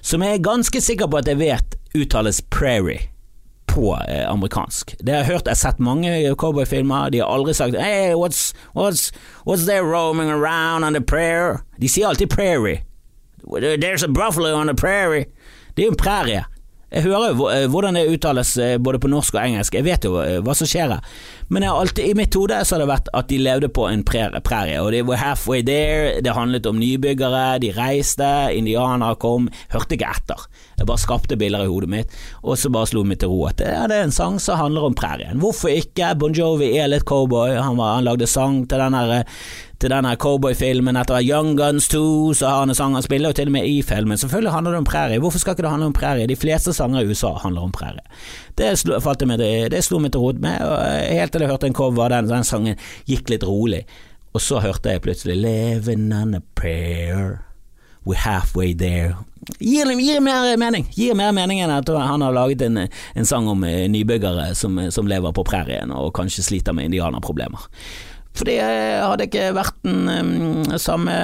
som 0.00 0.22
jeg 0.22 0.38
er 0.38 0.44
ganske 0.44 0.80
sikker 0.82 1.10
på 1.10 1.20
at 1.20 1.28
jeg 1.28 1.40
vet 1.40 1.78
uttales 1.98 2.40
prairie 2.54 3.08
på 3.68 3.92
eh, 4.08 4.24
amerikansk. 4.30 4.94
Det 5.00 5.12
har 5.12 5.24
jeg 5.24 5.32
hørt, 5.32 5.46
jeg 5.46 5.56
har 5.56 5.60
sett 5.60 5.80
mange 5.82 6.12
cowboyfilmer, 6.40 7.10
de 7.10 7.20
har 7.22 7.30
aldri 7.32 7.54
sagt 7.54 7.76
Hey, 7.76 8.14
what's, 8.14 8.52
what's, 8.74 9.10
what's 9.44 9.66
there 9.66 9.84
roaming 9.84 10.30
around 10.30 10.84
on 10.84 10.94
the 10.94 11.00
prayer? 11.00 11.64
De 11.78 11.88
sier 11.88 12.08
alltid 12.08 12.30
prairie. 12.30 12.84
There's 13.44 14.02
a 14.02 14.08
buffalo 14.08 14.54
on 14.54 14.66
the 14.66 14.74
prairie. 14.74 15.26
Det 15.76 15.82
er 15.82 15.86
jo 15.86 15.90
en 15.90 15.96
prærie. 15.96 16.44
Jeg 16.88 17.04
hører 17.04 17.34
jo 17.34 17.48
eh, 17.52 17.66
hvordan 17.68 17.98
det 17.98 18.06
uttales 18.08 18.54
eh, 18.64 18.78
både 18.80 19.00
på 19.02 19.10
norsk 19.12 19.36
og 19.36 19.42
engelsk, 19.42 19.74
jeg 19.76 19.84
vet 19.84 20.06
jo 20.08 20.14
eh, 20.22 20.38
hva 20.44 20.54
som 20.56 20.68
skjer 20.68 20.94
her. 20.94 21.18
Men 21.52 21.66
alltid, 21.68 22.06
i 22.10 22.16
mitt 22.16 22.32
hode 22.36 22.56
så 22.64 22.76
har 22.76 22.82
det 22.82 22.88
vært 22.88 23.10
at 23.16 23.28
de 23.28 23.40
levde 23.40 23.68
på 23.72 23.84
en 23.88 24.04
prærie, 24.04 24.80
og 24.80 24.88
de 24.92 25.02
var 25.04 25.20
halfway 25.20 25.60
there, 25.64 26.18
det 26.24 26.32
handlet 26.36 26.68
om 26.68 26.80
nybyggere, 26.80 27.58
de 27.60 27.74
reiste, 27.76 28.28
indianere 28.56 29.18
kom, 29.20 29.50
hørte 29.72 29.96
ikke 29.96 30.08
etter. 30.16 30.48
Jeg 30.80 30.88
bare 30.88 31.04
skapte 31.04 31.38
bilder 31.40 31.66
i 31.66 31.70
hodet 31.70 31.92
mitt, 31.92 32.18
og 32.40 32.56
så 32.60 32.72
bare 32.72 32.88
slo 32.88 33.04
meg 33.04 33.20
til 33.20 33.32
ro 33.32 33.42
at 33.50 33.64
ja, 33.64 33.84
det 33.88 34.00
er 34.00 34.08
en 34.08 34.14
sang 34.14 34.40
som 34.40 34.60
handler 34.60 34.88
om 34.88 34.96
prærien. 34.96 35.40
Hvorfor 35.40 35.72
ikke? 35.72 36.14
Bon 36.20 36.36
Jovi 36.36 36.72
er 36.76 36.88
litt 36.88 37.08
cowboy, 37.08 37.56
han, 37.56 37.76
var, 37.80 37.98
han 37.98 38.08
lagde 38.08 38.28
sang 38.28 38.62
til 38.68 38.80
den 38.80 38.96
der 38.96 39.26
til 39.78 39.92
denne 39.92 40.16
cowboyfilmen 40.18 40.98
etter 40.98 41.22
Young 41.22 41.52
Guns 41.58 41.86
2, 41.92 42.34
så 42.34 42.48
har 42.50 42.64
han 42.64 42.72
en 42.72 42.74
sang 42.74 42.96
han 42.98 43.04
spiller 43.06 43.30
og 43.30 43.36
til 43.38 43.46
og 43.46 43.54
med 43.54 43.66
i 43.66 43.82
filmen. 43.82 44.18
Selvfølgelig 44.18 44.52
handler 44.52 44.74
det 44.74 44.78
om 44.78 44.84
prærie. 44.84 45.18
Hvorfor 45.18 45.38
skal 45.38 45.54
ikke 45.54 45.62
det 45.62 45.70
handle 45.70 45.86
om 45.86 45.92
prærie? 45.92 46.26
De 46.26 46.36
fleste 46.36 46.72
sanger 46.72 47.00
i 47.00 47.06
USA 47.06 47.30
handler 47.42 47.62
om 47.62 47.72
prærie. 47.72 48.02
Det 48.58 48.72
slo, 48.78 48.98
meg, 49.26 49.38
det, 49.38 49.70
det 49.72 49.84
slo 49.84 49.98
meg 50.02 50.12
til 50.12 50.20
rot 50.20 50.42
med, 50.42 50.58
helt 51.12 51.32
til 51.32 51.46
jeg 51.46 51.50
hørte 51.50 51.70
en 51.70 51.78
cover, 51.78 52.08
den, 52.08 52.30
den 52.30 52.44
sangen 52.44 52.78
gikk 53.06 53.30
litt 53.30 53.46
rolig. 53.46 53.84
Og 54.34 54.42
så 54.42 54.58
hørte 54.60 54.90
jeg 54.90 55.00
plutselig 55.00 55.36
'Living 55.36 56.12
on 56.14 56.34
a 56.34 56.40
prayer'. 56.60 57.38
We're 58.06 58.14
halfway 58.14 58.74
there. 58.74 59.14
Gir, 59.60 59.86
gir, 60.00 60.20
mer 60.20 60.56
mening 60.56 60.86
Gir 60.94 61.14
mer 61.14 61.32
mening 61.32 61.60
enn 61.60 61.70
at 61.70 61.88
han 61.88 62.20
har 62.20 62.32
laget 62.32 62.62
en, 62.62 62.78
en 63.14 63.26
sang 63.26 63.48
om 63.48 63.64
eh, 63.64 63.86
nybyggere 63.88 64.54
som, 64.54 64.90
som 64.90 65.06
lever 65.06 65.32
på 65.32 65.44
prærien 65.44 65.92
og 65.94 66.12
kanskje 66.16 66.42
sliter 66.42 66.72
med 66.72 66.84
indianerproblemer. 66.84 67.68
For 68.38 68.46
det 68.46 68.58
hadde 68.62 69.26
ikke 69.26 69.48
vært 69.56 69.78
den 69.82 70.06
um, 70.06 70.78
samme 70.78 71.14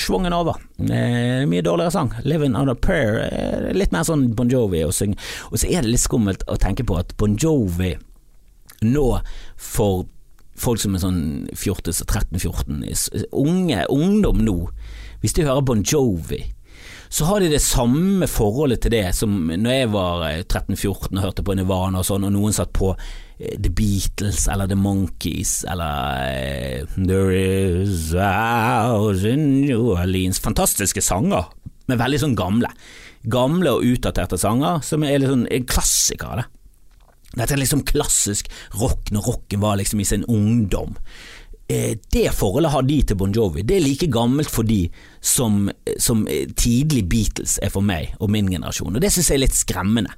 schwungen 0.00 0.26
svungen 0.26 0.32
over. 0.32 0.56
Eh, 0.80 1.44
mye 1.48 1.62
dårligere 1.62 1.90
sang. 1.90 2.12
'Living 2.24 2.56
on 2.56 2.68
a 2.68 2.74
Prayer' 2.74 3.28
eh, 3.28 3.72
litt 3.74 3.92
mer 3.92 4.04
sånn 4.04 4.34
Bon 4.34 4.48
Jovi 4.48 4.84
å 4.84 4.92
synge. 4.92 5.16
Og 5.50 5.60
så 5.60 5.68
er 5.68 5.82
det 5.82 5.92
litt 5.92 6.00
skummelt 6.00 6.44
å 6.48 6.56
tenke 6.56 6.84
på 6.84 6.98
at 6.98 7.16
Bon 7.16 7.36
Jovi 7.36 7.96
nå 8.82 9.20
for 9.56 10.06
folk 10.56 10.80
som 10.80 10.94
er 10.94 11.04
sånn 11.04 11.48
14-13-14, 11.52 13.26
unge, 13.32 13.84
ungdom 13.92 14.40
nå, 14.44 14.56
hvis 15.20 15.36
de 15.36 15.44
hører 15.44 15.64
Bon 15.68 15.82
Jovi 15.84 16.46
så 17.08 17.24
har 17.24 17.40
de 17.40 17.48
det 17.52 17.62
samme 17.62 18.26
forholdet 18.26 18.82
til 18.82 18.92
det 18.96 19.14
som 19.14 19.30
når 19.46 19.76
jeg 19.76 19.90
var 19.92 20.24
13-14 20.42 20.80
eh, 20.82 21.18
og 21.18 21.22
hørte 21.22 21.44
på 21.46 21.54
Nirvana 21.54 22.02
og 22.02 22.08
sånn, 22.08 22.26
og 22.26 22.34
noen 22.34 22.56
satt 22.56 22.72
på 22.76 22.94
The 23.38 23.68
Beatles 23.68 24.46
eller 24.48 24.68
The 24.70 24.78
Monkees 24.80 25.64
eller 25.68 26.82
uh, 26.82 26.94
There 26.96 27.36
Is 27.36 28.14
a 28.14 28.32
House 28.32 29.28
in 29.28 29.60
New 29.60 29.92
Orleans. 29.92 30.40
Fantastiske 30.40 31.04
sanger, 31.04 31.50
men 31.86 32.00
veldig 32.00 32.22
sånn 32.22 32.36
gamle. 32.38 32.70
Gamle 33.28 33.76
og 33.76 33.84
utdaterte 33.84 34.38
sanger, 34.40 34.80
som 34.86 35.04
er 35.04 35.20
litt 35.20 35.32
sånn 35.32 35.48
klassikere. 35.68 36.46
Det. 36.46 36.52
Dette 37.36 37.56
er 37.56 37.60
liksom 37.60 37.84
klassisk 37.84 38.48
rock 38.80 39.10
når 39.12 39.26
rocken 39.28 39.60
var 39.60 39.76
liksom 39.76 40.00
i 40.00 40.08
sin 40.08 40.24
ungdom. 40.32 40.96
Eh, 41.68 41.98
det 42.14 42.30
forholdet 42.32 42.72
har 42.72 42.86
de 42.86 43.00
til 43.02 43.18
Bon 43.20 43.32
Jovi. 43.34 43.66
Det 43.66 43.76
er 43.76 43.84
like 43.84 44.08
gammelt 44.08 44.48
for 44.48 44.64
de 44.64 44.86
som, 45.20 45.66
som 46.00 46.24
tidlig 46.56 47.04
Beatles 47.10 47.58
er 47.60 47.74
for 47.74 47.84
meg 47.84 48.14
og 48.20 48.30
min 48.32 48.48
generasjon, 48.48 48.94
og 48.94 49.02
det 49.02 49.12
synes 49.12 49.28
jeg 49.28 49.36
er 49.36 49.44
litt 49.44 49.58
skremmende. 49.58 50.14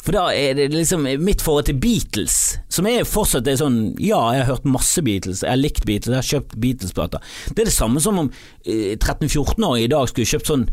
For 0.00 0.16
da 0.16 0.30
er 0.32 0.56
det 0.56 0.70
liksom 0.72 1.04
mitt 1.20 1.42
forhold 1.44 1.68
til 1.68 1.78
Beatles, 1.80 2.36
som 2.72 2.88
er 2.88 3.08
fortsatt 3.08 3.48
er 3.50 3.58
sånn 3.60 3.80
Ja, 4.00 4.20
jeg 4.32 4.44
har 4.46 4.54
hørt 4.54 4.68
masse 4.68 5.02
Beatles, 5.04 5.42
jeg 5.44 5.52
har 5.52 5.60
likt 5.60 5.84
Beatles, 5.88 6.14
jeg 6.14 6.22
har 6.22 6.30
kjøpt 6.30 6.56
Beatles-plater. 6.62 7.32
Det 7.50 7.64
er 7.64 7.68
det 7.68 7.76
samme 7.76 8.00
som 8.02 8.20
om 8.22 8.30
eh, 8.64 8.96
13-14-åringer 8.96 9.88
i 9.88 9.92
dag 9.92 10.08
skulle 10.08 10.30
kjøpt 10.30 10.52
sånn, 10.52 10.66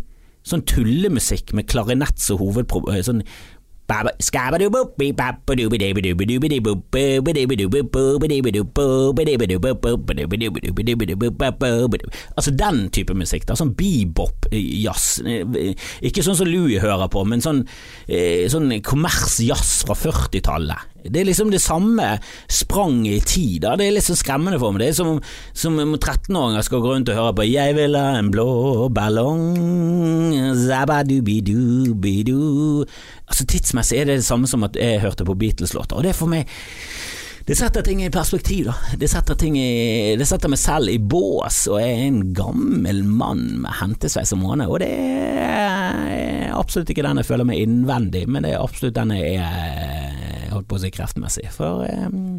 sånn 0.48 0.64
tullemusikk 0.70 1.52
med 1.58 1.68
klarinett 1.68 2.24
som 2.24 2.40
hovedproblem. 2.40 3.04
Sånn 3.04 3.26
Altså 12.38 12.54
den 12.58 12.88
type 12.94 13.16
musikk, 13.18 13.48
da, 13.48 13.56
sånn 13.58 13.76
bebop-jazz. 13.78 15.08
Ikke 16.06 16.26
sånn 16.26 16.38
som 16.40 16.52
Louie 16.52 16.82
hører 16.84 17.08
på, 17.14 17.24
men 17.28 17.44
sånn, 17.44 17.64
sånn 18.52 18.76
kommers-jazz 18.86 19.82
fra 19.88 19.98
40-tallet. 19.98 20.97
Det 21.04 21.22
er 21.22 21.28
liksom 21.28 21.52
det 21.54 21.62
samme 21.62 22.20
spranget 22.50 23.16
i 23.16 23.20
tid. 23.20 23.62
Da. 23.64 23.76
Det 23.80 23.88
er 23.88 23.95
litt 23.95 24.08
så 24.08 24.16
skremmende 24.18 24.60
for 24.62 24.74
meg. 24.74 24.84
Det 24.84 24.89
er 24.91 24.98
som, 24.98 25.22
som 25.54 25.80
om 25.80 25.95
13-åringer 25.95 26.62
skal 26.66 26.82
gå 26.84 26.93
rundt 26.93 27.12
og 27.14 27.20
høre 27.20 27.38
på 27.38 27.43
'Jeg 27.48 27.76
vil 27.78 27.95
ha 27.95 28.20
en 28.20 28.32
blå 28.32 28.89
ballong', 28.89 30.58
zabadubidubidu 30.68 32.86
Altså 33.28 33.45
Tidsmessig 33.45 34.00
er 34.00 34.06
det 34.06 34.16
det 34.22 34.26
samme 34.26 34.48
som 34.48 34.64
at 34.64 34.76
jeg 34.76 35.02
hørte 35.02 35.26
på 35.26 35.36
Beatles-låter, 35.36 35.95
og 35.95 36.04
det 36.04 36.10
er 36.10 36.14
for 36.14 36.28
meg 36.32 36.48
det 37.48 37.56
setter 37.56 37.86
ting 37.86 38.02
i 38.04 38.10
perspektiv, 38.12 38.66
da. 38.68 38.74
Det 39.00 39.08
setter, 39.08 39.39
i, 39.48 40.16
det 40.20 40.26
setter, 40.28 40.52
meg 40.52 40.60
selv 40.60 40.91
i 40.91 40.98
bås, 41.00 41.62
og 41.72 41.80
jeg 41.80 41.93
er 41.93 42.06
en 42.10 42.22
gammel 42.36 43.06
mann 43.08 43.45
med 43.64 43.78
hentesveis 43.80 44.34
og 44.36 44.41
måne, 44.41 44.68
og 44.68 44.82
det 44.84 44.91
er 44.91 46.52
absolutt 46.58 46.91
ikke 46.91 47.06
den 47.08 47.22
jeg 47.22 47.30
føler 47.30 47.48
meg 47.48 47.64
innvendig, 47.64 48.26
men 48.28 48.43
det 48.43 48.52
er 48.52 48.66
absolutt 48.66 48.98
den 49.00 49.16
jeg 49.16 49.39
er 49.39 50.52
holdt 50.58 50.68
på 50.68 50.78
å 50.78 50.84
si 50.84 50.91
kreftmessig. 50.93 51.48
For 51.56 51.86
um, 51.88 52.38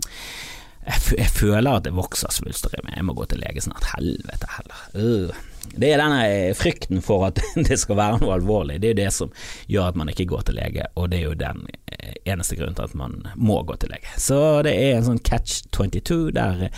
jeg, 0.85 1.05
jeg, 1.17 1.31
føler 1.33 1.71
at 1.73 1.87
det 1.89 1.97
vokser 1.97 2.33
svulster 2.35 2.75
i 2.77 2.85
meg, 2.85 2.99
jeg 2.99 3.09
må 3.09 3.17
gå 3.17 3.29
til 3.31 3.41
lege 3.43 3.65
snart. 3.65 3.89
Helvete 3.95 4.51
heller. 4.59 4.85
Uh. 4.93 5.48
Det 5.79 5.93
er 5.93 6.01
denne 6.01 6.55
frykten 6.59 7.03
for 7.05 7.29
at 7.29 7.41
det 7.69 7.79
skal 7.79 7.99
være 7.99 8.23
noe 8.23 8.37
alvorlig, 8.39 8.81
det 8.83 8.91
er 8.91 8.95
jo 8.95 9.01
det 9.03 9.11
som 9.15 9.33
gjør 9.71 9.93
at 9.93 9.99
man 10.01 10.11
ikke 10.13 10.29
går 10.33 10.49
til 10.49 10.59
lege, 10.59 10.87
og 10.99 11.11
det 11.13 11.21
er 11.21 11.27
jo 11.29 11.37
den 11.39 11.65
eh, 11.93 12.17
eneste 12.33 12.59
grunnen 12.59 12.77
til 12.79 12.89
at 12.89 12.97
man 12.99 13.21
må 13.37 13.61
gå 13.69 13.77
til 13.79 13.93
lege. 13.93 14.11
Så 14.21 14.39
det 14.67 14.75
er 14.75 14.97
en 14.97 15.07
sånn 15.07 15.23
catch 15.23 15.63
22 15.77 16.33
der 16.37 16.69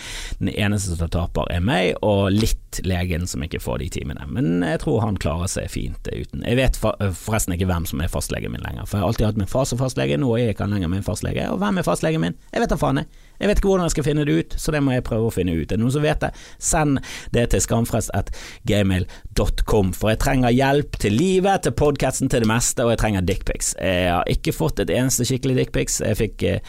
den 0.41 0.51
eneste 0.53 0.97
som 0.97 1.11
taper 1.11 1.49
er 1.53 1.63
meg, 1.65 1.95
og 2.05 2.29
litt 2.35 2.81
legen 2.87 3.25
som 3.27 3.43
ikke 3.43 3.61
får 3.63 3.81
de 3.81 3.89
timene. 3.97 4.27
Men 4.31 4.61
jeg 4.65 4.83
tror 4.83 5.01
han 5.03 5.19
klarer 5.21 5.49
seg 5.51 5.71
fint 5.71 6.07
uten. 6.07 6.45
Jeg 6.45 6.59
vet 6.59 6.79
forresten 6.79 7.55
ikke 7.55 7.67
hvem 7.71 7.87
som 7.89 8.03
er 8.03 8.11
fastlegen 8.11 8.53
min 8.53 8.63
lenger, 8.63 8.85
for 8.87 8.97
jeg 8.97 9.03
har 9.03 9.11
alltid 9.11 9.29
hatt 9.31 9.41
min 9.41 9.51
far 9.51 9.67
som 9.67 9.81
fastlege, 9.81 10.19
nå 10.21 10.29
er 10.35 10.45
jeg 10.45 10.55
ikke 10.55 10.69
lenger 10.71 10.93
min 10.93 11.05
fastlege. 11.05 11.49
Og 11.51 11.59
hvem 11.61 11.81
er 11.81 11.87
fastlegen 11.87 12.23
min? 12.23 12.39
Jeg 12.53 12.63
vet 12.63 12.71
da 12.71 12.79
faen, 12.79 13.03
jeg. 13.03 13.27
Jeg 13.41 13.49
vet 13.49 13.57
ikke 13.57 13.71
hvordan 13.71 13.87
jeg 13.87 13.95
skal 13.95 14.05
finne 14.05 14.25
det 14.27 14.35
ut, 14.37 14.51
så 14.61 14.67
det 14.75 14.81
må 14.85 14.91
jeg 14.93 15.07
prøve 15.07 15.25
å 15.27 15.33
finne 15.33 15.55
ut. 15.57 15.65
Er 15.65 15.75
det 15.75 15.81
noen 15.81 15.95
som 15.95 16.05
vet 16.05 16.21
det, 16.21 16.31
send 16.61 16.91
det 17.33 17.45
til 17.53 17.61
skamfrest.gmail.com, 17.65 19.87
for 19.97 20.07
jeg 20.13 20.21
trenger 20.21 20.51
hjelp 20.53 20.91
til 21.01 21.13
livet, 21.17 21.57
til 21.65 21.73
podkasten, 21.77 22.29
til 22.31 22.41
det 22.45 22.51
meste, 22.51 22.79
og 22.85 22.91
jeg 22.93 23.01
trenger 23.01 23.21
dickpics. 23.25 23.67
Jeg 23.81 24.13
har 24.13 24.25
ikke 24.29 24.53
fått 24.53 24.79
et 24.83 24.93
eneste 24.93 25.25
skikkelig 25.27 25.55
dickpics. 25.63 25.95
Jeg 26.05 26.15
fikk 26.19 26.35
eh, 26.47 26.61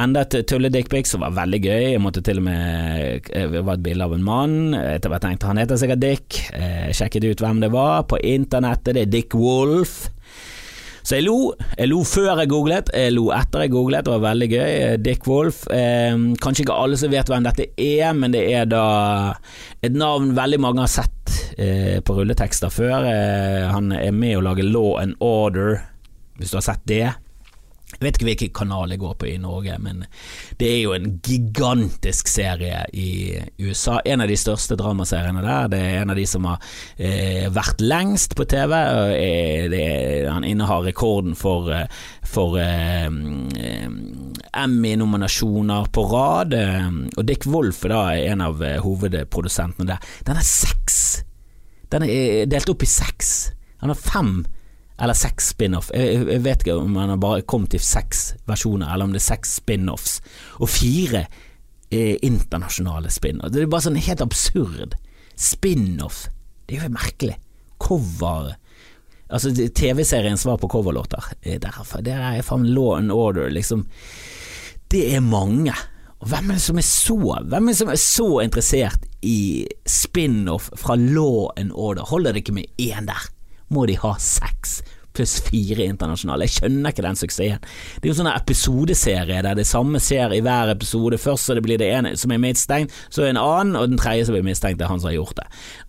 enda 0.00 0.18
et 0.22 0.46
tulle-dickpics 0.50 1.10
som 1.16 1.20
var 1.24 1.38
veldig 1.40 1.60
gøy. 1.64 1.84
Jeg 1.96 2.04
måtte 2.04 2.26
til 2.26 2.36
og 2.40 2.44
med 2.46 2.60
Det 3.26 3.42
eh, 3.42 3.66
var 3.66 3.74
et 3.74 3.84
bilde 3.84 4.04
av 4.06 4.12
en 4.14 4.24
mann. 4.24 4.54
Jeg 4.76 5.00
tenkte 5.02 5.48
han 5.50 5.60
heter 5.60 5.76
sikkert 5.80 6.04
Dick. 6.04 6.28
Jeg 6.54 6.96
sjekket 6.96 7.26
ut 7.26 7.40
hvem 7.42 7.58
det 7.64 7.70
var 7.74 7.94
på 8.10 8.16
internettet. 8.22 8.94
Det 8.94 9.02
er 9.06 9.14
Dick 9.18 9.30
Wolf. 9.34 9.92
Så 11.02 11.18
jeg 11.18 11.26
lo. 11.26 11.52
Jeg 11.76 11.90
lo 11.90 12.02
før 12.06 12.42
jeg 12.42 12.50
googlet, 12.52 12.90
jeg 12.96 13.14
lo 13.14 13.28
etter 13.34 13.64
jeg 13.64 13.72
googlet, 13.74 14.04
det 14.06 14.14
var 14.14 14.24
veldig 14.26 14.48
gøy. 14.50 14.74
Dick 15.04 15.26
Wolf. 15.30 15.62
Eh, 15.72 16.16
kanskje 16.42 16.66
ikke 16.66 16.78
alle 16.84 17.00
som 17.00 17.12
vet 17.12 17.30
hvem 17.30 17.46
dette 17.46 17.70
er, 17.76 18.10
men 18.16 18.34
det 18.34 18.44
er 18.52 18.68
da 18.70 18.84
et 19.84 19.96
navn 19.96 20.34
veldig 20.36 20.60
mange 20.60 20.84
har 20.84 20.92
sett 20.92 21.34
eh, 21.56 21.98
på 22.04 22.18
rulletekster 22.18 22.72
før. 22.74 23.08
Eh, 23.08 23.66
han 23.70 23.92
er 23.96 24.14
med 24.16 24.38
å 24.38 24.44
lage 24.50 24.66
Law 24.66 24.98
and 25.00 25.16
Order, 25.24 25.80
hvis 26.38 26.52
du 26.52 26.60
har 26.60 26.68
sett 26.72 26.86
det. 26.90 27.04
Jeg 28.00 28.06
vet 28.06 28.16
ikke 28.16 28.26
hvilken 28.30 28.52
kanal 28.56 28.92
jeg 28.94 29.00
går 29.02 29.16
på 29.20 29.26
i 29.28 29.34
Norge, 29.36 29.74
men 29.84 29.98
det 30.56 30.68
er 30.70 30.78
jo 30.80 30.94
en 30.96 31.18
gigantisk 31.20 32.30
serie 32.32 32.78
i 32.96 33.36
USA. 33.60 33.98
En 34.08 34.24
av 34.24 34.30
de 34.30 34.38
største 34.40 34.72
dramaseriene 34.80 35.42
der. 35.44 35.66
Det 35.68 35.80
er 35.84 35.98
en 35.98 36.12
av 36.14 36.16
de 36.16 36.24
som 36.24 36.46
har 36.48 36.64
eh, 36.96 37.50
vært 37.52 37.84
lengst 37.84 38.32
på 38.38 38.46
TV. 38.48 38.72
Er, 38.72 40.30
han 40.32 40.46
innehar 40.48 40.86
rekorden 40.86 41.36
for, 41.36 41.68
eh, 41.76 41.92
for 42.24 42.56
eh, 42.56 43.04
Emmy-nominasjoner 44.64 45.90
på 45.92 46.06
rad. 46.08 46.56
Og 46.56 47.28
Dick 47.28 47.44
Wolf 47.52 47.84
er 47.84 47.92
da 47.92 48.00
en 48.30 48.46
av 48.46 48.64
eh, 48.64 48.78
hovedprodusentene 48.80 49.90
der. 49.92 50.08
Den 50.24 50.40
er 50.40 50.48
seks! 50.48 51.20
Den 51.92 52.08
er 52.08 52.48
delt 52.48 52.72
opp 52.72 52.80
i 52.80 52.88
seks. 52.88 53.50
Han 53.84 53.92
har 53.92 54.00
fem 54.00 54.32
eller 55.00 55.16
seks 55.16 55.52
spin-off. 55.54 55.90
Jeg, 55.96 56.24
jeg, 56.28 56.42
vet 56.44 56.64
ikke 56.64 56.78
om 56.80 56.96
han 57.00 57.14
har 57.14 57.20
bare 57.20 57.44
kommet 57.48 57.72
til 57.74 57.82
seks 57.84 58.34
versjoner, 58.48 58.90
eller 58.92 59.08
om 59.08 59.14
det 59.14 59.22
er 59.22 59.28
seks 59.30 59.56
spin-offs. 59.62 60.18
Og 60.60 60.68
fire 60.68 61.24
eh, 61.90 62.16
internasjonale 62.26 63.12
spin-off. 63.12 63.52
Det 63.52 63.62
er 63.62 63.70
bare 63.72 63.88
sånn 63.88 64.00
helt 64.00 64.24
absurd. 64.24 64.98
Spin-off. 65.40 66.26
Det 66.68 66.76
er 66.76 66.88
jo 66.88 66.96
merkelig. 66.98 67.38
Cover 67.80 68.52
Altså 69.30 69.52
TV-seriens 69.54 70.42
svar 70.42 70.56
på 70.58 70.68
coverlåter. 70.68 71.22
Det 71.46 72.14
er 72.14 72.42
faen 72.42 72.66
law 72.74 72.96
and 72.96 73.12
order, 73.14 73.46
liksom. 73.54 73.84
Det 74.90 75.04
er 75.14 75.22
mange. 75.22 75.74
Og 76.20 76.28
hvem 76.28 76.50
er 76.50 76.58
det 76.58 76.64
som 76.64 76.80
er 76.80 76.84
så 76.84 77.16
Hvem 77.16 77.68
er 77.68 77.72
det 77.72 77.78
som 77.78 77.92
er 77.92 78.00
så 78.02 78.28
interessert 78.42 79.06
i 79.22 79.66
spin-off 79.86 80.70
fra 80.76 80.98
law 80.98 81.48
and 81.56 81.70
order? 81.72 82.02
Holder 82.10 82.34
det 82.34 82.42
ikke 82.42 82.58
med 82.58 82.82
én 82.82 83.06
der? 83.06 83.30
Må 83.70 83.86
de 83.88 83.98
ha 84.02 84.16
seks 84.20 84.80
pluss 85.16 85.40
fire 85.42 85.84
internasjonale. 85.90 86.46
Jeg 86.46 86.60
skjønner 86.60 86.92
ikke 86.92 87.04
den 87.04 87.18
suksessen. 87.18 87.64
Det 87.98 88.06
er 88.06 88.12
jo 88.12 88.18
sånn 88.20 88.30
episodeserie 88.30 89.42
der 89.46 89.58
det 89.58 89.66
samme 89.68 90.00
skjer 90.02 90.36
i 90.36 90.42
hver 90.44 90.72
episode. 90.74 91.18
Først 91.20 91.50
så 91.50 91.58
det 91.58 91.64
blir 91.66 91.80
det 91.80 91.90
ene 91.90 92.14
som 92.20 92.32
er 92.34 92.42
mistenkt, 92.42 92.94
så 93.10 93.26
er 93.26 93.34
en 93.34 93.42
annen, 93.42 93.76
og 93.78 93.90
den 93.90 94.00
tredje 94.00 94.28
som 94.28 94.36
blir 94.36 94.46
mistenkt, 94.46 94.80
er 94.80 94.90
han 94.90 95.02
som 95.02 95.10
har 95.10 95.18
gjort 95.18 95.40
det. 95.42 95.48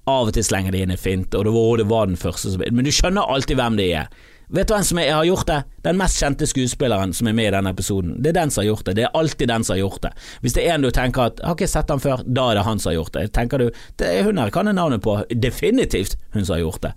Av 0.09 0.31
og 0.31 0.35
til 0.35 0.47
slenger 0.47 0.73
de 0.75 0.83
inn 0.83 0.93
en 0.93 0.99
fint, 0.99 1.37
og 1.37 1.47
det 1.47 1.55
var, 1.55 1.71
det 1.77 1.89
var 1.91 2.09
den 2.09 2.19
første 2.19 2.53
som 2.53 2.65
Men 2.71 2.87
du 2.87 2.93
skjønner 2.93 3.29
alltid 3.29 3.61
hvem 3.61 3.79
de 3.79 3.89
er. 4.01 4.11
Vet 4.51 4.67
du 4.67 4.73
hvem 4.73 4.83
som 4.83 4.99
har 4.99 5.23
gjort 5.23 5.47
det? 5.47 5.61
Den 5.85 5.95
mest 5.95 6.19
kjente 6.19 6.47
skuespilleren 6.49 7.13
som 7.15 7.29
er 7.29 7.35
med 7.37 7.47
i 7.47 7.53
denne 7.55 7.71
episoden. 7.71 8.17
Det 8.19 8.33
er 8.33 8.41
den 8.41 8.49
som 8.51 8.65
har 8.65 8.73
gjort 8.73 8.89
det. 8.89 8.97
Det 8.97 9.05
er 9.07 9.13
alltid 9.15 9.47
den 9.47 9.63
som 9.63 9.77
har 9.77 9.79
gjort 9.79 10.01
det. 10.03 10.11
Hvis 10.43 10.57
det 10.57 10.65
er 10.65 10.75
en 10.75 10.83
du 10.83 10.89
tenker 10.91 11.29
at 11.29 11.39
har 11.45 11.55
ikke 11.55 11.69
sett 11.71 11.93
han 11.93 12.03
før, 12.03 12.25
da 12.27 12.49
er 12.49 12.59
det 12.59 12.65
han 12.67 12.81
som 12.81 12.91
har 12.91 12.97
gjort 12.97 13.15
det. 13.15 13.29
Tenker 13.37 13.63
du 13.63 13.69
det 14.01 14.09
er 14.09 14.27
hun 14.27 14.41
her 14.41 14.51
kan 14.51 14.67
jeg 14.67 14.75
navnet 14.75 15.05
på. 15.05 15.21
Definitivt 15.31 16.17
hun 16.35 16.43
som 16.43 16.57
har 16.57 16.65
gjort 16.65 16.89
det. 16.89 16.91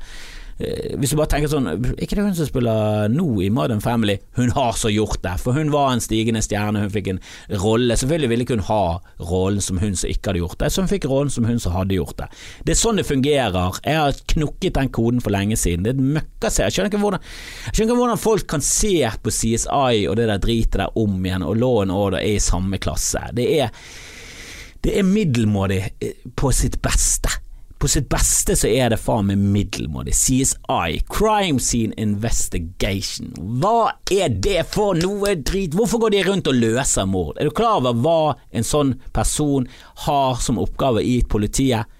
Eh, 0.58 0.94
hvis 1.00 1.10
du 1.10 1.18
bare 1.18 1.32
tenker 1.32 1.50
sånn 1.50 1.66
Ikke 1.98 2.14
det 2.14 2.22
hun 2.22 2.36
som 2.38 2.46
spiller 2.46 3.10
nå 3.10 3.26
i 3.42 3.50
Modern 3.50 3.80
Family? 3.82 4.20
Hun 4.38 4.52
har 4.54 4.76
så 4.78 4.92
gjort 4.92 5.18
det, 5.24 5.34
for 5.42 5.56
hun 5.56 5.72
var 5.74 5.90
en 5.92 6.02
stigende 6.04 6.42
stjerne, 6.44 6.84
hun 6.84 6.92
fikk 6.94 7.10
en 7.10 7.20
rolle. 7.62 7.96
Selvfølgelig 7.98 8.30
ville 8.30 8.46
ikke 8.46 8.58
hun 8.58 8.68
ha 8.68 8.84
rollen 9.30 9.64
som 9.64 9.80
hun 9.82 9.98
som 9.98 10.12
ikke 10.12 10.30
hadde 10.30 10.44
gjort 10.44 10.58
det, 10.62 10.70
så 10.70 10.84
hun 10.84 10.92
fikk 10.92 11.08
rollen 11.10 11.32
som 11.34 11.48
hun 11.48 11.58
som 11.62 11.74
hadde 11.74 11.98
gjort 11.98 12.16
det. 12.22 12.30
Det 12.66 12.74
er 12.76 12.80
sånn 12.80 13.00
det 13.00 13.06
fungerer. 13.08 13.80
Jeg 13.82 14.00
har 14.00 14.22
knukket 14.34 14.78
den 14.78 14.92
koden 14.94 15.22
for 15.24 15.34
lenge 15.34 15.58
siden. 15.58 15.86
Det 15.86 15.94
er 15.94 15.98
et 15.98 16.08
møkkaserie. 16.18 16.70
Jeg 16.70 16.78
skjønner 16.78 16.94
jeg 16.94 17.74
skjønner 17.74 17.90
ikke 17.90 18.00
hvordan 18.00 18.20
folk 18.22 18.48
kan 18.50 18.64
se 18.64 18.94
på 19.24 19.32
CSI 19.34 20.04
og 20.08 20.18
det 20.18 20.28
der 20.30 20.42
dritet 20.42 20.78
der 20.78 20.98
om 20.98 21.18
igjen, 21.24 21.44
og 21.46 21.58
Law 21.58 21.82
and 21.82 21.94
Order 21.94 22.20
er 22.20 22.36
i 22.36 22.42
samme 22.42 22.78
klasse. 22.82 23.22
Det 23.36 23.46
er, 23.58 23.72
det 24.84 24.98
er 24.98 25.08
middelmådig 25.08 25.80
eh, 26.00 26.28
på 26.36 26.52
sitt 26.54 26.80
beste. 26.84 27.43
På 27.78 27.88
sitt 27.90 28.06
beste 28.08 28.54
så 28.56 28.68
er 28.70 28.92
det 28.92 29.00
faen 29.02 29.26
meg 29.28 29.40
middelmådig. 29.42 30.14
CSI, 30.16 31.00
Crime 31.10 31.60
Scene 31.60 31.96
Investigation. 32.00 33.34
Hva 33.60 33.92
er 34.14 34.32
det 34.32 34.62
for 34.72 34.96
noe 34.96 35.34
drit? 35.36 35.74
Hvorfor 35.76 36.04
går 36.04 36.14
de 36.14 36.22
rundt 36.28 36.48
og 36.48 36.56
løser 36.56 37.08
mord? 37.10 37.36
Er 37.36 37.50
du 37.50 37.56
klar 37.56 37.82
over 37.82 37.98
hva 37.98 38.34
en 38.54 38.64
sånn 38.64 38.94
person 39.12 39.68
har 40.06 40.40
som 40.40 40.62
oppgave 40.62 41.04
i 41.04 41.18
politiet? 41.28 41.90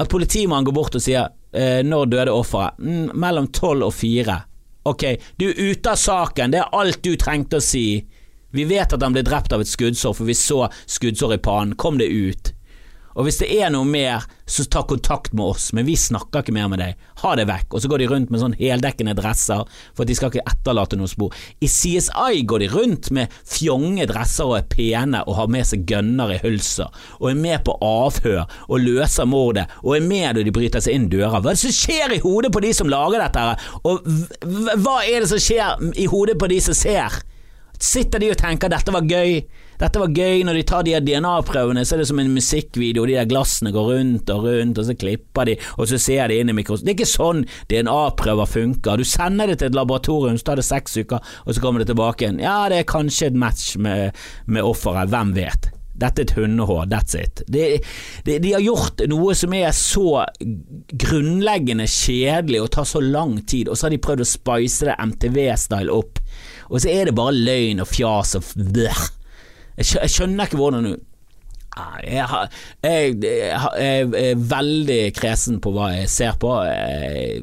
At 0.00 0.12
politimannen 0.12 0.68
går 0.68 0.76
bort 0.76 0.96
og 0.96 1.04
sier 1.04 1.28
eh, 1.52 1.82
'når 1.84 2.06
døde 2.12 2.36
offeret'? 2.36 2.78
Mm, 2.78 3.10
mellom 3.14 3.48
tolv 3.52 3.88
og 3.88 3.94
fire. 3.94 4.42
Ok, 4.84 5.04
du 5.36 5.50
er 5.50 5.60
ute 5.60 5.90
av 5.92 5.96
saken, 6.00 6.50
det 6.50 6.60
er 6.60 6.72
alt 6.72 7.02
du 7.04 7.16
trengte 7.16 7.60
å 7.60 7.64
si. 7.64 8.04
Vi 8.50 8.64
vet 8.64 8.92
at 8.92 9.02
han 9.02 9.12
ble 9.12 9.22
drept 9.22 9.52
av 9.52 9.60
et 9.60 9.68
skuddsår, 9.68 10.14
for 10.16 10.24
vi 10.24 10.34
så 10.34 10.64
skuddsår 10.88 11.34
i 11.36 11.42
pannen. 11.44 11.76
Kom 11.76 11.98
det 12.00 12.08
ut? 12.08 12.52
Og 13.18 13.26
hvis 13.26 13.40
det 13.42 13.48
er 13.58 13.72
noe 13.74 13.86
mer, 13.88 14.26
så 14.50 14.64
ta 14.66 14.82
kontakt 14.86 15.32
med 15.36 15.52
oss, 15.52 15.68
men 15.76 15.86
vi 15.86 15.96
snakker 15.98 16.42
ikke 16.42 16.54
mer 16.54 16.68
med 16.70 16.80
deg. 16.82 16.98
Ha 17.22 17.34
det 17.38 17.46
vekk. 17.50 17.74
Og 17.74 17.82
så 17.82 17.90
går 17.90 18.02
de 18.02 18.08
rundt 18.10 18.32
med 18.32 18.42
sånn 18.42 18.56
heldekkende 18.58 19.14
dresser, 19.18 19.62
for 19.94 20.08
de 20.08 20.16
skal 20.18 20.32
ikke 20.32 20.46
etterlate 20.50 20.98
noe 20.98 21.10
spor. 21.10 21.34
I 21.62 21.70
CSI 21.70 22.42
går 22.50 22.64
de 22.64 22.70
rundt 22.72 23.10
med 23.14 23.34
fjonge 23.46 24.06
dresser 24.10 24.50
og 24.50 24.58
er 24.58 24.68
pene 24.70 25.22
og 25.26 25.38
har 25.38 25.50
med 25.54 25.68
seg 25.70 25.86
gønner 25.90 26.34
i 26.34 26.40
hølser, 26.42 26.90
og 27.20 27.30
er 27.32 27.40
med 27.40 27.64
på 27.66 27.76
avhør 27.86 28.44
og 28.68 28.82
løser 28.82 29.30
mordet, 29.30 29.66
og 29.84 29.96
er 29.96 30.06
med 30.06 30.38
når 30.38 30.46
de 30.46 30.54
bryter 30.54 30.84
seg 30.84 30.98
inn 30.98 31.10
dører. 31.12 31.38
Hva 31.40 31.52
er 31.52 31.58
det 31.58 31.64
som 31.64 31.76
skjer 31.80 32.16
i 32.16 32.22
hodet 32.22 32.52
på 32.54 32.62
de 32.64 32.74
som 32.76 32.90
lager 32.90 33.22
dette, 33.22 33.46
og 33.86 34.06
hva 34.82 35.00
er 35.06 35.22
det 35.22 35.30
som 35.30 35.42
skjer 35.42 35.90
i 35.98 36.10
hodet 36.10 36.38
på 36.40 36.50
de 36.50 36.62
som 36.64 36.76
ser? 36.76 37.20
Sitter 37.80 38.20
de 38.20 38.28
og 38.34 38.36
tenker 38.36 38.68
dette 38.68 38.92
var 38.92 39.06
gøy? 39.08 39.38
Dette 39.80 40.00
var 40.02 40.12
gøy, 40.12 40.42
når 40.44 40.58
de 40.58 40.64
tar 40.68 40.84
de 40.84 40.98
DNA-prøvene, 41.00 41.86
så 41.88 41.96
er 41.96 42.02
det 42.02 42.08
som 42.10 42.20
en 42.20 42.34
musikkvideo, 42.34 43.06
de 43.08 43.16
der 43.16 43.30
glassene 43.30 43.72
går 43.72 43.88
rundt 43.94 44.32
og 44.34 44.44
rundt, 44.44 44.76
og 44.76 44.84
så 44.84 44.96
klipper 45.00 45.48
de, 45.48 45.56
og 45.80 45.88
så 45.88 45.96
ser 45.96 46.28
de 46.28 46.36
inn 46.42 46.52
i 46.52 46.56
mikroskopen. 46.58 46.90
Det 46.90 46.92
er 46.92 46.98
ikke 46.98 47.08
sånn 47.14 47.42
DNA-prøver 47.72 48.52
funker. 48.52 49.00
Du 49.00 49.08
sender 49.08 49.48
det 49.48 49.62
til 49.62 49.70
et 49.70 49.80
laboratorium, 49.80 50.36
så 50.36 50.50
tar 50.50 50.60
det 50.60 50.68
seks 50.68 51.00
uker, 51.00 51.32
og 51.46 51.56
så 51.56 51.64
kommer 51.64 51.80
det 51.80 51.88
tilbake 51.94 52.26
igjen. 52.26 52.44
Ja, 52.44 52.60
det 52.68 52.82
er 52.82 52.92
kanskje 52.92 53.32
et 53.32 53.42
match 53.48 53.72
med, 53.80 54.18
med 54.44 54.68
offeret, 54.68 55.08
hvem 55.08 55.32
vet. 55.40 55.72
Dette 56.00 56.22
er 56.22 56.28
et 56.28 56.36
hundehår, 56.36 56.86
that's 56.88 57.16
it. 57.18 57.42
De, 57.48 57.64
de, 58.24 58.38
de, 58.40 58.52
har 58.54 58.62
gjort 58.64 59.02
noe 59.10 59.34
som 59.36 59.56
er 59.56 59.72
så 59.76 60.22
grunnleggende 61.00 61.88
kjedelig 61.90 62.62
og 62.64 62.70
tar 62.76 62.88
så 62.88 63.02
lang 63.04 63.38
tid, 63.44 63.68
og 63.68 63.76
så 63.76 63.88
har 63.88 63.94
de 63.96 64.00
prøvd 64.04 64.24
å 64.24 64.28
spice 64.28 64.88
det 64.88 64.96
MTV-style 65.10 65.92
opp, 65.92 66.20
og 66.70 66.82
så 66.82 66.90
er 66.92 67.08
det 67.10 67.16
bare 67.18 67.34
løgn 67.36 67.82
og 67.82 67.88
fjas 67.90 68.36
og 68.38 68.50
bleh. 68.54 69.06
Jeg 69.80 70.12
skjønner 70.12 70.46
ikke 70.46 70.60
hvordan 70.60 70.90
du 70.90 70.98
jeg, 72.02 72.24
har, 72.26 72.48
jeg, 72.82 73.14
jeg, 73.22 74.08
er 74.18 74.40
veldig 74.50 74.98
kresen 75.16 75.60
på 75.62 75.70
hva 75.74 75.92
jeg 75.94 76.08
ser 76.10 76.34
på. 76.42 76.50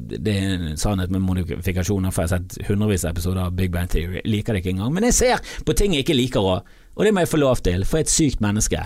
Det 0.04 0.34
er 0.34 0.50
en 0.52 0.80
sannhet 0.80 1.12
med 1.14 1.24
modifikasjoner, 1.24 2.12
for 2.12 2.24
jeg 2.26 2.28
har 2.28 2.42
sett 2.42 2.68
hundrevis 2.68 3.06
av 3.08 3.16
episoder 3.16 3.46
av 3.46 3.56
Big 3.56 3.72
Bang 3.74 3.88
Theory. 3.90 4.20
Liker 4.28 4.54
det 4.54 4.62
ikke 4.62 4.74
engang. 4.76 4.92
Men 4.94 5.08
jeg 5.08 5.16
ser 5.16 5.54
på 5.64 5.76
ting 5.76 5.96
jeg 5.96 6.04
ikke 6.04 6.18
liker 6.18 6.44
òg, 6.44 6.76
og 6.98 7.06
det 7.06 7.14
må 7.14 7.24
jeg 7.24 7.32
få 7.32 7.40
lov 7.40 7.64
til, 7.64 7.86
for 7.88 7.98
jeg 7.98 8.06
er 8.06 8.10
et 8.10 8.14
sykt 8.14 8.44
menneske. 8.44 8.84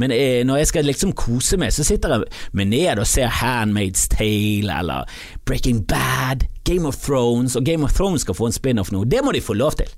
Men 0.00 0.14
jeg, 0.14 0.44
når 0.48 0.62
jeg 0.62 0.70
skal 0.72 0.88
liksom 0.88 1.12
kose 1.18 1.58
meg, 1.60 1.74
så 1.74 1.86
sitter 1.86 2.16
jeg 2.16 2.30
meg 2.56 2.70
ned 2.72 3.02
og 3.02 3.08
ser 3.08 3.30
Handmaid's 3.40 4.08
Tale 4.12 4.78
eller 4.80 5.10
Breaking 5.46 5.84
Bad, 5.86 6.48
Game 6.64 6.88
of 6.88 6.98
Thrones, 7.04 7.56
og 7.56 7.66
Game 7.66 7.84
of 7.86 7.94
Thrones 7.94 8.26
skal 8.26 8.36
få 8.38 8.50
en 8.50 8.56
spin-off 8.56 8.92
nå. 8.94 9.04
Det 9.04 9.22
må 9.24 9.34
de 9.34 9.44
få 9.44 9.56
lov 9.58 9.78
til. 9.78 9.90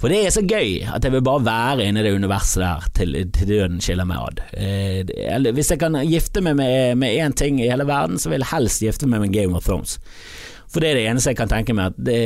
For 0.00 0.10
det 0.10 0.24
er 0.26 0.32
så 0.34 0.42
gøy 0.42 0.82
at 0.90 1.04
jeg 1.06 1.14
vil 1.14 1.22
bare 1.24 1.44
være 1.46 1.86
inne 1.88 2.02
i 2.02 2.06
det 2.06 2.14
universet 2.16 2.60
der 2.60 2.88
til, 2.98 3.14
til 3.32 3.48
døden 3.48 3.78
skiller 3.80 4.08
meg 4.08 4.20
ad. 4.20 4.42
Eh, 4.58 5.52
hvis 5.54 5.70
jeg 5.70 5.80
kan 5.80 5.96
gifte 6.10 6.42
meg 6.44 6.58
med 6.58 7.14
én 7.14 7.36
ting 7.38 7.60
i 7.62 7.70
hele 7.70 7.86
verden, 7.88 8.18
så 8.18 8.32
vil 8.32 8.42
jeg 8.42 8.50
helst 8.50 8.82
gifte 8.84 9.08
meg 9.08 9.22
med 9.22 9.32
Game 9.32 9.56
of 9.56 9.64
Thrones. 9.64 9.96
For 10.74 10.82
det 10.82 10.90
er 10.90 10.98
det 10.98 11.06
eneste 11.06 11.30
jeg 11.30 11.38
kan 11.38 11.50
tenke 11.50 11.74
meg 11.76 11.92
at 11.92 11.98
det, 12.08 12.18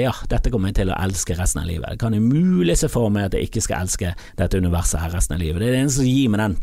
ja, 0.00 0.14
dette 0.32 0.48
kommer 0.48 0.70
jeg 0.70 0.78
til 0.78 0.92
å 0.94 0.98
elske 1.04 1.36
resten 1.36 1.60
av 1.60 1.68
livet. 1.68 1.84
Det 1.92 2.00
kan 2.00 2.16
umulig 2.16 2.78
se 2.80 2.88
for 2.88 3.12
meg 3.12 3.28
at 3.28 3.36
jeg 3.36 3.50
ikke 3.50 3.62
skal 3.66 3.84
elske 3.84 4.14
dette 4.40 4.60
universet 4.62 5.02
her 5.02 5.12
resten 5.12 5.36
av 5.36 5.42
livet. 5.44 5.60
Det 5.60 5.68
er 5.68 5.76
det 5.76 5.82
eneste 5.84 6.00
som 6.00 6.08
gir 6.08 6.32
meg 6.32 6.40
den 6.40 6.56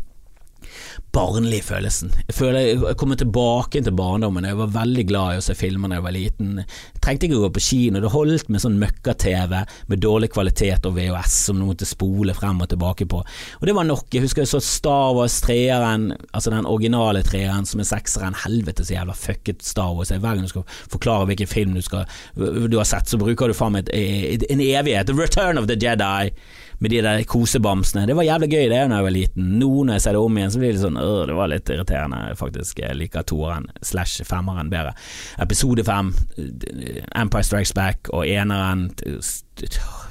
barnlig 1.14 1.62
følelsen. 1.64 2.10
Jeg 2.28 2.34
føler 2.36 2.66
jeg 2.68 2.96
kommer 3.00 3.16
tilbake 3.18 3.80
til 3.84 3.94
barndommen. 3.96 4.44
Jeg 4.44 4.58
var 4.58 4.74
veldig 4.74 5.04
glad 5.08 5.34
i 5.34 5.40
å 5.40 5.44
se 5.44 5.56
filmer 5.56 5.88
da 5.90 5.98
jeg 5.98 6.04
var 6.04 6.14
liten. 6.14 6.50
Jeg 6.60 7.02
trengte 7.04 7.28
ikke 7.28 7.38
å 7.38 7.44
gå 7.46 7.50
på 7.56 7.62
kino. 7.64 8.02
Det 8.02 8.10
holdt 8.12 8.50
med 8.52 8.62
sånn 8.62 8.76
møkka-TV 8.82 9.54
med 9.88 10.02
dårlig 10.04 10.30
kvalitet 10.34 10.86
og 10.88 10.98
VHS 10.98 11.38
som 11.48 11.60
du 11.60 11.64
måtte 11.68 11.88
spole 11.88 12.36
frem 12.36 12.60
og 12.60 12.68
tilbake 12.72 13.08
på. 13.08 13.22
Og 13.24 13.66
det 13.68 13.76
var 13.78 13.88
nok. 13.88 14.06
Jeg 14.12 14.26
husker 14.26 14.44
jeg 14.44 14.52
så 14.52 14.62
Star 14.64 15.16
Wars 15.16 15.40
treeren, 15.44 16.10
altså 16.32 16.52
den 16.52 16.68
originale 16.68 17.24
treeren 17.26 17.68
som 17.68 17.80
er 17.82 17.88
sekseren. 17.88 18.36
Helvete 18.44 18.84
så 18.84 18.98
jævla 18.98 19.16
fucket 19.16 19.64
Star 19.64 19.96
Wars. 19.96 20.12
Hver 20.12 20.28
gang 20.28 20.44
du 20.44 20.52
skal 20.52 20.68
forklare 20.92 21.30
hvilken 21.32 21.50
film 21.50 21.76
du, 21.78 21.82
skal, 21.84 22.04
du 22.36 22.76
har 22.76 22.88
sett, 22.88 23.08
så 23.08 23.20
bruker 23.20 23.48
du 23.48 23.56
faen 23.56 23.78
meg 23.78 23.88
en 23.94 24.64
evighet. 24.64 25.08
The 25.08 25.16
Return 25.16 25.58
of 25.58 25.70
the 25.70 25.78
Jedi 25.78 26.34
med 26.78 26.90
de 26.90 27.00
der 27.02 27.22
kosebamsene. 27.28 28.06
Det 28.06 28.16
var 28.16 28.26
jævlig 28.26 28.50
gøy 28.52 28.66
det 28.70 28.78
da 28.78 28.98
jeg 28.98 29.06
var 29.06 29.14
liten. 29.14 29.48
Nå 29.58 29.70
når 29.82 29.98
jeg 29.98 30.04
ser 30.04 30.16
det 30.16 30.22
om 30.22 30.38
igjen, 30.38 30.52
så 30.54 30.62
blir 30.62 30.74
det 30.74 30.82
sånn 30.82 31.00
øh, 31.00 31.22
Det 31.28 31.38
var 31.38 31.52
litt 31.52 31.72
irriterende, 31.74 32.20
faktisk. 32.38 32.82
Jeg 32.84 32.98
liker 32.98 33.26
toeren 33.26 33.68
slash 33.82 34.26
femmeren 34.28 34.70
bedre. 34.72 34.94
Episode 35.42 35.84
fem, 35.86 36.12
Empire 36.38 37.46
Strikes 37.46 37.74
Back, 37.76 38.12
og 38.14 38.26
eneren 38.26 38.88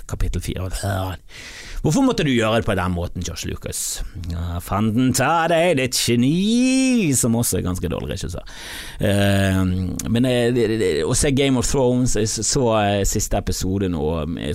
kapittel 0.10 0.42
fire. 0.44 0.68
Hvorfor 1.84 2.04
måtte 2.04 2.26
du 2.26 2.32
gjøre 2.34 2.60
det 2.60 2.68
på 2.68 2.76
den 2.78 2.96
måten, 2.96 3.24
Josh 3.28 3.48
Lucas? 3.48 4.02
Ja, 4.32 4.60
Fanden 4.64 5.14
ta 5.16 5.48
deg, 5.52 5.78
ditt 5.80 6.00
geni, 6.00 7.14
som 7.16 7.38
også 7.38 7.60
er 7.60 7.68
ganske 7.68 7.92
dårlig 7.92 8.16
regissør. 8.16 8.44
Uh, 9.02 9.62
men 10.10 10.28
uh, 10.28 11.04
å 11.08 11.16
se 11.18 11.32
Game 11.38 11.60
of 11.60 11.70
Thrones, 11.70 12.18
jeg 12.18 12.32
så 12.34 12.66
uh, 12.74 13.06
siste 13.08 13.40
episode 13.40 13.92
nå, 13.94 14.04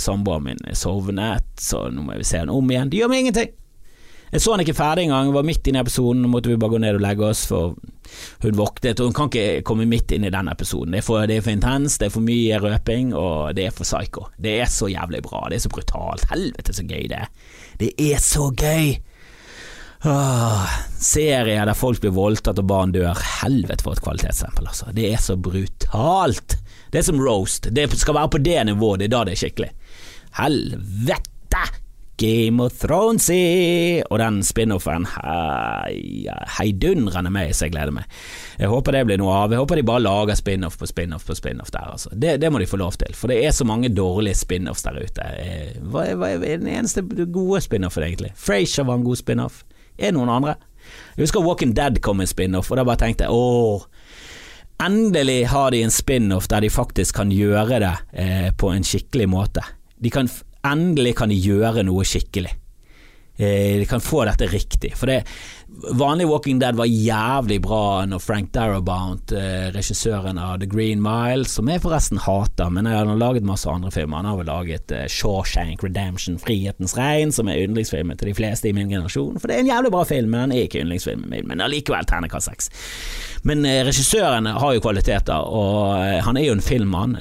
samboeren 0.03 0.51
min 0.51 0.63
sovnet, 0.77 1.47
så 1.61 1.87
nå 1.93 2.05
må 2.05 2.19
jeg 2.19 2.31
se 2.33 2.45
den 2.45 2.53
om 2.53 2.73
igjen. 2.73 2.93
Det 2.93 3.03
gjør 3.03 3.13
meg 3.13 3.27
ingenting. 3.27 3.59
Jeg 4.33 4.41
så 4.41 4.55
han 4.55 4.63
ikke 4.65 4.77
ferdig 4.77 5.03
engang, 5.05 5.31
var 5.35 5.45
midt 5.45 5.67
inne 5.69 5.83
i 5.83 5.85
episoden, 5.85 6.25
måtte 6.33 6.49
vi 6.49 6.57
bare 6.57 6.73
gå 6.73 6.79
ned 6.81 6.97
og 6.97 7.03
legge 7.05 7.27
oss, 7.29 7.43
for 7.51 7.75
hun 8.41 8.57
våknet, 8.57 9.01
og 9.01 9.11
hun 9.11 9.17
kan 9.17 9.29
ikke 9.29 9.65
komme 9.69 9.85
midt 9.89 10.15
inn 10.17 10.25
i 10.25 10.33
den 10.33 10.49
episoden. 10.49 10.95
Det 10.95 11.03
er 11.03 11.05
for, 11.05 11.27
det 11.29 11.37
er 11.37 11.45
for 11.45 11.53
intens, 11.53 11.99
det 12.01 12.09
er 12.09 12.15
for 12.15 12.25
mye 12.25 12.61
røping, 12.63 13.13
og 13.13 13.53
det 13.59 13.67
er 13.69 13.75
for 13.77 13.85
psycho. 13.85 14.31
Det 14.41 14.55
er 14.65 14.71
så 14.73 14.89
jævlig 14.89 15.21
bra, 15.27 15.45
det 15.53 15.59
er 15.59 15.65
så 15.67 15.73
brutalt. 15.75 16.25
Helvete 16.33 16.77
så 16.77 16.87
gøy 16.89 17.05
det 17.13 17.19
er. 17.27 17.29
Det 17.83 17.93
er 18.01 18.25
så 18.25 18.49
gøy! 18.57 18.95
Åh, 20.03 20.65
serier 20.99 21.69
der 21.69 21.79
folk 21.79 22.01
blir 22.03 22.17
voldtatt 22.17 22.59
og 22.59 22.67
barn 22.73 22.97
dør. 22.97 23.21
Helvete 23.43 23.85
for 23.85 23.95
et 23.95 24.03
kvalitetsstempel, 24.03 24.73
altså. 24.73 24.89
Det 24.97 25.13
er 25.13 25.21
så 25.23 25.37
brutalt. 25.37 26.57
Det 26.91 27.03
er 27.03 27.07
som 27.07 27.21
roast. 27.21 27.69
Det 27.71 27.87
skal 28.01 28.17
være 28.17 28.33
på 28.33 28.41
det 28.43 28.59
nivået, 28.67 29.05
det 29.05 29.11
er 29.11 29.15
da 29.19 29.25
det 29.29 29.37
er 29.37 29.45
skikkelig. 29.45 29.71
Helvete! 30.41 31.69
Game 32.23 32.63
of 32.63 32.77
Thrones 32.79 33.27
og 34.07 34.19
den 34.23 34.37
spin-offen 34.47 35.09
heidundrende 36.57 37.33
meg, 37.35 37.51
så 37.57 37.67
jeg 37.67 37.75
gleder 37.75 37.95
meg. 37.97 38.07
Jeg 38.61 38.71
håper 38.71 38.95
det 38.95 39.03
blir 39.09 39.19
noe 39.19 39.35
av. 39.41 39.55
Jeg 39.55 39.63
håper 39.63 39.81
de 39.81 39.87
bare 39.89 40.05
lager 40.05 40.39
spin-off 40.39 40.79
på 40.79 40.87
spin-off 40.87 41.27
på 41.27 41.37
spin-off 41.39 41.73
der, 41.75 41.89
altså. 41.97 42.13
Det, 42.15 42.37
det, 42.43 42.51
må 42.53 42.63
de 42.63 42.69
få 42.71 42.79
lov 42.79 42.95
til, 43.01 43.15
for 43.19 43.33
det 43.33 43.41
er 43.43 43.55
så 43.57 43.67
mange 43.67 43.91
dårlige 43.91 44.39
spin-offs 44.39 44.87
der 44.87 45.01
ute. 45.03 45.27
Eh, 45.43 45.81
hva 45.91 46.07
er, 46.13 46.19
hva 46.21 46.31
er 46.37 46.63
den 46.63 46.71
eneste 46.71 47.03
gode 47.03 47.63
spin-offen, 47.65 48.07
egentlig? 48.07 48.33
Frasier 48.39 48.87
var 48.87 49.01
en 49.01 49.09
god 49.09 49.19
spin-off. 49.19 49.65
Er 49.99 50.13
det 50.13 50.17
noen 50.21 50.31
andre? 50.33 50.57
Jeg 51.17 51.27
husker 51.27 51.45
Walking 51.45 51.75
Dead 51.77 51.99
kom 52.05 52.23
en 52.23 52.31
spin-off, 52.31 52.71
og 52.71 52.79
da 52.79 52.87
bare 52.87 53.03
tenkte 53.03 53.27
jeg 53.27 53.35
åh 53.35 53.89
Endelig 54.83 55.45
har 55.53 55.71
de 55.71 55.83
en 55.85 55.93
spin-off 55.95 56.49
der 56.51 56.65
de 56.65 56.71
faktisk 56.73 57.21
kan 57.21 57.31
gjøre 57.31 57.79
det 57.83 57.93
eh, 58.19 58.49
på 58.59 58.73
en 58.73 58.83
skikkelig 58.83 59.29
måte. 59.31 59.63
De 60.03 60.11
kan 60.11 60.27
Endelig 60.69 61.17
kan 61.19 61.33
de 61.33 61.39
gjøre 61.43 61.83
noe 61.87 62.05
skikkelig. 62.07 62.53
Eh, 63.39 63.81
de 63.81 63.87
kan 63.89 64.03
få 64.05 64.23
dette 64.29 64.47
riktig. 64.53 64.93
For 64.99 65.11
det 65.11 65.23
Vanlig 65.81 66.29
Walking 66.29 66.59
Dead 66.59 66.77
var 66.77 66.87
jævlig 66.87 67.57
bra 67.65 68.05
når 68.07 68.21
Frank 68.21 68.51
Darabont, 68.53 69.33
eh, 69.33 69.71
regissøren 69.73 70.39
av 70.39 70.61
The 70.61 70.67
Green 70.67 71.01
Mile, 71.03 71.47
som 71.49 71.69
jeg 71.71 71.81
forresten 71.81 72.21
hater, 72.21 72.69
men 72.71 72.87
jeg 72.87 72.99
har 72.99 73.17
laget 73.17 73.47
masse 73.47 73.71
andre 73.71 73.91
filmer. 73.91 74.21
Han 74.21 74.29
har 74.29 74.37
vel 74.37 74.51
laget 74.51 74.93
eh, 74.93 75.07
Shawshank 75.09 75.83
Redemption, 75.83 76.37
Frihetens 76.39 76.95
regn, 76.99 77.33
som 77.33 77.49
er 77.49 77.63
yndlingsfilmen 77.65 78.21
til 78.21 78.31
de 78.31 78.35
fleste 78.37 78.69
i 78.69 78.75
min 78.77 78.91
generasjon. 78.93 79.41
For 79.41 79.49
det 79.49 79.57
er 79.57 79.65
en 79.65 79.73
jævlig 79.73 79.95
bra 79.95 80.05
film, 80.05 80.29
men 80.31 80.45
den 80.45 80.59
er 80.59 80.69
ikke 80.69 80.83
yndlingsfilmen 80.85 81.33
min. 81.33 81.49
Men 81.49 81.65
allikevel 81.65 82.07
terningkast 82.11 82.53
seks. 82.53 82.71
Men 83.49 83.65
eh, 83.65 83.81
regissøren 83.89 84.47
har 84.47 84.77
jo 84.77 84.85
kvaliteter, 84.85 85.41
og 85.41 85.97
han 86.29 86.37
er 86.37 86.47
jo 86.47 86.59
en 86.59 86.63
filmmann. 86.63 87.17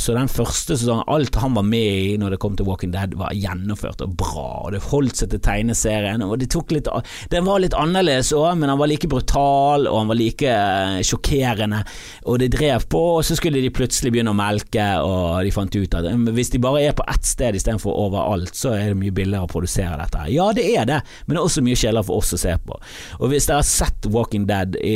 Så 0.00 0.16
den 0.16 0.30
første 0.30 0.74
sesongen, 0.78 1.04
alt 1.10 1.36
han 1.38 1.54
var 1.54 1.66
med 1.68 2.00
i 2.08 2.16
når 2.18 2.34
det 2.34 2.40
kom 2.42 2.56
til 2.56 2.66
Walking 2.66 2.94
Dead, 2.94 3.14
var 3.20 3.36
gjennomført 3.36 4.02
og 4.02 4.16
bra. 4.18 4.48
Og 4.64 4.74
det 4.74 4.82
holdt 4.88 5.20
seg 5.20 5.30
til 5.34 5.44
tegneserien, 5.44 6.24
og 6.24 6.40
det 6.40 6.50
tok 6.54 6.74
litt 6.74 6.90
Den 7.30 7.46
var 7.46 7.62
litt 7.62 7.73
annerledes 7.78 8.32
òg, 8.36 8.54
men 8.60 8.72
han 8.72 8.80
var 8.80 8.90
like 8.90 9.10
brutal, 9.10 9.88
og 9.90 9.98
han 10.00 10.10
var 10.10 10.18
like 10.18 10.50
eh, 10.50 11.00
sjokkerende. 11.06 11.82
Og 12.30 12.40
det 12.42 12.50
drev 12.54 12.86
på, 12.90 13.02
og 13.18 13.24
så 13.26 13.36
skulle 13.38 13.62
de 13.62 13.72
plutselig 13.74 14.14
begynne 14.14 14.34
å 14.34 14.38
melke, 14.38 14.86
og 15.04 15.40
de 15.44 15.54
fant 15.54 15.78
ut 15.78 15.98
at 15.98 16.10
hvis 16.34 16.52
de 16.54 16.62
bare 16.62 16.84
er 16.88 16.96
på 16.96 17.06
ett 17.10 17.28
sted 17.28 17.58
istedenfor 17.58 17.94
overalt, 18.06 18.54
så 18.56 18.74
er 18.76 18.92
det 18.92 19.00
mye 19.00 19.14
billigere 19.14 19.48
å 19.48 19.50
produsere 19.50 19.98
dette. 20.00 20.26
Ja, 20.34 20.50
det 20.56 20.66
er 20.74 20.88
det, 20.88 21.00
men 21.26 21.36
det 21.36 21.42
er 21.42 21.48
også 21.48 21.64
mye 21.64 21.78
kjedeligere 21.78 22.08
for 22.10 22.22
oss 22.22 22.34
å 22.36 22.40
se 22.40 22.56
på. 22.64 22.78
Og 23.20 23.30
hvis 23.32 23.48
dere 23.50 23.60
har 23.62 23.68
sett 23.68 24.10
Walking 24.14 24.48
Dead 24.48 24.78
i 24.80 24.94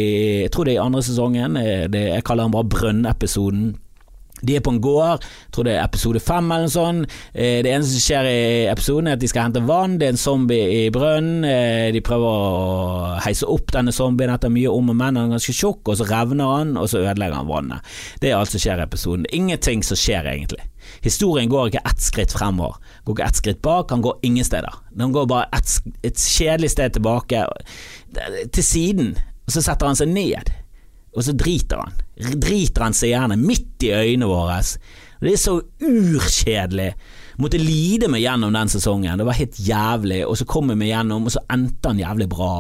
jeg 0.49 0.53
tror 0.55 0.65
det 0.65 0.75
er 0.75 0.81
i 0.81 0.85
andre 0.85 1.03
sesongen. 1.05 1.59
Eh, 1.61 1.85
det, 1.93 2.07
jeg 2.13 2.25
kaller 2.27 2.49
den 2.49 2.57
bare 2.57 2.73
Brønnepisoden. 2.73 3.69
De 4.43 4.57
er 4.57 4.63
på 4.65 4.73
en 4.75 4.81
gård, 4.83 5.25
tror 5.55 5.67
det 5.67 5.75
er 5.77 5.85
episode 5.85 6.21
fem 6.23 6.47
eller 6.51 6.69
noe 6.69 6.73
sånt. 6.73 7.17
Eh, 7.33 7.61
det 7.65 7.73
eneste 7.73 7.97
som 7.97 8.05
skjer 8.05 8.29
i 8.31 8.41
episoden 8.71 9.11
er 9.11 9.19
at 9.19 9.23
de 9.23 9.31
skal 9.31 9.49
hente 9.49 9.65
vann, 9.69 9.99
det 10.01 10.09
er 10.09 10.15
en 10.15 10.21
zombie 10.21 10.69
i 10.79 10.83
brønnen. 10.95 11.45
Eh, 11.49 11.89
de 11.95 12.03
prøver 12.05 12.29
å 12.29 13.19
heise 13.25 13.49
opp 13.49 13.73
denne 13.75 13.95
zombien 13.95 14.33
etter 14.35 14.53
mye 14.53 14.73
om 14.73 14.93
og 14.93 14.99
men, 14.99 15.19
han 15.19 15.29
er 15.29 15.37
ganske 15.37 15.55
tjukk, 15.57 15.85
og 15.89 16.01
så 16.01 16.09
revner 16.09 16.55
han, 16.57 16.75
og 16.81 16.91
så 16.91 17.03
ødelegger 17.03 17.41
han 17.41 17.51
vannet. 17.51 17.95
Det 18.23 18.33
er 18.33 18.39
alt 18.39 18.55
som 18.55 18.63
skjer 18.63 18.81
i 18.83 18.87
episoden. 18.87 19.29
Ingenting 19.35 19.85
som 19.87 19.99
skjer 19.99 20.29
egentlig. 20.31 20.65
Historien 21.05 21.51
går 21.53 21.69
ikke 21.69 21.85
ett 21.91 22.03
skritt 22.03 22.33
fremover, 22.33 22.79
går 23.05 23.19
ikke 23.19 23.27
ett 23.29 23.41
skritt 23.43 23.63
bak, 23.65 23.91
han 23.93 24.05
går 24.05 24.21
ingen 24.27 24.47
steder. 24.47 24.79
Den 24.99 25.13
går 25.13 25.29
bare 25.31 25.51
et, 25.57 25.75
et 26.07 26.17
kjedelig 26.17 26.73
sted 26.73 26.97
tilbake, 26.97 27.45
til 28.55 28.65
siden 28.65 29.19
og 29.49 29.55
så 29.55 29.63
setter 29.65 29.89
han 29.89 29.97
seg 29.97 30.11
ned, 30.13 30.51
og 31.19 31.27
så 31.27 31.35
driter 31.35 31.83
han. 31.83 31.97
Driter 32.39 32.87
han 32.87 32.95
seg 32.97 33.13
gjerne 33.13 33.39
midt 33.41 33.87
i 33.89 33.95
øynene 33.95 34.29
våre. 34.31 34.61
Det 35.19 35.33
er 35.33 35.41
så 35.41 35.57
urkjedelig. 35.83 36.93
Måtte 37.43 37.59
lide 37.59 38.11
meg 38.11 38.23
gjennom 38.23 38.55
den 38.55 38.71
sesongen. 38.71 39.19
Det 39.19 39.27
var 39.27 39.39
helt 39.39 39.59
jævlig, 39.63 40.23
og 40.27 40.39
så 40.39 40.47
kom 40.47 40.71
jeg 40.73 40.79
meg 40.79 40.93
gjennom, 40.93 41.27
og 41.27 41.35
så 41.35 41.43
endte 41.55 41.91
han 41.91 42.01
jævlig 42.03 42.29
bra. 42.31 42.53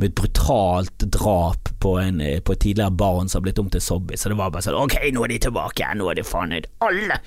Med 0.00 0.08
et 0.08 0.14
brutalt 0.18 1.04
drap 1.14 1.68
på, 1.82 1.96
en, 2.00 2.22
på 2.42 2.54
et 2.54 2.60
tidligere 2.64 2.94
barn 2.96 3.28
som 3.28 3.38
har 3.38 3.46
blitt 3.46 3.60
om 3.60 3.68
til 3.70 3.82
zombie. 3.84 4.18
Så 4.18 4.32
det 4.32 4.38
var 4.38 4.50
bare 4.50 4.64
sånn 4.64 4.78
Ok, 4.80 4.96
nå 5.12 5.26
er 5.26 5.34
de 5.34 5.40
tilbake 5.44 5.90
nå 6.00 6.06
er 6.08 6.16
de 6.16 6.24
faen 6.24 6.54
Alle! 6.56 7.18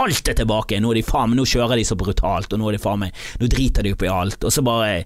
Alt 0.00 0.30
er 0.30 0.38
tilbake! 0.38 0.78
Nå 0.80 0.92
er 0.92 1.00
de 1.00 1.04
faen 1.04 1.34
Nå 1.36 1.44
kjører 1.50 1.80
de 1.80 1.88
så 1.88 1.98
brutalt, 1.98 2.54
og 2.54 2.62
nå 2.62 2.70
er 2.70 2.78
de 2.78 2.84
faen 2.84 3.02
meg 3.02 3.24
Nå 3.42 3.50
driter 3.50 3.82
de 3.84 3.96
opp 3.96 4.06
i 4.06 4.12
alt. 4.12 4.46
Og 4.46 4.54
så 4.54 4.62
bare 4.64 5.02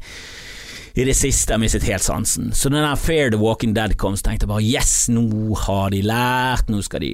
i 0.97 1.05
det 1.05 1.12
siste 1.16 1.53
jeg 1.53 1.61
mistet 1.61 1.84
helt 1.90 2.05
sansen. 2.05 2.53
Så 2.57 2.70
den 2.72 2.80
der 2.80 2.97
Fair 2.97 3.28
the 3.32 3.40
Walking 3.40 3.74
Dead 3.76 3.92
kom, 4.01 4.16
så 4.16 4.30
tenkte 4.30 4.47
jeg 4.47 4.53
bare 4.55 4.64
yes, 4.64 4.94
nå 5.12 5.26
har 5.66 5.92
de 5.92 6.01
lært, 6.07 6.70
nå 6.72 6.80
skal 6.84 7.05
de, 7.05 7.12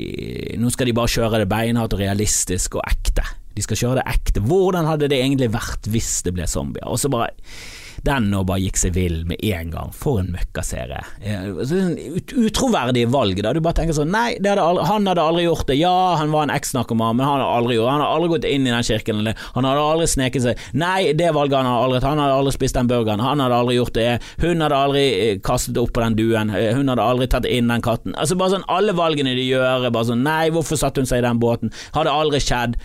nå 0.62 0.70
skal 0.70 0.86
de 0.86 0.94
bare 0.94 1.10
kjøre 1.10 1.42
det 1.42 1.48
beinhardt 1.50 1.96
og 1.96 2.02
realistisk 2.04 2.78
og 2.78 2.86
ekte. 2.86 3.26
De 3.56 3.64
skal 3.64 3.80
kjøre 3.80 3.98
det 3.98 4.06
ekte. 4.14 4.44
Hvordan 4.46 4.86
hadde 4.86 5.10
det 5.10 5.18
egentlig 5.18 5.50
vært 5.52 5.90
hvis 5.90 6.20
det 6.24 6.34
ble 6.36 6.46
zombier? 6.48 6.86
Og 6.86 7.02
så 7.02 7.10
bare 7.12 7.32
den 8.06 8.30
nå 8.32 8.42
bare 8.48 8.62
gikk 8.64 8.80
seg 8.80 8.94
vill 8.96 9.22
med 9.28 9.42
en 9.44 9.72
gang. 9.74 9.92
For 9.96 10.22
en 10.22 10.32
møkkaserie. 10.34 11.02
Sånn 11.68 11.96
ut 12.16 12.34
utroverdige 12.46 13.10
valg, 13.12 13.40
da. 13.44 13.52
Du 13.54 13.60
bare 13.64 13.78
tenker 13.80 13.96
sånn 13.96 14.12
Nei, 14.12 14.36
hadde 14.42 14.62
aldri, 14.62 14.84
han 14.88 15.08
hadde 15.08 15.24
aldri 15.24 15.44
gjort 15.46 15.66
det. 15.70 15.78
Ja, 15.80 15.94
han 16.20 16.32
var 16.34 16.46
en 16.46 16.54
eks-narkoman, 16.54 17.16
men 17.18 17.26
han 17.26 17.38
hadde 17.38 17.50
aldri 17.58 17.76
gjort 17.78 17.88
det. 17.88 17.92
Han 17.92 18.04
hadde 18.04 18.16
aldri 18.16 18.32
gått 18.34 18.48
inn 18.50 18.66
i 18.66 18.74
den 18.74 18.88
kirken. 18.88 19.22
Eller, 19.22 19.44
han 19.56 19.68
hadde 19.68 19.84
aldri 19.92 20.08
sneket 20.12 20.46
seg. 20.46 20.66
Nei, 20.78 21.12
det 21.18 21.30
valget 21.36 21.58
han 21.60 21.70
hadde 21.70 21.86
aldri 21.86 22.02
Han 22.08 22.22
hadde 22.22 22.40
aldri 22.40 22.56
spist 22.56 22.78
den 22.78 22.90
burgeren. 22.90 23.24
Han 23.24 23.44
hadde 23.44 23.60
aldri 23.62 23.78
gjort 23.78 23.94
det. 23.98 24.08
Hun 24.42 24.64
hadde 24.64 24.82
aldri 24.86 25.04
eh, 25.12 25.38
kastet 25.44 25.80
opp 25.80 25.94
på 25.96 26.04
den 26.04 26.18
duen. 26.18 26.52
Eh, 26.56 26.72
hun 26.76 26.92
hadde 26.92 27.06
aldri 27.06 27.30
tatt 27.32 27.48
inn 27.48 27.70
den 27.72 27.84
katten. 27.84 28.16
Altså 28.18 28.38
bare 28.40 28.56
sånn 28.56 28.68
Alle 28.72 28.96
valgene 28.96 29.36
de 29.38 29.46
gjør, 29.46 29.88
bare 29.90 30.10
sånn 30.10 30.26
Nei, 30.26 30.50
hvorfor 30.54 30.80
satte 30.80 31.02
hun 31.02 31.08
seg 31.08 31.22
i 31.22 31.26
den 31.26 31.40
båten? 31.42 31.72
Hadde 31.96 32.12
aldri 32.12 32.40
skjedd. 32.42 32.78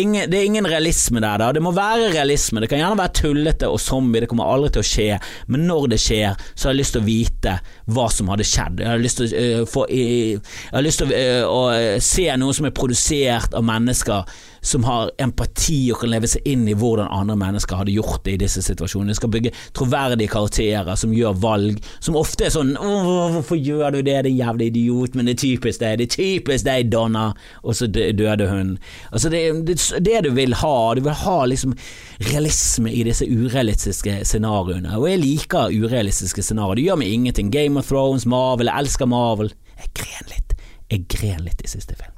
Ingen, 0.00 0.30
det 0.30 0.38
er 0.38 0.46
ingen 0.48 0.64
realisme 0.64 1.20
der, 1.20 1.36
da. 1.36 1.50
Det 1.52 1.60
må 1.60 1.70
være 1.76 2.12
realisme. 2.14 2.62
Det 2.64 2.70
kan 2.72 2.80
gjerne 2.80 2.96
være 2.96 3.12
tullete 3.18 3.68
og 3.68 3.80
zombie, 3.80 4.22
det 4.24 4.28
kommer 4.30 4.48
aldri 4.48 4.70
til 4.72 4.80
å 4.80 4.88
skje. 4.88 5.08
Men 5.52 5.66
når 5.68 5.90
det 5.92 5.98
skjer, 6.00 6.38
så 6.54 6.68
har 6.68 6.72
jeg 6.72 6.80
lyst 6.80 6.96
til 6.96 7.02
å 7.02 7.08
vite 7.10 7.56
hva 7.92 8.06
som 8.12 8.30
hadde 8.32 8.46
skjedd. 8.48 8.80
Jeg 8.80 8.88
har 8.88 9.02
lyst 9.02 9.20
til, 9.20 9.34
uh, 9.36 9.66
få, 9.68 9.84
uh, 9.92 10.56
har 10.72 10.86
lyst 10.86 11.02
til 11.02 11.12
uh, 11.12 11.44
å 11.44 11.60
se 12.00 12.24
noe 12.40 12.56
som 12.56 12.70
er 12.70 12.76
produsert 12.78 13.52
av 13.58 13.68
mennesker 13.68 14.32
som 14.62 14.84
har 14.86 15.10
empati 15.18 15.90
og 15.92 15.98
kan 16.02 16.12
leve 16.12 16.28
seg 16.30 16.46
inn 16.46 16.62
i 16.70 16.74
hvordan 16.78 17.10
andre 17.10 17.34
mennesker 17.38 17.80
hadde 17.80 17.94
gjort 17.96 18.22
det 18.26 18.36
i 18.36 18.40
disse 18.44 18.62
situasjonene. 18.62 19.10
De 19.10 19.18
skal 19.18 19.32
bygge 19.34 19.50
troverdige 19.74 20.30
karakterer 20.30 20.94
som 20.98 21.14
gjør 21.14 21.34
valg, 21.42 21.80
som 22.00 22.18
ofte 22.18 22.46
er 22.46 22.54
sånn 22.54 22.76
'Hvorfor 22.78 23.58
gjør 23.58 23.92
du 23.92 24.02
det, 24.02 24.22
din 24.24 24.38
jævla 24.38 24.70
idiot?' 24.70 25.14
Men 25.14 25.26
det 25.26 25.34
er 25.34 25.42
typisk 25.42 25.80
deg. 25.80 25.98
Det 25.98 26.06
er 26.06 26.16
typisk 26.16 26.64
deg, 26.64 26.90
Donna. 26.90 27.34
Og 27.64 27.74
så 27.74 27.86
døde 27.86 28.48
hun. 28.48 28.78
Altså, 29.12 29.28
det 29.28 29.50
er 29.50 30.00
det, 30.00 30.24
du 30.24 30.30
vil 30.30 30.54
ha. 30.54 30.94
Du 30.94 31.00
vil 31.00 31.12
ha 31.12 31.44
liksom 31.44 31.74
realisme 32.20 32.92
i 32.92 33.02
disse 33.02 33.26
urealistiske 33.26 34.24
scenarioene. 34.24 34.96
Og 34.96 35.08
jeg 35.08 35.18
liker 35.18 35.74
urealistiske 35.74 36.42
scenarioer. 36.42 36.74
Det 36.74 36.84
gjør 36.84 36.98
meg 36.98 37.08
ingenting. 37.08 37.50
Game 37.50 37.78
of 37.78 37.88
Thrones, 37.88 38.26
Marvel. 38.26 38.66
Jeg 38.66 38.78
elsker 38.78 39.06
Marvel. 39.06 39.52
Jeg 39.78 39.90
gren 39.94 40.28
litt. 40.28 40.54
Jeg 40.90 41.06
gren 41.08 41.44
litt 41.44 41.62
i 41.64 41.68
siste 41.68 41.94
film. 41.96 42.14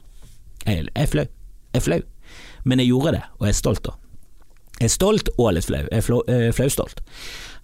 Jeg 0.66 0.88
er 0.94 1.06
flau. 1.06 1.24
Jeg 1.72 1.80
er 1.80 1.80
flau 1.80 2.13
men 2.64 2.82
jeg 2.82 2.92
gjorde 2.92 3.16
det, 3.18 3.22
og 3.38 3.46
jeg 3.48 3.54
er 3.54 3.60
stolt 3.60 3.84
da. 3.86 3.94
Jeg 4.80 4.88
er 4.88 4.90
stolt 4.90 5.28
og 5.38 5.52
litt 5.54 5.68
flau. 5.68 5.84
Jeg 6.26 6.48
er 6.48 6.54
flaustolt. 6.56 7.00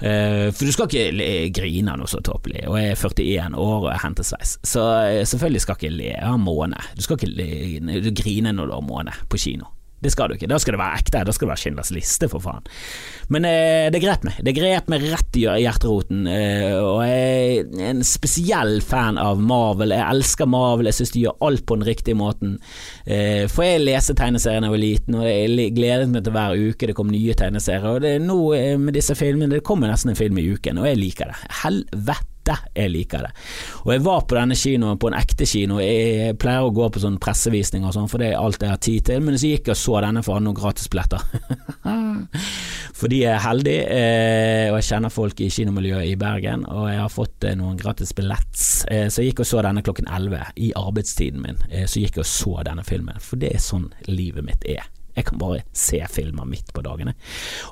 Uh, 0.00 0.48
for 0.54 0.62
du 0.64 0.72
skal 0.72 0.86
ikke 0.88 1.50
grine 1.58 1.96
noe 1.98 2.08
så 2.08 2.22
tåpelig, 2.24 2.62
og 2.70 2.78
jeg 2.78 2.94
er 2.94 3.00
41 3.02 3.58
år 3.58 3.88
og 3.88 3.98
henter 4.04 4.24
sveis, 4.24 4.54
så 4.64 4.84
uh, 5.10 5.24
selvfølgelig 5.28 5.64
skal 5.66 5.76
ikke 5.76 5.92
le 5.92 6.14
av 6.22 6.38
måne. 6.40 6.78
Du 6.96 7.02
skal 7.04 7.18
ikke 7.18 8.14
grine 8.22 8.54
når 8.54 8.70
du 8.70 8.76
har 8.78 8.86
måne 8.86 9.16
på 9.28 9.42
kino. 9.42 9.68
Det 10.00 10.12
skal 10.12 10.30
du 10.30 10.36
ikke. 10.36 10.48
Da 10.50 10.58
skal 10.60 10.76
det 10.76 10.80
være 10.80 11.00
ekte. 11.00 11.24
Da 11.26 11.34
skal 11.34 11.46
det 11.46 11.52
være 11.52 11.62
Schindlers 11.64 11.92
liste, 11.94 12.28
for 12.32 12.42
faen. 12.44 12.64
Men 13.32 13.46
eh, 13.48 13.88
det 13.92 14.00
grep 14.02 14.24
meg. 14.26 14.38
Det 14.46 14.54
grep 14.56 14.88
meg 14.92 15.04
rett 15.10 15.38
i 15.38 15.44
hjerteroten. 15.44 16.24
Eh, 16.30 16.76
og 16.78 17.02
jeg 17.04 17.66
er 17.66 17.90
en 17.90 18.02
spesiell 18.06 18.80
fan 18.84 19.20
av 19.20 19.42
Marvel. 19.44 19.94
Jeg 19.96 20.06
elsker 20.06 20.48
Marvel. 20.50 20.88
Jeg 20.90 21.00
syns 21.00 21.14
de 21.16 21.26
gjør 21.26 21.46
alt 21.50 21.66
på 21.68 21.78
den 21.78 21.88
riktige 21.88 22.18
måten. 22.18 22.56
Eh, 23.04 23.44
for 23.52 23.66
jeg 23.66 23.84
leste 23.84 24.16
tegneseriene 24.16 24.64
da 24.64 24.70
jeg 24.70 24.76
var 24.76 24.84
liten, 24.84 25.20
og 25.20 25.28
jeg 25.28 25.76
gledet 25.76 26.10
meg 26.12 26.24
til 26.24 26.36
hver 26.36 26.58
uke 26.70 26.90
det 26.90 26.96
kom 26.98 27.12
nye 27.12 27.36
tegneserier. 27.36 27.88
Og 27.92 28.04
det 28.04 28.16
er 28.16 28.24
nå 28.24 28.40
eh, 28.56 28.74
med 28.80 28.96
disse 28.96 29.16
filmene 29.18 29.58
Det 29.58 29.66
kommer 29.66 29.90
nesten 29.90 30.14
en 30.14 30.18
film 30.18 30.40
i 30.40 30.48
uken, 30.54 30.80
og 30.80 30.88
jeg 30.88 31.00
liker 31.00 31.32
det. 31.32 31.40
Helvete 31.62 32.29
jeg 32.74 32.92
liker 32.92 33.26
det. 33.26 33.30
Og 33.84 33.92
jeg 33.94 34.04
var 34.04 34.24
på 34.28 34.38
denne 34.38 34.58
kinoen, 34.58 34.98
på 35.00 35.10
en 35.10 35.18
ekte 35.18 35.48
kino. 35.48 35.80
Jeg 35.82 36.36
pleier 36.40 36.66
å 36.66 36.74
gå 36.74 36.88
på 36.92 37.02
sånn 37.02 37.18
pressevisning 37.22 37.86
og 37.86 37.94
sånn, 37.96 38.08
for 38.10 38.22
det 38.22 38.32
er 38.32 38.40
alt 38.40 38.62
jeg 38.62 38.72
har 38.72 38.82
tid 38.82 39.06
til. 39.10 39.24
Men 39.24 39.38
så 39.40 39.52
gikk 39.52 39.70
jeg 39.70 39.76
og 39.76 39.82
så 39.82 40.02
denne 40.06 40.24
for 40.26 40.34
å 40.34 40.38
ha 40.40 40.44
noen 40.44 40.58
gratisbilletter. 40.58 41.24
Fordi 43.00 43.22
jeg 43.22 43.32
er 43.32 43.44
heldig, 43.44 43.76
eh, 43.96 44.66
og 44.68 44.78
jeg 44.80 44.88
kjenner 44.90 45.14
folk 45.14 45.40
i 45.40 45.48
kinomiljøet 45.52 46.10
i 46.10 46.18
Bergen, 46.20 46.66
og 46.68 46.90
jeg 46.90 47.00
har 47.00 47.12
fått 47.12 47.48
eh, 47.48 47.56
noen 47.56 47.78
gratis 47.80 48.12
billett. 48.16 48.52
Eh, 48.92 49.06
så 49.08 49.22
jeg 49.22 49.32
gikk 49.32 49.44
og 49.46 49.50
så 49.54 49.64
denne 49.64 49.84
klokken 49.86 50.10
11 50.10 50.52
i 50.60 50.72
arbeidstiden 50.76 51.44
min. 51.46 51.60
Så 51.88 52.02
gikk 52.02 52.20
jeg 52.20 52.26
og 52.26 52.32
så 52.34 52.56
denne 52.68 52.84
filmen, 52.84 53.20
for 53.24 53.40
det 53.40 53.54
er 53.54 53.64
sånn 53.64 53.88
livet 54.10 54.44
mitt 54.44 54.68
er. 54.68 54.84
Jeg 55.16 55.26
kan 55.28 55.40
bare 55.40 55.62
se 55.76 56.00
filmer 56.12 56.48
midt 56.48 56.72
på 56.74 56.84
dagene. 56.84 57.14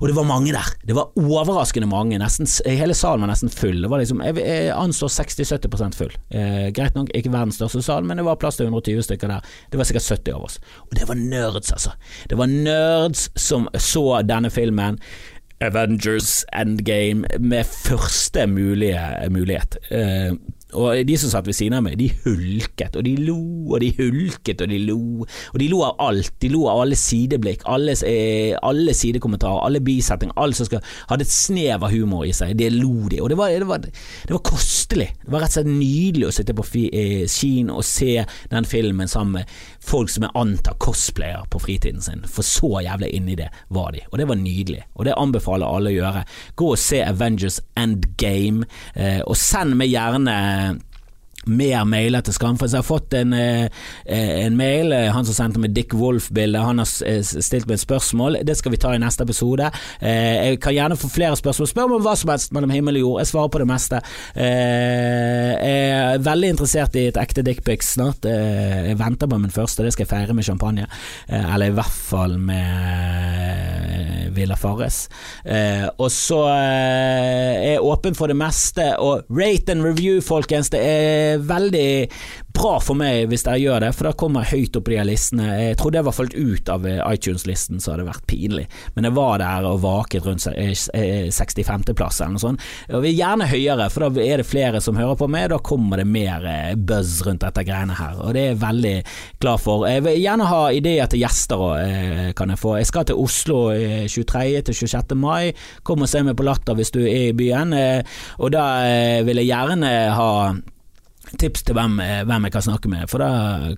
Og 0.01 0.09
det 0.11 0.17
var 0.17 0.27
mange 0.29 0.53
der. 0.55 0.73
Det 0.89 0.97
var 0.97 1.15
overraskende 1.19 1.89
mange. 1.91 2.19
Nesten, 2.21 2.49
hele 2.67 2.97
salen 2.99 3.25
var 3.25 3.33
nesten 3.33 3.53
full. 3.53 3.81
Det 3.85 3.91
var 3.93 4.03
liksom, 4.03 4.23
jeg, 4.27 4.39
jeg 4.43 4.75
anslår 4.75 5.15
60-70% 5.15 5.99
full. 5.99 6.19
Eh, 6.35 6.69
greit 6.77 6.99
nok, 6.99 7.13
ikke 7.17 7.33
verdens 7.35 7.61
største 7.61 7.85
sal, 7.87 8.07
men 8.09 8.21
det 8.21 8.27
var 8.29 8.41
plass 8.41 8.61
til 8.61 8.69
120 8.69 9.07
stykker 9.09 9.33
der. 9.33 9.57
Det 9.71 9.81
var 9.81 9.89
sikkert 9.89 10.11
70 10.19 10.37
av 10.37 10.47
oss. 10.51 10.61
Og 10.89 10.99
det 10.99 11.09
var 11.09 11.21
nerds, 11.21 11.73
altså. 11.75 11.97
Det 12.31 12.39
var 12.39 12.53
nerds 12.53 13.29
som 13.39 13.69
så 13.79 14.07
denne 14.27 14.53
filmen. 14.53 15.01
Avengers 15.65 16.45
Endgame 16.55 17.27
med 17.41 17.67
første 17.67 18.47
mulige 18.47 19.01
mulighet. 19.31 19.79
Eh, 19.91 20.35
og 20.77 21.07
de 21.09 21.17
som 21.17 21.31
satt 21.33 21.47
ved 21.49 21.57
siden 21.57 21.79
av 21.79 21.85
meg, 21.87 21.97
de 21.97 22.11
hulket, 22.27 22.97
og 22.99 23.05
de 23.07 23.15
lo, 23.25 23.39
og 23.73 23.81
de 23.81 23.89
hulket, 23.97 24.61
og 24.61 24.69
de 24.69 24.81
lo. 24.85 25.25
Og 25.55 25.61
de 25.63 25.69
lo 25.73 25.81
av 25.87 25.97
alt. 26.11 26.35
De 26.43 26.51
lo 26.53 26.67
av 26.69 26.83
alle 26.83 26.99
sideblikk, 26.99 27.65
alle, 27.65 27.95
eh, 28.05 28.53
alle 28.63 28.93
sidekommentarer, 28.93 29.65
alle 29.65 29.81
bisettinger. 29.81 30.37
Alt 30.37 30.59
som 30.59 30.69
skal, 30.69 30.85
hadde 31.09 31.25
et 31.25 31.33
snev 31.33 31.87
av 31.87 31.95
humor 31.95 32.27
i 32.29 32.35
seg. 32.37 32.53
Det 32.59 32.69
lo 32.75 33.09
de. 33.09 33.23
Og 33.25 33.33
det 33.33 33.39
var, 33.41 33.55
det 33.57 33.69
var, 33.69 33.81
det 33.81 34.35
var 34.35 34.45
kostelig. 34.45 35.09
Det 35.25 35.33
var 35.33 35.47
rett 35.47 35.55
og 35.55 35.57
slett 35.57 35.73
nydelig 35.73 36.29
å 36.29 36.35
sitte 36.37 36.57
på 36.59 36.67
eh, 36.93 37.25
kino 37.33 37.79
og 37.81 37.89
se 37.89 38.25
den 38.53 38.69
filmen 38.69 39.09
sammen 39.09 39.39
med 39.41 39.57
folk 39.89 40.13
som 40.13 40.27
jeg 40.27 40.37
antar 40.37 40.77
cosplayer 40.85 41.49
på 41.49 41.63
fritiden 41.65 42.05
sin. 42.05 42.27
For 42.29 42.45
så 42.45 42.83
jævlig 42.85 43.15
inni 43.17 43.39
det 43.41 43.49
var 43.73 43.97
de. 43.97 44.05
Og 44.13 44.21
det 44.21 44.29
var 44.29 44.37
nydelig. 44.37 44.85
Og 45.01 45.09
det 45.09 45.17
anbefaler 45.17 45.65
alle 45.65 45.95
å 45.95 45.97
gjøre. 45.97 46.25
Gå 46.61 46.71
og 46.75 46.83
se 46.83 47.01
Avengers 47.07 47.63
Endgame, 47.79 48.69
eh, 48.95 49.23
og 49.25 49.37
send 49.39 49.79
meg 49.81 49.95
gjerne 49.95 50.37
Um, 50.59 50.81
mer 51.49 51.85
mailer 51.89 52.23
til 52.25 52.35
Skamfrelst. 52.37 52.75
Jeg 52.77 52.83
har 52.83 52.87
fått 52.87 53.15
en, 53.19 53.33
eh, 53.33 53.69
en, 54.07 54.57
mail, 54.57 54.93
eh, 54.93 55.11
han 55.13 55.25
som 55.25 55.35
sendte 55.35 55.59
meg 55.61 55.75
Dick 55.75 55.95
Wolf-bildet, 55.95 56.63
han 56.63 56.79
har 56.79 56.87
stilt 56.87 57.67
meg 57.67 57.75
et 57.79 57.87
spørsmål. 57.87 58.45
Det 58.45 58.57
skal 58.57 58.73
vi 58.73 58.81
ta 58.81 58.95
i 58.95 58.99
neste 58.99 59.25
episode. 59.25 59.71
Eh, 60.01 60.49
jeg 60.51 60.61
kan 60.61 60.75
gjerne 60.75 60.97
få 60.97 61.09
flere 61.11 61.37
spørsmål. 61.37 61.69
Spør 61.69 61.89
meg 61.89 61.97
om 61.99 62.03
hva 62.07 62.17
som 62.17 62.31
helst 62.31 62.53
mellom 62.53 62.71
himmel 62.71 62.97
og 62.97 63.01
jord. 63.01 63.21
Jeg 63.21 63.33
svarer 63.33 63.49
på 63.49 63.59
det 63.59 63.69
meste. 63.69 64.03
Jeg 64.35 65.59
er 66.15 66.19
veldig 66.19 66.49
interessert 66.55 66.97
i 66.97 67.07
et 67.09 67.17
ekte 67.17 67.43
dickpic 67.43 67.83
snart. 67.83 68.23
Jeg 68.23 68.99
venter 68.99 69.27
på 69.27 69.39
min 69.41 69.51
første, 69.51 69.83
det 69.83 69.93
skal 69.93 70.07
jeg 70.07 70.13
feire 70.13 70.35
med 70.35 70.45
champagne. 70.45 70.87
Eller 71.29 71.67
i 71.67 71.77
hvert 71.77 71.99
fall 72.11 72.39
med 72.39 74.33
Villa 74.37 74.57
Farres. 74.57 75.09
Og 75.99 76.11
så 76.13 76.43
er 76.53 77.73
jeg 77.73 77.81
åpen 77.83 78.15
for 78.19 78.27
det 78.31 78.37
meste. 78.39 78.99
Og 78.99 79.25
rate 79.31 79.73
and 79.73 79.85
review, 79.85 80.21
folkens. 80.21 80.71
Det 80.71 80.81
er 80.83 81.38
veldig 81.47 81.89
bra 82.59 82.79
for 82.83 82.99
meg 82.99 83.29
hvis 83.31 83.45
dere 83.47 83.61
gjør 83.63 83.85
det, 83.85 83.91
for 83.95 84.09
da 84.09 84.15
kommer 84.19 84.47
jeg 84.47 84.65
høyt 84.65 84.79
opp 84.81 84.89
i 84.91 84.97
de 84.97 85.05
listene. 85.07 85.49
Jeg 85.61 85.79
trodde 85.79 86.01
jeg 86.01 86.07
var 86.09 86.17
falt 86.17 86.37
ut 86.37 86.71
av 86.73 86.87
eh, 86.89 87.01
iTunes-listen, 87.15 87.81
så 87.83 87.93
hadde 87.93 88.05
det 88.05 88.09
vært 88.11 88.27
pinlig, 88.31 88.65
men 88.97 89.09
jeg 89.09 89.17
var 89.19 89.43
der 89.43 89.69
og 89.69 89.83
vaket 89.85 90.27
rundt 90.27 90.47
65.-plass 90.49 92.21
eh, 92.21 92.25
eller 92.25 92.35
noe 92.35 92.43
sånt. 92.43 92.65
Jeg 92.89 93.03
vil 93.05 93.19
gjerne 93.19 93.51
høyere, 93.51 93.89
for 93.95 94.07
da 94.07 94.25
er 94.25 94.43
det 94.43 94.49
flere 94.49 94.83
som 94.85 94.99
hører 94.99 95.19
på 95.21 95.29
meg, 95.31 95.49
da 95.53 95.61
kommer 95.71 96.03
det 96.03 96.09
mer 96.11 96.47
eh, 96.51 96.73
buzz 96.75 97.21
rundt 97.27 97.45
dette 97.47 97.67
greiene 97.69 97.99
her, 97.99 98.19
og 98.23 98.35
det 98.35 98.45
er 98.45 98.51
jeg 98.53 98.63
veldig 98.65 98.95
glad 99.45 99.63
for. 99.63 99.87
Jeg 99.91 100.07
vil 100.09 100.21
gjerne 100.23 100.49
ha 100.51 100.63
ideer 100.75 101.13
til 101.13 101.23
gjester 101.23 101.67
òg, 101.69 102.33
kan 102.39 102.53
jeg 102.53 102.61
få. 102.61 102.75
Jeg 102.81 102.89
skal 102.91 103.07
til 103.09 103.21
Oslo 103.21 103.61
23. 104.11 104.43
til 104.67 104.81
26. 104.83 105.15
mai. 105.19 105.53
Kom 105.87 106.03
og 106.05 106.11
se 106.11 106.23
meg 106.27 106.37
på 106.39 106.47
Latter 106.47 106.77
hvis 106.79 106.93
du 106.95 107.01
er 107.05 107.29
i 107.29 107.37
byen, 107.37 107.75
og 108.39 108.51
da 108.55 108.67
vil 109.27 109.43
jeg 109.43 109.51
gjerne 109.51 109.93
ha 110.19 110.29
tips 111.39 111.65
til 111.69 111.77
hvem, 111.77 111.99
eh, 112.01 112.23
hvem, 112.29 112.47
jeg 112.49 112.55
kan 112.55 112.67
snakke 112.69 112.91
med, 112.93 113.07
for 113.11 113.23
da 113.23 113.29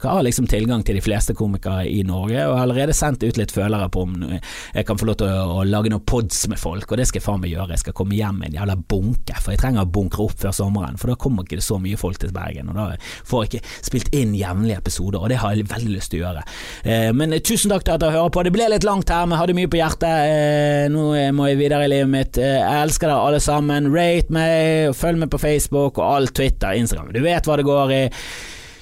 har 0.02 0.20
jeg 0.20 0.28
liksom 0.28 0.48
tilgang 0.50 0.84
til 0.86 0.98
de 0.98 1.04
fleste 1.04 1.34
komikere 1.34 1.86
i 1.90 2.02
Norge, 2.06 2.44
og 2.46 2.56
har 2.56 2.66
allerede 2.66 2.96
sendt 2.96 3.24
ut 3.24 3.40
litt 3.40 3.54
følere 3.54 3.88
på 3.90 4.04
om 4.06 4.16
jeg 4.30 4.86
kan 4.86 4.98
få 5.00 5.08
lov 5.08 5.18
til 5.20 5.30
å, 5.30 5.60
å 5.60 5.66
lage 5.66 5.92
noen 5.92 6.04
pods 6.06 6.44
med 6.52 6.60
folk, 6.60 6.90
og 6.90 7.00
det 7.00 7.08
skal 7.08 7.20
jeg 7.20 7.26
faen 7.26 7.42
meg 7.42 7.54
gjøre. 7.54 7.74
Jeg 7.74 7.84
skal 7.84 7.96
komme 7.96 8.18
hjem 8.18 8.40
med 8.40 8.50
en 8.50 8.60
jævla 8.60 8.76
bunke, 8.78 9.36
for 9.40 9.54
jeg 9.54 9.62
trenger 9.62 9.86
å 9.86 9.90
bunkre 9.90 10.26
opp 10.26 10.38
før 10.44 10.56
sommeren, 10.56 11.00
for 11.00 11.12
da 11.12 11.18
kommer 11.20 11.46
ikke 11.46 11.60
det 11.60 11.66
så 11.66 11.80
mye 11.82 12.00
folk 12.00 12.20
til 12.22 12.34
Bergen, 12.34 12.70
og 12.72 12.78
da 12.78 12.88
får 13.28 13.44
jeg 13.44 13.52
ikke 13.52 13.76
spilt 13.90 14.14
inn 14.16 14.36
jevnlige 14.38 14.80
episoder, 14.80 15.20
og 15.20 15.32
det 15.32 15.40
har 15.42 15.56
jeg 15.56 15.68
veldig 15.70 15.94
lyst 15.96 16.14
til 16.14 16.22
å 16.22 16.26
gjøre. 16.28 16.44
Eh, 16.84 17.10
men 17.16 17.34
eh, 17.34 17.42
tusen 17.44 17.72
takk 17.72 17.84
til 17.86 17.96
at 17.96 18.02
dere 18.02 18.16
hører 18.16 18.32
på. 18.34 18.44
Det 18.46 18.52
ble 18.54 18.68
litt 18.72 18.86
langt 18.86 19.10
her, 19.12 19.26
men 19.28 19.38
hadde 19.40 19.56
mye 19.56 19.70
på 19.70 19.80
hjertet. 19.80 20.30
Eh, 20.30 20.86
nå 20.92 21.04
må 21.36 21.48
jeg 21.50 21.60
videre 21.60 21.86
i 21.86 21.90
livet 21.92 22.10
mitt. 22.10 22.40
Eh, 22.40 22.58
jeg 22.60 22.84
elsker 22.86 23.10
dere 23.10 23.28
alle 23.28 23.40
sammen. 23.42 23.90
Rate 23.94 24.34
meg, 24.34 24.94
følg 24.96 25.22
meg 25.22 25.32
på 25.32 25.40
Facebook 25.42 26.00
og 26.00 26.06
all 26.06 26.30
Twitter, 26.34 26.76
Instagram. 26.78 27.12
Du 27.14 27.20
vet 27.24 27.39
vet 27.40 27.48
hva 27.48 27.58
det 27.58 27.66
går 27.68 27.94
i. 27.96 28.02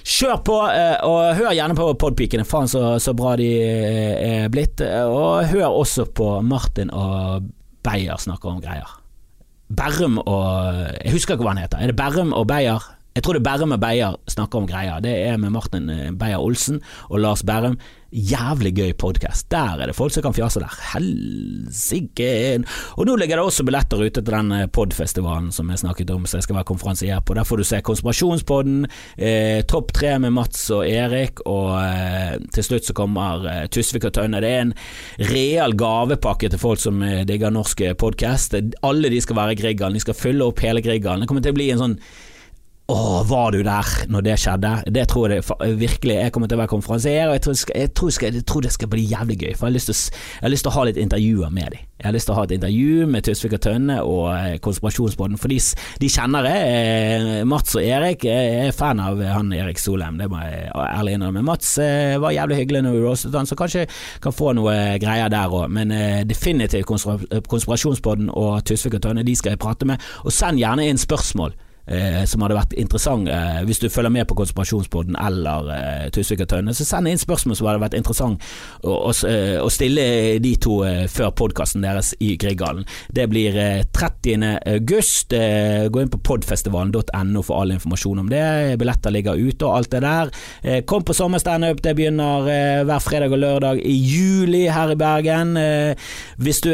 Kjør 0.08 0.38
på, 0.40 0.56
eh, 0.72 0.96
og 1.04 1.36
hør 1.36 1.52
gjerne 1.52 1.76
på 1.76 1.88
Podpikene, 2.00 2.46
faen 2.48 2.70
så, 2.70 2.96
så, 3.02 3.12
bra 3.16 3.34
de 3.36 3.48
eh, 3.60 4.44
er 4.44 4.52
blitt. 4.52 4.80
Og 4.80 5.44
hør 5.50 5.68
også 5.82 6.08
på 6.16 6.38
Martin 6.46 6.92
og 6.94 7.50
Beyer 7.84 8.20
snakker 8.20 8.54
om 8.54 8.62
greier. 8.64 8.96
Berrum 9.68 10.16
og 10.22 10.78
Jeg 11.04 11.12
husker 11.12 11.36
ikke 11.36 11.44
hva 11.44 11.52
han 11.52 11.60
heter. 11.60 11.82
Er 11.82 11.92
det 11.92 11.98
Berrum 11.98 12.32
og 12.32 12.46
Beyer? 12.48 12.86
Jeg 13.18 13.24
tror 13.24 13.36
det 13.36 13.42
er 13.42 13.48
Berrum 13.50 13.74
og 13.74 13.82
Beyer 13.82 14.16
snakker 14.30 14.62
om 14.62 14.68
greier. 14.70 15.02
Det 15.04 15.12
er 15.12 15.36
med 15.42 15.52
Martin 15.52 15.90
eh, 15.92 16.08
Beyer-Olsen 16.16 16.80
og 17.10 17.20
Lars 17.20 17.44
Berrum. 17.44 17.76
Jævlig 18.08 18.70
gøy 18.72 18.92
podkast. 18.96 19.50
Der 19.52 19.82
er 19.82 19.90
det 19.90 19.94
folk 19.96 20.14
som 20.14 20.22
kan 20.24 20.32
fjase 20.32 20.62
der. 20.62 20.72
Helsike! 20.94 22.30
Og 22.96 23.04
nå 23.04 23.16
ligger 23.20 23.36
det 23.36 23.42
også 23.44 23.66
billetter 23.68 24.00
ute 24.00 24.22
til 24.22 24.32
den 24.32 24.54
eh, 24.56 24.68
podfestivalen 24.72 25.50
som 25.52 25.68
jeg 25.68 25.82
snakket 25.82 26.14
om, 26.14 26.24
så 26.24 26.38
jeg 26.38 26.46
skal 26.46 26.56
være 26.56 26.68
konferansier 26.70 27.20
på. 27.20 27.36
Der 27.36 27.44
får 27.44 27.60
du 27.60 27.66
se 27.68 27.82
Konspirasjonspodden, 27.84 28.86
eh, 29.18 29.60
Topp 29.68 29.92
tre 29.98 30.14
med 30.24 30.32
Mats 30.32 30.62
og 30.72 30.88
Erik, 30.88 31.42
og 31.44 31.74
eh, 31.82 32.38
til 32.56 32.64
slutt 32.64 32.88
så 32.88 32.96
kommer 32.96 33.44
eh, 33.44 33.66
Tusvik 33.68 34.08
og 34.08 34.16
Tønne. 34.16 34.40
Det 34.40 34.54
er 34.54 34.64
en 34.64 34.72
real 35.28 35.76
gavepakke 35.76 36.48
til 36.48 36.62
folk 36.64 36.80
som 36.80 37.04
eh, 37.04 37.26
digger 37.28 37.52
norsk 37.52 37.90
podkast. 38.00 38.56
Alle 38.88 39.12
de 39.12 39.20
skal 39.20 39.36
være 39.42 39.52
i 39.52 39.60
Grieghallen, 39.60 40.00
de 40.00 40.06
skal 40.06 40.16
fylle 40.16 40.48
opp 40.48 40.64
hele 40.64 40.80
Grieghallen. 40.80 41.26
Det 41.26 41.28
kommer 41.28 41.44
til 41.44 41.52
å 41.52 41.60
bli 41.60 41.68
en 41.74 41.84
sånn 41.84 41.98
å, 42.88 43.22
var 43.28 43.52
du 43.52 43.60
der 43.66 43.88
når 44.08 44.24
det 44.24 44.34
skjedde? 44.40 44.70
Det 44.96 45.04
tror 45.10 45.28
jeg 45.28 45.42
det, 45.44 45.72
virkelig 45.76 46.14
Jeg 46.16 46.32
kommer 46.32 46.48
til 46.48 46.56
å 46.56 46.62
være 46.62 46.72
konferansier, 46.72 47.28
og 47.28 47.36
jeg 47.36 47.42
tror, 47.44 47.58
skal, 47.60 47.76
jeg, 47.82 47.92
tror 47.92 48.14
skal, 48.16 48.38
jeg 48.38 48.46
tror, 48.48 48.64
det 48.64 48.72
skal 48.72 48.90
bli 48.94 49.04
jævlig 49.10 49.36
gøy. 49.42 49.50
For 49.58 49.66
jeg 49.66 49.68
har 49.68 49.76
lyst 49.76 49.90
til, 49.90 49.98
jeg 50.38 50.46
har 50.46 50.54
lyst 50.54 50.64
til 50.64 50.72
å 50.72 50.76
ha 50.78 50.84
litt 50.88 51.00
intervjuer 51.02 51.52
med 51.52 51.74
dem. 51.74 51.84
Jeg 51.98 52.06
har 52.06 52.14
lyst 52.14 52.28
til 52.30 52.32
å 52.32 52.38
ha 52.38 52.46
et 52.46 52.54
intervju 52.54 53.08
med 53.10 53.26
Tusvik 53.26 53.56
og 53.58 53.60
Tønne 53.66 53.98
og 54.06 54.24
eh, 54.30 54.56
Konspirasjonsbåten, 54.64 55.36
for 55.42 55.52
de, 55.52 55.58
de 56.00 56.10
kjenner 56.14 56.48
jeg. 56.48 56.72
Eh, 56.78 57.44
Mats 57.50 57.76
og 57.76 57.84
Erik 57.84 58.24
jeg 58.28 58.56
er 58.62 58.74
fan 58.76 59.02
av 59.04 59.20
han 59.34 59.52
Erik 59.52 59.82
Solheim, 59.82 60.16
det 60.22 60.30
må 60.32 60.40
jeg 60.46 60.72
ærlig 60.86 61.18
innrømme. 61.18 61.44
Mats 61.44 61.74
eh, 61.82 62.16
var 62.22 62.36
jævlig 62.36 62.62
hyggelig 62.62 62.84
når 62.86 62.96
vi 62.96 63.04
roastet 63.04 63.36
han, 63.36 63.50
så 63.50 63.58
kanskje 63.58 63.84
kan 64.24 64.36
få 64.36 64.54
noe 64.56 64.76
greier 65.02 65.28
der 65.34 65.52
òg. 65.52 65.68
Men 65.74 65.92
definitivt 66.30 66.88
Konspirasjonsbåten 66.88 68.32
og 68.32 68.62
Tusvik 68.64 68.96
og 68.96 69.08
Tønne, 69.10 69.26
de 69.26 69.36
skal 69.36 69.58
jeg 69.58 69.64
prate 69.66 69.88
med. 69.90 70.00
Og 70.24 70.32
send 70.32 70.62
gjerne 70.62 70.88
inn 70.88 71.00
spørsmål 71.00 71.58
eh, 71.88 72.22
som 72.28 72.44
hadde 72.44 72.58
vært 72.58 72.74
interessant 72.78 73.28
eh, 73.32 73.60
hvis 73.68 73.80
du 73.82 73.88
følger 73.92 74.12
med 74.12 74.28
på 74.28 74.36
Konspirasjonspodden 74.38 75.16
eller 75.18 75.70
eh, 75.74 76.06
Tusvik 76.14 76.44
og 76.44 76.50
Tønne, 76.52 76.74
så 76.76 76.86
send 76.86 77.10
inn 77.10 77.20
spørsmål 77.20 77.58
som 77.58 77.68
hadde 77.68 77.82
vært 77.82 77.96
interessant 77.98 78.44
å, 78.82 78.94
å, 79.10 79.12
eh, 79.28 79.56
å 79.62 79.68
stille 79.72 80.38
de 80.42 80.54
to 80.60 80.80
eh, 80.86 81.04
før 81.10 81.32
podkasten 81.38 81.84
deres 81.84 82.14
i 82.24 82.34
Grieghallen. 82.40 82.86
Det 83.14 83.28
blir 83.30 83.56
30. 83.94 84.44
Eh, 84.48 84.56
august. 84.74 85.32
gå 85.32 86.00
inn 86.02 86.10
på 86.12 86.20
podfestivalen.no 86.24 87.42
for 87.44 87.60
all 87.60 87.72
informasjon 87.74 88.22
om 88.22 88.28
det. 88.30 88.76
Billetter 88.80 89.12
ligger 89.14 89.38
ute 89.38 89.66
og 89.66 89.78
alt 89.78 89.92
det 89.92 90.02
der. 90.04 90.30
kom 90.88 91.04
på 91.04 91.14
sommerstandup, 91.16 91.80
det 91.82 91.94
begynner 91.96 92.46
hver 92.86 93.02
fredag 93.02 93.32
og 93.34 93.40
lørdag 93.42 93.80
i 93.84 93.94
juli 93.94 94.66
her 94.72 94.92
i 94.92 94.98
Bergen. 94.98 95.56
hvis 96.36 96.60
du 96.64 96.70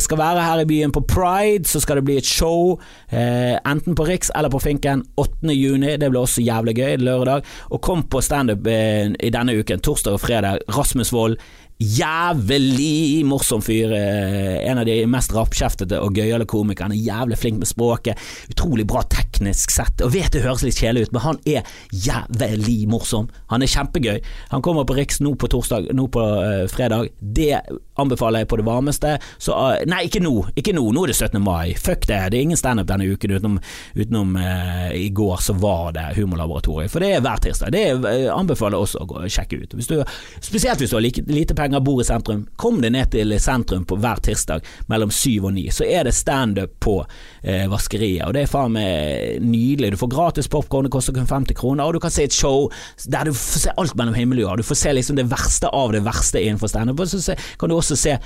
skal 0.00 0.18
være 0.18 0.44
her 0.44 0.62
i 0.62 0.68
byen 0.68 0.92
på 0.92 1.02
Pride, 1.08 1.68
så 1.68 1.80
skal 1.80 2.00
det 2.00 2.04
bli 2.04 2.16
et 2.16 2.26
show. 2.26 2.80
enten 3.10 3.94
på 3.94 3.99
på 4.00 4.04
Riks 4.04 4.30
eller 4.30 4.50
på 4.50 4.60
Finken 4.60 5.04
8. 5.14 5.52
juni. 5.52 5.96
Det 5.96 6.08
blir 6.08 6.22
også 6.22 6.40
jævlig 6.40 6.72
gøy. 6.78 6.94
Lørdag. 7.04 7.44
Og 7.68 7.82
kom 7.84 8.06
på 8.08 8.22
standup 8.24 8.64
eh, 8.66 9.12
i 9.12 9.32
denne 9.32 9.52
uken, 9.60 9.82
torsdag 9.84 10.16
og 10.16 10.22
fredag. 10.22 10.62
Rasmus 10.72 11.12
Wold. 11.12 11.36
Jævlig 11.80 13.24
morsom 13.24 13.62
fyr. 13.64 13.92
Eh, 13.96 14.68
en 14.68 14.78
av 14.78 14.84
de 14.84 14.98
mest 15.08 15.32
rappkjeftete 15.32 15.96
og 16.04 16.18
gøyale 16.18 16.44
komikerne. 16.44 16.98
Jævlig 17.00 17.38
flink 17.40 17.56
med 17.62 17.70
språket. 17.70 18.20
Utrolig 18.52 18.84
bra 18.84 19.00
teknisk 19.08 19.72
sett. 19.72 20.02
Og 20.04 20.12
vet 20.12 20.28
det 20.34 20.42
høres 20.44 20.60
litt 20.66 20.76
kjedelig 20.76 21.08
ut, 21.08 21.14
men 21.16 21.24
han 21.24 21.38
er 21.48 21.70
jævlig 21.88 22.84
morsom. 22.90 23.30
Han 23.48 23.64
er 23.64 23.72
kjempegøy. 23.72 24.18
Han 24.50 24.64
kommer 24.66 24.84
på 24.84 24.98
Riks 24.98 25.22
nå 25.24 25.32
på 25.40 25.48
torsdag, 25.48 25.88
nå 25.96 26.04
på 26.12 26.20
uh, 26.20 26.66
fredag. 26.68 27.14
Det 27.16 27.62
anbefaler 28.00 28.44
jeg 28.44 28.50
på 28.52 28.60
det 28.60 28.66
varmeste. 28.68 29.14
Så, 29.40 29.56
uh, 29.56 29.80
nei, 29.88 30.02
ikke 30.10 30.20
nå. 30.20 30.34
Ikke 30.60 30.76
nå. 30.76 30.84
Nå 30.92 31.06
er 31.06 31.14
det 31.14 31.16
17. 31.16 31.40
mai. 31.40 31.72
Fuck 31.80 32.04
det. 32.12 32.20
Det 32.34 32.42
er 32.42 32.44
ingen 32.44 32.60
standup 32.60 32.90
denne 32.92 33.08
uken 33.08 33.38
utenom, 33.38 33.56
utenom 33.96 34.36
uh, 34.36 34.92
i 34.92 35.08
går 35.16 35.40
så 35.40 35.56
var 35.56 35.96
det 35.96 36.10
Humorlaboratoriet. 36.20 36.92
For 36.92 37.00
det 37.00 37.14
er 37.16 37.24
hver 37.24 37.40
tirsdag. 37.40 37.72
Det 37.72 38.28
anbefaler 38.36 38.76
jeg 38.76 38.84
også 38.90 39.08
å 39.08 39.24
sjekke 39.32 39.64
ut. 39.64 39.80
Hvis 39.80 39.88
du, 39.88 39.96
spesielt 40.44 40.84
hvis 40.84 40.92
du 40.92 41.00
har 41.00 41.06
like, 41.08 41.24
lite 41.24 41.56
penger, 41.56 41.69
bor 41.78 42.00
i 42.02 42.04
sentrum. 42.04 42.42
Kom 42.58 42.80
deg 42.82 42.92
ned 42.96 43.12
til 43.12 43.34
sentrum 43.40 43.84
på 43.86 43.98
hver 44.00 44.18
tirsdag 44.24 44.66
mellom 44.90 45.12
syv 45.14 45.46
og 45.50 45.54
ni. 45.54 45.68
Så 45.70 45.86
er 45.86 46.08
det 46.08 46.14
standup 46.16 46.74
på 46.82 46.96
eh, 47.42 47.68
Vaskeriet. 47.70 48.26
Og 48.26 48.34
det 48.34 48.44
er 48.44 48.50
faen 48.50 48.74
meg 48.74 49.38
nydelig. 49.44 49.92
Du 49.94 50.00
får 50.00 50.12
gratis 50.16 50.50
popkorn, 50.50 50.88
det 50.88 50.94
koster 50.94 51.14
kun 51.16 51.28
50 51.30 51.58
kroner, 51.58 51.86
og 51.86 51.94
du 51.94 52.02
kan 52.02 52.12
se 52.12 52.26
et 52.26 52.34
show 52.34 52.68
der 53.06 53.30
du 53.30 53.34
får 53.36 53.64
se 53.66 53.74
alt 53.80 53.96
mellom 53.98 54.16
himmel 54.18 54.42
og 54.42 54.46
jord. 54.48 54.64
Du 54.64 54.68
får 54.70 54.80
se 54.82 54.94
liksom 54.96 55.18
det 55.20 55.28
verste 55.30 55.70
av 55.70 55.94
det 55.94 56.02
verste 56.06 56.42
innenfor 56.42 56.72
standup. 56.72 57.00
Og 57.00 57.14
så 57.14 57.36
kan 57.60 57.70
du 57.70 57.76
også 57.78 57.98
se 57.98 58.16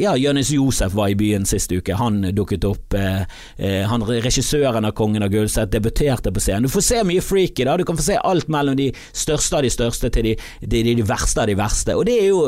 Ja, 0.00 0.14
Jonis 0.16 0.50
Josef 0.54 0.94
var 0.96 1.10
i 1.12 1.18
byen 1.18 1.44
sist 1.48 1.72
uke. 1.72 1.94
Han 1.98 2.22
dukket 2.36 2.64
opp. 2.68 2.94
Eh, 2.96 3.22
eh, 3.58 3.82
han 3.88 4.04
Regissøren 4.10 4.86
av 4.88 4.94
Kongen 4.96 5.22
av 5.22 5.30
Gullset 5.32 5.70
debuterte 5.72 6.32
på 6.32 6.42
scenen. 6.42 6.68
Du 6.68 6.72
får 6.72 6.86
se 6.86 7.02
mye 7.06 7.22
freaky, 7.24 7.64
da. 7.68 7.76
Du 7.76 7.84
kan 7.88 7.98
få 7.98 8.06
se 8.06 8.18
alt 8.18 8.48
mellom 8.52 8.76
de 8.78 8.90
største 9.12 9.58
av 9.58 9.66
de 9.66 9.72
største 9.72 10.10
til 10.14 10.30
de, 10.30 10.36
de, 10.60 10.82
de 10.88 11.06
verste 11.06 11.42
av 11.42 11.50
de 11.50 11.56
verste. 11.58 11.96
Og 11.96 12.06
det 12.08 12.18
er 12.22 12.30
jo 12.30 12.46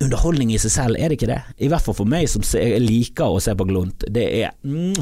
underholdning 0.00 0.52
i 0.54 0.58
seg 0.60 0.72
selv, 0.72 0.96
er 0.98 1.10
det 1.10 1.18
ikke 1.18 1.30
det? 1.30 1.40
I 1.60 1.68
hvert 1.68 1.84
fall 1.84 1.96
for 1.98 2.08
meg 2.08 2.28
som 2.30 2.44
liker 2.80 3.34
å 3.34 3.40
se 3.42 3.54
på 3.56 3.66
Glunt. 3.68 4.06
Det 4.08 4.26
er 4.40 4.54
mm, 4.64 4.96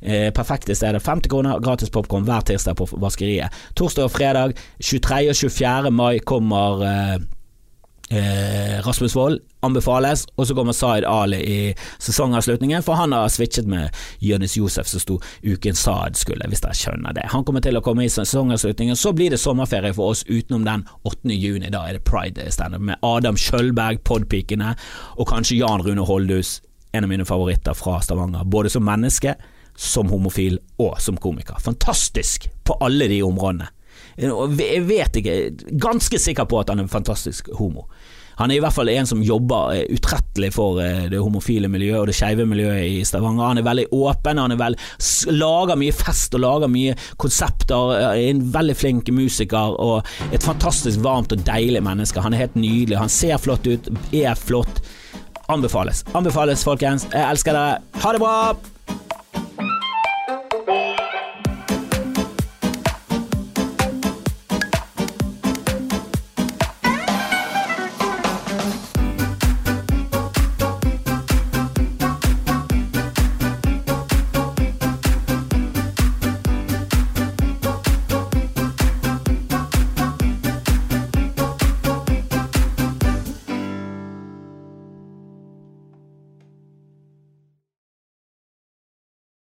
eh, 0.00 0.28
perfekte 0.34 0.76
stedet. 0.78 1.02
50 1.02 1.32
kroner 1.32 1.62
gratis 1.64 1.90
popkorn 1.94 2.26
hver 2.28 2.46
tirsdag 2.46 2.78
på 2.78 2.86
Vaskeriet. 3.02 3.54
Torsdag 3.74 4.06
og 4.06 4.14
fredag 4.14 4.54
23. 4.78 5.24
og 5.32 5.40
24. 5.42 5.94
mai 5.94 6.20
kommer 6.22 6.86
eh, 6.86 7.16
Eh, 8.10 8.80
Rasmus 8.84 9.16
Wold 9.16 9.40
anbefales, 9.64 10.26
og 10.36 10.48
så 10.48 10.56
kommer 10.56 10.76
Zaid 10.76 11.06
Ali 11.08 11.40
i 11.40 11.58
sesongavslutningen, 12.02 12.84
for 12.84 12.98
han 13.00 13.12
har 13.16 13.32
switchet 13.32 13.68
med 13.70 13.94
Jonis 14.24 14.56
Josef 14.58 14.90
som 14.90 15.02
sto 15.02 15.18
Uken 15.42 15.78
Saad 15.78 16.18
skulle, 16.20 16.46
hvis 16.50 16.62
dere 16.64 16.76
skjønner 16.78 17.16
det. 17.16 17.26
Han 17.32 17.44
kommer 17.46 17.64
til 17.64 17.78
å 17.78 17.82
komme 17.84 18.06
i 18.06 18.12
sesongavslutningen, 18.12 18.98
så 18.98 19.14
blir 19.16 19.34
det 19.34 19.40
sommerferie 19.42 19.94
for 19.96 20.14
oss 20.14 20.24
utenom 20.28 20.66
den 20.68 20.86
8. 21.02 21.32
juni. 21.34 21.72
Da 21.72 21.86
er 21.88 21.98
det 21.98 22.04
Pride-standup 22.08 22.84
med 22.92 23.00
Adam 23.02 23.38
Kjølberg, 23.40 24.04
Podpikene, 24.06 24.74
og 25.18 25.28
kanskje 25.32 25.60
Jan 25.62 25.84
Rune 25.84 26.06
Holdhus, 26.06 26.58
en 26.94 27.06
av 27.06 27.10
mine 27.10 27.26
favoritter 27.26 27.74
fra 27.74 27.98
Stavanger, 28.04 28.44
både 28.46 28.70
som 28.70 28.84
menneske, 28.86 29.34
som 29.74 30.10
homofil 30.12 30.60
og 30.78 31.00
som 31.02 31.16
komiker. 31.18 31.58
Fantastisk 31.62 32.46
på 32.62 32.76
alle 32.84 33.08
de 33.10 33.22
områdene. 33.26 33.66
Jeg 34.14 34.82
vet 34.86 35.16
ikke, 35.18 35.34
ganske 35.82 36.18
sikker 36.22 36.46
på 36.46 36.60
at 36.60 36.70
han 36.70 36.78
er 36.78 36.86
en 36.86 36.92
fantastisk 36.92 37.50
homo. 37.58 37.88
Han 38.40 38.50
er 38.50 38.58
i 38.58 38.62
hvert 38.64 38.76
fall 38.76 38.90
en 38.92 39.08
som 39.08 39.22
jobber 39.24 39.74
eh, 39.74 39.84
utrettelig 39.94 40.50
for 40.56 40.80
eh, 40.82 41.06
det 41.12 41.22
homofile 41.22 41.70
miljøet 41.70 42.00
og 42.00 42.10
det 42.10 42.16
skeive 42.18 42.46
miljøet 42.48 42.82
i 42.88 43.04
Stavanger. 43.06 43.52
Han 43.52 43.62
er 43.62 43.68
veldig 43.68 43.86
åpen, 43.94 44.42
han 44.42 44.56
veld, 44.60 44.78
lager 45.34 45.80
mye 45.80 45.94
fest 45.94 46.34
og 46.36 46.44
lager 46.44 46.72
mye 46.72 46.96
konsepter. 47.20 47.94
Er 48.00 48.20
en 48.26 48.44
veldig 48.54 48.76
flink 48.78 49.10
musiker 49.14 49.78
og 49.80 50.14
et 50.34 50.44
fantastisk 50.44 51.02
varmt 51.04 51.34
og 51.34 51.46
deilig 51.46 51.82
menneske. 51.84 52.22
Han 52.24 52.34
er 52.34 52.46
helt 52.46 52.58
nydelig. 52.58 53.00
Han 53.00 53.12
ser 53.12 53.40
flott 53.42 53.66
ut, 53.70 53.90
er 54.12 54.38
flott. 54.38 54.82
Anbefales. 55.52 56.06
Anbefales, 56.16 56.64
folkens. 56.64 57.04
Jeg 57.12 57.28
elsker 57.28 57.56
dere. 57.56 57.82
Ha 58.00 58.14
det 58.16 58.24
bra! 58.24 58.73